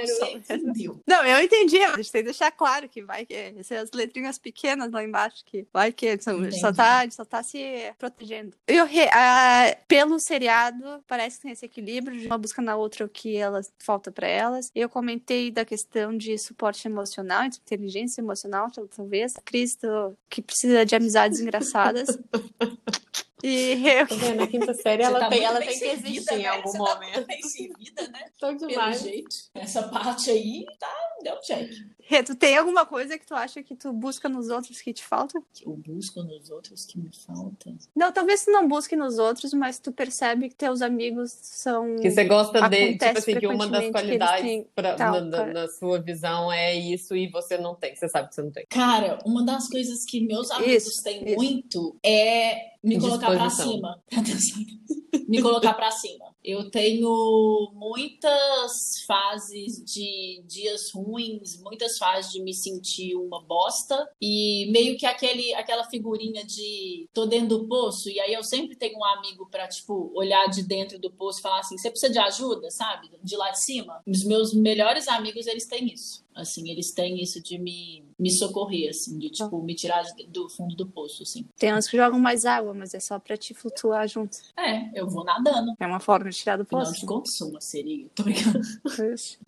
a 0.00 0.06
Você 0.06 0.54
entendeu. 0.54 1.00
Não, 1.06 1.22
eu 1.24 1.44
entendi, 1.44 1.78
a 1.82 1.96
gente 1.96 2.10
tem 2.10 2.22
que 2.22 2.26
deixar 2.30 2.50
claro 2.50 2.88
que 2.88 3.02
vai 3.02 3.26
que 3.26 3.34
essas 3.34 3.90
letrinhas 3.92 4.38
pequenas 4.38 4.90
lá 4.90 5.04
embaixo, 5.04 5.44
que 5.44 5.66
vai 5.72 5.92
que 5.92 6.18
são, 6.18 6.50
só, 6.52 6.72
tá, 6.72 7.08
só 7.10 7.24
tá 7.24 7.42
se 7.42 7.92
protegendo. 7.98 8.56
Eu, 8.66 8.86
a- 9.12 9.76
pelo 9.86 10.18
seriado, 10.18 11.04
parece 11.06 11.36
que 11.36 11.42
tem 11.42 11.52
esse 11.52 11.66
equilíbrio 11.66 12.18
de 12.18 12.26
uma 12.26 12.38
busca 12.38 12.62
na 12.62 12.76
outra 12.76 13.04
o 13.04 13.08
que 13.08 13.36
elas 13.36 13.70
falta 13.78 14.10
pra 14.10 14.26
elas. 14.26 14.70
Eu 14.74 14.88
comentei 14.88 15.50
da 15.50 15.64
questão 15.64 16.16
de 16.16 16.38
suporte 16.38 16.88
emocional, 16.88 17.48
de 17.48 17.58
inteligência 17.58 18.20
emocional, 18.22 18.70
tal- 18.70 18.88
talvez. 18.88 19.34
Cristo, 19.44 19.86
que 20.28 20.40
precisa 20.40 20.86
de 20.86 20.96
amizades 20.96 21.38
engraçadas. 21.40 22.18
E 23.42 23.86
eu 23.88 24.06
Tá 24.06 24.14
vendo? 24.14 24.36
Na 24.36 24.46
quinta 24.46 24.74
série 24.74 25.02
ela 25.02 25.20
tá 25.20 25.28
tem, 25.28 25.44
ela 25.44 25.58
tem 25.60 25.78
que 25.78 25.84
existir 25.84 26.34
em 26.34 26.38
né? 26.42 26.48
algum 26.48 26.68
Você 26.70 26.78
tá 26.78 26.84
momento. 26.94 27.14
muito 27.14 27.26
bem 27.26 27.42
servida, 27.42 28.08
né? 28.08 28.24
Tô 28.38 28.56
Pelo 28.56 28.92
jeito. 28.92 29.36
Essa 29.54 29.82
parte 29.88 30.30
aí, 30.30 30.64
tá, 30.78 30.92
deu 31.22 31.40
check. 31.40 31.70
Rê, 32.02 32.24
tu 32.24 32.34
tem 32.34 32.56
alguma 32.56 32.84
coisa 32.84 33.16
que 33.16 33.24
tu 33.24 33.34
acha 33.36 33.62
que 33.62 33.76
tu 33.76 33.92
busca 33.92 34.28
nos 34.28 34.48
outros 34.48 34.80
que 34.80 34.92
te 34.92 35.04
falta? 35.04 35.40
Que 35.54 35.64
eu 35.64 35.76
busco 35.76 36.22
nos 36.24 36.50
outros 36.50 36.84
que 36.84 36.98
me 36.98 37.08
falta. 37.24 37.72
Não, 37.94 38.10
talvez 38.10 38.44
tu 38.44 38.50
não 38.50 38.66
busque 38.66 38.96
nos 38.96 39.16
outros, 39.18 39.54
mas 39.54 39.78
tu 39.78 39.92
percebe 39.92 40.48
que 40.48 40.56
teus 40.56 40.82
amigos 40.82 41.30
são. 41.30 41.96
Que 42.00 42.10
você 42.10 42.24
gosta 42.24 42.68
de, 42.68 42.76
tipo 42.76 43.04
Acontece 43.04 43.18
assim, 43.30 43.38
que 43.38 43.46
uma 43.46 43.68
das 43.68 43.90
qualidades 43.90 44.42
têm 44.42 44.66
pra- 44.74 44.94
tal, 44.96 45.12
na, 45.12 45.20
na- 45.20 45.46
na 45.52 45.68
sua 45.68 46.00
visão 46.00 46.50
é 46.50 46.74
isso 46.74 47.14
e 47.14 47.28
você 47.28 47.56
não 47.56 47.76
tem. 47.76 47.94
Você 47.94 48.08
sabe 48.08 48.28
que 48.28 48.34
você 48.34 48.42
não 48.42 48.50
tem. 48.50 48.66
Cara, 48.68 49.18
uma 49.24 49.44
das 49.44 49.68
coisas 49.68 50.04
que 50.04 50.20
meus 50.20 50.50
amigos 50.50 50.86
Isso, 50.88 51.04
têm 51.04 51.24
isso. 51.28 51.36
muito 51.36 51.96
é 52.04 52.70
me 52.82 52.98
colocar 52.98 53.26
pra 53.26 53.46
Disposição. 53.46 53.72
cima. 53.72 54.02
me 55.28 55.42
colocar 55.42 55.74
pra 55.74 55.90
cima. 55.90 56.34
Eu 56.42 56.70
tenho 56.70 57.70
muitas 57.74 59.02
fases 59.06 59.84
de 59.84 60.42
dias 60.46 60.90
ruins, 60.92 61.60
muitas 61.62 61.98
fases 61.98 62.32
de 62.32 62.42
me 62.42 62.54
sentir 62.54 63.14
uma 63.14 63.42
bosta 63.42 64.08
e 64.20 64.70
meio 64.72 64.96
que 64.96 65.04
aquele 65.04 65.54
aquela 65.54 65.84
figurinha 65.84 66.44
de 66.44 67.08
tô 67.12 67.26
dentro 67.26 67.58
do 67.58 67.68
poço 67.68 68.08
e 68.08 68.18
aí 68.18 68.32
eu 68.32 68.42
sempre 68.42 68.74
tenho 68.74 68.98
um 68.98 69.04
amigo 69.04 69.46
pra 69.50 69.68
tipo 69.68 70.10
olhar 70.14 70.46
de 70.46 70.62
dentro 70.62 70.98
do 70.98 71.10
poço 71.10 71.40
e 71.40 71.42
falar 71.42 71.60
assim, 71.60 71.76
você 71.76 71.90
precisa 71.90 72.12
de 72.12 72.18
ajuda, 72.18 72.70
sabe? 72.70 73.10
De 73.22 73.36
lá 73.36 73.50
de 73.50 73.62
cima. 73.62 74.02
Os 74.06 74.24
meus 74.24 74.54
melhores 74.54 75.06
amigos, 75.08 75.46
eles 75.46 75.66
têm 75.66 75.92
isso. 75.92 76.24
Assim, 76.34 76.70
eles 76.70 76.92
têm 76.92 77.20
isso 77.22 77.42
de 77.42 77.58
me, 77.58 78.04
me 78.18 78.30
socorrer, 78.30 78.88
assim, 78.90 79.18
de, 79.18 79.30
tipo, 79.30 79.60
me 79.62 79.74
tirar 79.74 80.02
de- 80.02 80.26
do 80.28 80.48
fundo 80.48 80.74
do 80.76 80.86
poço, 80.86 81.22
assim. 81.24 81.44
Tem 81.58 81.74
uns 81.74 81.88
que 81.88 81.96
jogam 81.96 82.18
mais 82.18 82.44
água, 82.46 82.72
mas 82.72 82.94
é 82.94 83.00
só 83.00 83.18
pra 83.18 83.36
te 83.36 83.52
flutuar 83.52 84.06
junto. 84.08 84.38
É, 84.56 84.90
eu 84.98 85.08
vou 85.08 85.24
nadando. 85.24 85.74
É 85.78 85.86
uma 85.86 86.00
forma 86.00 86.30
de 86.30 86.36
tirar 86.36 86.56
do 86.56 86.64
poço. 86.64 86.92
de 87.00 87.04
contas, 87.04 87.36
sou 87.36 87.48
uma 87.48 87.60
sereia. 87.60 88.06
Tô 88.14 88.22
brincando. 88.22 88.60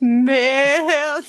Meu 0.01 0.35
Deus! 1.23 1.27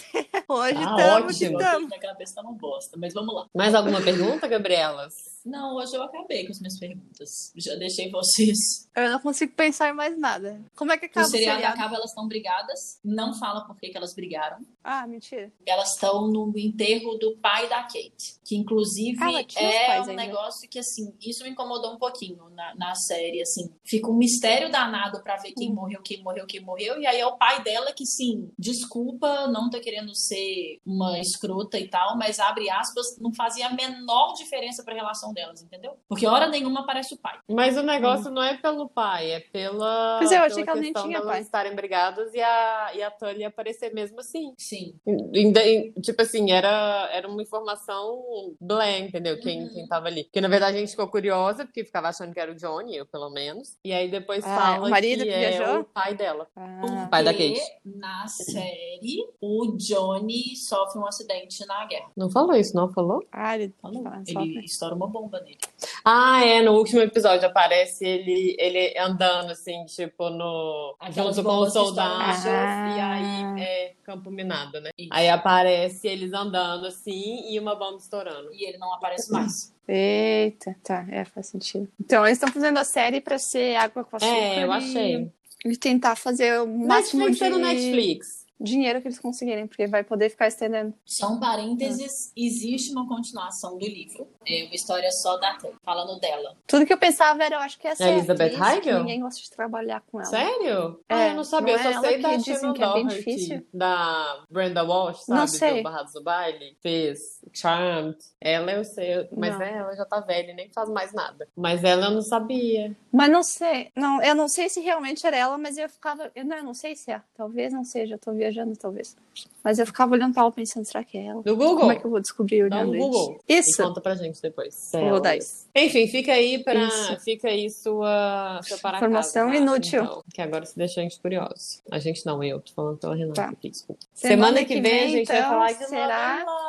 Hoje 0.49 0.73
Tá 0.73 0.95
tamo 0.95 1.27
ótimo. 1.27 1.57
tamo. 1.59 1.87
Minha 1.87 1.99
cabeça 1.99 2.35
tá 2.35 2.41
uma 2.41 2.53
bosta, 2.53 2.97
mas 2.97 3.13
vamos 3.13 3.33
lá. 3.33 3.47
Mais 3.55 3.73
alguma 3.75 4.01
pergunta, 4.01 4.47
Gabrielas? 4.47 5.32
Não, 5.45 5.75
hoje 5.75 5.95
eu 5.95 6.03
acabei 6.03 6.45
com 6.45 6.51
as 6.51 6.59
minhas 6.59 6.79
perguntas. 6.79 7.51
Já 7.55 7.75
deixei 7.75 8.09
vocês. 8.09 8.57
Eu 8.95 9.09
não 9.09 9.19
consigo 9.19 9.53
pensar 9.53 9.89
em 9.89 9.93
mais 9.93 10.17
nada. 10.17 10.61
Como 10.75 10.91
é 10.91 10.97
que 10.97 11.05
O 11.05 11.09
acaba 11.09 11.25
o 11.27 11.29
seriado 11.29 11.57
seriado? 11.57 11.79
acaba, 11.79 11.95
elas 11.95 12.11
estão 12.11 12.27
brigadas. 12.27 12.99
Não 13.03 13.33
fala 13.33 13.65
por 13.65 13.75
que, 13.77 13.89
que 13.89 13.97
elas 13.97 14.13
brigaram. 14.13 14.57
Ah, 14.83 15.05
mentira. 15.07 15.51
Elas 15.65 15.93
estão 15.93 16.27
no 16.27 16.51
enterro 16.57 17.15
do 17.17 17.35
pai 17.37 17.67
da 17.67 17.81
Kate. 17.83 18.35
Que, 18.45 18.55
inclusive, 18.55 19.17
Ah, 19.21 19.43
tinha 19.43 19.67
os 19.69 19.75
é 19.75 19.87
um 19.89 19.91
ainda. 20.01 20.13
negócio 20.13 20.69
que, 20.69 20.79
assim, 20.79 21.13
isso 21.21 21.43
me 21.43 21.49
incomodou 21.49 21.93
um 21.93 21.97
pouquinho 21.97 22.49
na, 22.51 22.75
na 22.75 22.95
série, 22.95 23.41
assim. 23.41 23.73
Fica 23.85 24.09
um 24.09 24.15
mistério 24.17 24.71
danado 24.71 25.21
pra 25.23 25.37
ver 25.37 25.51
quem 25.53 25.71
Hum. 25.71 25.75
morreu, 25.75 26.01
quem 26.01 26.21
morreu, 26.23 26.45
quem 26.45 26.61
morreu. 26.61 26.99
E 27.01 27.07
aí 27.07 27.19
é 27.19 27.25
o 27.25 27.37
pai 27.37 27.63
dela 27.63 27.91
que, 27.93 28.05
sim, 28.05 28.51
desculpa, 28.57 29.47
não 29.47 29.69
tô 29.69 29.79
querendo 29.81 30.13
ser 30.15 30.79
uma 30.85 31.19
escrota 31.19 31.79
e 31.79 31.87
tal, 31.87 32.17
mas, 32.17 32.39
abre 32.39 32.69
aspas, 32.69 33.17
não 33.19 33.33
fazia 33.33 33.67
a 33.67 33.73
menor 33.73 34.33
diferença 34.33 34.83
pra 34.83 34.93
relação 34.93 35.32
delas, 35.33 35.61
entendeu? 35.61 35.97
Porque 36.07 36.25
hora 36.27 36.47
nenhuma 36.47 36.81
aparece 36.81 37.15
o 37.15 37.17
pai. 37.17 37.37
Mas 37.49 37.75
o 37.77 37.83
negócio 37.83 38.31
não 38.31 38.41
é 38.43 38.55
pelo 38.57 38.87
pai, 38.89 39.31
é 39.31 39.39
pela, 39.39 40.17
Pois 40.19 40.31
é, 40.31 40.37
eu 40.37 40.43
achei 40.43 40.63
pela 40.63 40.65
que 40.65 40.69
ela 40.71 40.81
nem 40.81 40.93
tinha 40.93 41.21
pai. 41.21 41.41
estarem 41.41 41.75
brigadas 41.75 42.33
e 42.33 42.41
a, 42.41 42.91
e 42.95 43.01
a 43.03 43.11
Tully 43.11 43.43
aparecer 43.43 43.93
mesmo 43.93 44.19
assim. 44.19 44.53
Sim. 44.57 44.95
Ainda- 45.35 45.65
em- 45.65 45.91
Tipo 46.01 46.21
assim, 46.21 46.51
era, 46.51 47.09
era 47.11 47.27
uma 47.27 47.41
informação 47.41 48.23
blé, 48.59 48.99
entendeu? 48.99 49.39
Quem, 49.39 49.63
Uhum. 49.63 49.69
quem 49.73 49.87
tava 49.87 50.07
ali. 50.07 50.23
Porque 50.25 50.41
na 50.41 50.47
verdade 50.47 50.77
a 50.77 50.79
gente 50.79 50.91
ficou 50.91 51.07
curiosa, 51.07 51.65
porque 51.65 51.83
ficava 51.85 52.07
achando 52.09 52.33
que 52.33 52.39
era 52.39 52.51
o 52.51 52.55
Johnny, 52.55 52.95
eu 52.95 53.05
pelo 53.05 53.29
menos. 53.29 53.77
E 53.83 53.91
aí 53.93 54.09
depois 54.09 54.43
Ah, 54.45 54.55
fala 54.55 54.87
o 54.87 54.89
marido 54.89 55.23
que, 55.23 55.29
que 55.29 55.31
é 55.35 55.49
viajou? 55.51 55.81
o 55.81 55.83
pai 55.85 56.13
dela. 56.15 56.47
Ah, 56.55 57.07
pai 57.09 57.23
da 57.23 57.31
Kate. 57.33 57.61
na 57.85 58.27
série 58.27 59.25
o 59.41 59.75
Johnny 59.77 60.55
sofre 60.55 60.99
um 60.99 61.05
acidente 61.05 61.65
na 61.65 61.85
guerra. 61.85 62.11
Não 62.15 62.29
falou 62.29 62.55
isso, 62.55 62.75
não 62.75 62.91
falou? 62.91 63.19
ah, 63.31 63.55
ele 63.55 63.73
Falou. 63.81 64.03
Ah, 64.05 64.21
Ele 64.27 64.59
estoura 64.65 64.95
uma 64.95 65.07
bomba 65.07 65.22
nele. 65.29 65.57
Ah, 66.05 66.43
é, 66.45 66.61
no 66.61 66.73
último 66.73 67.01
episódio 67.01 67.47
aparece 67.47 68.05
ele, 68.05 68.55
ele 68.59 68.97
andando 68.97 69.51
assim, 69.51 69.85
tipo, 69.85 70.29
no. 70.29 70.95
Aquelas 70.99 71.35
junto 71.35 71.47
com 71.47 71.55
bombas 71.55 71.73
no 71.73 71.95
chão. 71.95 72.05
E 72.45 72.99
aí 72.99 73.61
é 73.61 73.93
campo 74.03 74.29
minado, 74.29 74.81
né? 74.81 74.89
Isso. 74.97 75.09
Aí 75.11 75.29
aparece 75.29 76.07
eles 76.07 76.33
andando 76.33 76.87
assim 76.87 77.51
e 77.51 77.59
uma 77.59 77.75
bomba 77.75 77.97
estourando. 77.97 78.53
E 78.53 78.65
ele 78.65 78.77
não 78.77 78.93
aparece 78.93 79.31
mais. 79.31 79.73
Eita, 79.87 80.75
tá, 80.83 81.05
é, 81.09 81.25
faz 81.25 81.47
sentido. 81.47 81.87
Então, 81.99 82.25
eles 82.25 82.37
estão 82.37 82.51
fazendo 82.51 82.77
a 82.77 82.83
série 82.83 83.19
pra 83.19 83.37
ser 83.37 83.75
água 83.75 84.03
com 84.03 84.15
açúcar. 84.15 84.31
É, 84.31 84.63
eu 84.63 84.69
e- 84.69 84.71
achei. 84.71 85.31
E 85.65 85.77
tentar 85.77 86.15
fazer 86.15 86.59
o 86.61 86.67
máximo 86.67 87.25
Netflix 87.25 87.37
de 87.37 87.43
é 87.43 87.49
no 87.49 87.57
Netflix. 87.59 88.42
Dinheiro 88.63 89.01
que 89.01 89.07
eles 89.07 89.19
conseguirem, 89.19 89.67
porque 89.67 89.85
vai 89.87 90.03
poder 90.03 90.29
ficar 90.29 90.47
estendendo. 90.47 90.93
Só 91.05 91.27
um 91.33 91.39
parênteses, 91.39 92.31
existe 92.35 92.91
uma 92.91 93.07
continuação 93.07 93.77
do 93.77 93.85
livro. 93.85 94.27
É 94.47 94.63
uma 94.63 94.73
história 94.75 95.11
só 95.11 95.37
da 95.37 95.53
Tay, 95.55 95.73
falando 95.83 96.19
dela. 96.19 96.55
Tudo 96.65 96.85
que 96.85 96.93
eu 96.93 96.97
pensava 96.97 97.43
era, 97.43 97.55
eu 97.55 97.59
acho 97.59 97.77
que 97.79 97.87
essa 97.87 98.03
é 98.03 98.13
Elizabeth 98.13 98.55
atriz 98.55 98.59
que 98.81 98.89
Heigl? 98.89 98.99
ninguém 98.99 99.21
gosta 99.21 99.41
de 99.41 99.49
trabalhar 99.51 100.01
com 100.09 100.19
ela. 100.19 100.29
Sério? 100.29 100.99
É, 101.09 101.15
ah, 101.15 101.27
eu 101.29 101.35
não 101.35 101.43
sabia. 101.43 101.77
não 101.77 101.83
é 101.83 101.87
eu 101.87 101.91
só 101.93 101.99
ela 101.99 102.01
sei 102.07 102.15
que 102.15 102.21
da 102.21 102.35
dizem 102.37 102.55
Shannon 102.55 102.73
que 102.73 102.83
é 102.83 102.93
bem 102.93 103.05
Doherty, 103.07 103.17
difícil? 103.25 103.67
da 103.73 104.43
Brenda 104.49 104.83
Walsh, 104.83 105.23
sabe? 105.25 105.39
Não 105.39 105.47
sei. 105.47 105.77
Do 105.77 105.83
Barrados 105.83 106.13
do 106.13 106.23
Baile. 106.23 106.77
Fez 106.81 107.19
Charmed. 107.51 108.17
Ela 108.39 108.71
eu 108.71 108.83
sei, 108.83 109.27
mas 109.35 109.59
é, 109.59 109.77
ela 109.77 109.95
já 109.95 110.05
tá 110.05 110.19
velha 110.19 110.51
e 110.51 110.55
nem 110.55 110.69
faz 110.69 110.89
mais 110.89 111.13
nada. 111.13 111.47
Mas 111.55 111.83
ela 111.83 112.05
eu 112.07 112.11
não 112.11 112.21
sabia. 112.21 112.95
Mas 113.11 113.29
não 113.31 113.43
sei, 113.43 113.91
não, 113.95 114.21
eu 114.21 114.33
não 114.35 114.47
sei 114.47 114.69
se 114.69 114.79
realmente 114.79 115.25
era 115.25 115.37
ela, 115.37 115.57
mas 115.57 115.77
eu 115.77 115.87
ficava, 115.89 116.31
eu 116.35 116.45
não, 116.45 116.57
eu 116.57 116.63
não 116.63 116.73
sei 116.73 116.95
se 116.95 117.11
é, 117.11 117.21
talvez 117.35 117.71
não 117.73 117.83
seja, 117.83 118.15
eu 118.15 118.19
tô 118.19 118.31
viajando 118.33 118.52
talvez. 118.79 119.15
Mas 119.63 119.79
eu 119.79 119.85
ficava 119.85 120.13
olhando 120.13 120.33
pra 120.33 120.43
ela 120.43 120.51
pensando, 120.51 120.85
será 120.85 121.03
que 121.03 121.17
é 121.17 121.25
ela? 121.25 121.41
No 121.45 121.55
Google. 121.55 121.77
Como 121.79 121.91
é 121.91 121.95
que 121.95 122.05
eu 122.05 122.11
vou 122.11 122.19
descobrir 122.19 122.63
olhando 122.63 122.91
Google. 122.97 123.39
isso? 123.47 123.81
E 123.81 123.85
conta 123.85 124.01
pra 124.01 124.15
gente 124.15 124.41
depois. 124.41 124.89
Vou 124.93 125.19
dar 125.21 125.31
Celas. 125.31 125.67
Enfim, 125.75 126.07
fica 126.07 126.33
aí 126.33 126.63
para 126.63 126.85
Isso. 126.85 127.19
fica 127.21 127.47
aí 127.47 127.69
sua, 127.69 128.59
sua 128.63 128.77
para 128.77 128.97
Informação 128.97 129.47
casa, 129.47 129.57
inútil. 129.59 130.03
Então, 130.03 130.23
que 130.33 130.41
agora 130.41 130.65
se 130.65 130.77
deixa 130.77 130.99
a 130.99 131.03
gente 131.03 131.19
curioso. 131.19 131.81
A 131.89 131.97
gente 131.99 132.25
não, 132.25 132.43
eu 132.43 132.59
tô 132.59 132.71
falando 132.73 132.97
pela 132.97 133.15
Renata 133.15 133.41
Tá. 133.41 133.49
aqui, 133.49 133.69
desculpa. 133.69 133.99
Semana 134.13 134.43
Semana, 134.47 134.59
que 134.65 134.75
que 134.75 134.81
vem, 134.81 134.91
a 134.91 135.03
vem, 135.03 135.09
gente 135.11 135.27
vai 135.27 135.37
então, 135.39 135.49
falar 135.49 135.71
de 135.71 135.85
será? 135.85 136.43
Love. 136.45 136.62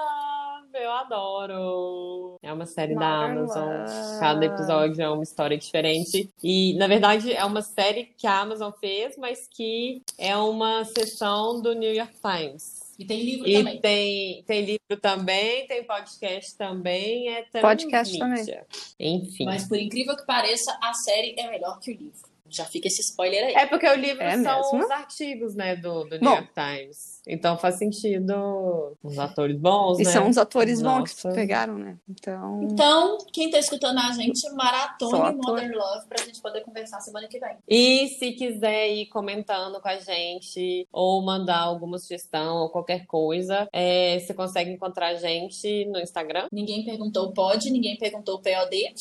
Eu 0.74 0.90
adoro. 0.90 2.36
É 2.42 2.52
uma 2.52 2.66
série 2.66 2.94
da 2.96 3.24
Amazon. 3.26 3.86
Cada 4.18 4.44
episódio 4.44 5.00
é 5.00 5.08
uma 5.08 5.22
história 5.22 5.56
diferente. 5.56 6.28
E, 6.42 6.74
na 6.74 6.88
verdade, 6.88 7.32
é 7.32 7.44
uma 7.44 7.62
série 7.62 8.06
que 8.16 8.26
a 8.26 8.40
Amazon 8.40 8.72
fez, 8.80 9.16
mas 9.16 9.46
que 9.48 10.02
é 10.18 10.36
uma 10.36 10.84
sessão 10.84 11.62
do 11.62 11.74
New 11.74 11.94
York 11.94 12.14
Times. 12.20 12.92
E 12.98 13.04
tem 13.04 13.22
livro 13.22 13.48
E 13.48 13.54
também. 13.58 13.80
tem, 13.80 14.42
tem 14.44 14.60
livro 14.64 15.00
também, 15.00 15.66
tem 15.66 15.84
podcast 15.84 16.56
também, 16.56 17.28
é 17.28 17.44
Podcast 17.60 18.16
transmídia. 18.16 18.66
Enfim. 18.98 19.44
Mas 19.44 19.68
por 19.68 19.78
incrível 19.78 20.16
que 20.16 20.24
pareça, 20.26 20.76
a 20.82 20.92
série 20.92 21.34
é 21.38 21.50
melhor 21.50 21.78
que 21.80 21.90
o 21.90 21.94
livro. 21.94 22.33
Já 22.48 22.64
fica 22.66 22.86
esse 22.88 23.00
spoiler 23.00 23.42
aí. 23.46 23.54
É 23.54 23.66
porque 23.66 23.88
o 23.88 23.94
livro 23.94 24.22
É 24.22 24.32
são 24.42 24.60
mesmo? 24.72 24.84
os 24.84 24.90
artigos, 24.90 25.54
né, 25.54 25.76
do, 25.76 26.04
do 26.04 26.18
New. 26.20 26.30
York 26.30 26.48
Times. 26.54 27.14
Então 27.26 27.56
faz 27.56 27.76
sentido 27.76 28.96
os 29.02 29.18
atores 29.18 29.56
bons, 29.58 29.98
E 29.98 30.04
né? 30.04 30.10
são 30.10 30.28
os 30.28 30.36
atores 30.36 30.82
bons 30.82 31.14
que 31.14 31.24
Nossa. 31.24 31.34
pegaram, 31.34 31.78
né? 31.78 31.96
Então, 32.08 32.62
Então, 32.64 33.18
quem 33.32 33.50
tá 33.50 33.58
escutando 33.58 33.98
a 33.98 34.12
gente, 34.12 34.46
maratone. 34.52 35.36
Modern 35.36 35.72
Love 35.74 36.06
pra 36.06 36.22
gente 36.22 36.40
poder 36.42 36.60
conversar 36.60 37.00
semana 37.00 37.26
que 37.28 37.38
vem. 37.40 37.56
E 37.66 38.08
se 38.18 38.32
quiser 38.32 38.88
ir 38.92 39.06
comentando 39.06 39.80
com 39.80 39.88
a 39.88 39.96
gente 39.98 40.86
ou 40.92 41.22
mandar 41.22 41.60
alguma 41.60 41.98
sugestão 41.98 42.58
ou 42.58 42.68
qualquer 42.68 43.06
coisa, 43.06 43.66
é, 43.72 44.18
você 44.20 44.34
consegue 44.34 44.70
encontrar 44.70 45.08
a 45.08 45.14
gente 45.14 45.86
no 45.86 45.98
Instagram. 45.98 46.46
Ninguém 46.52 46.84
perguntou 46.84 47.32
pode, 47.32 47.70
ninguém 47.70 47.96
perguntou 47.96 48.38
POD. 48.40 48.92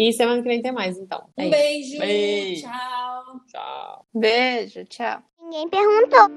E 0.00 0.12
semana 0.12 0.40
que 0.40 0.46
vem 0.48 0.62
tem 0.62 0.70
mais, 0.70 0.96
então. 0.96 1.28
É 1.36 1.44
Um 1.46 1.50
beijo, 1.50 1.98
Beijo. 1.98 2.62
tchau. 2.62 3.40
Tchau. 3.48 4.06
beijo, 4.14 4.84
tchau. 4.84 5.20
Ninguém 5.42 5.68
perguntou. 5.68 6.28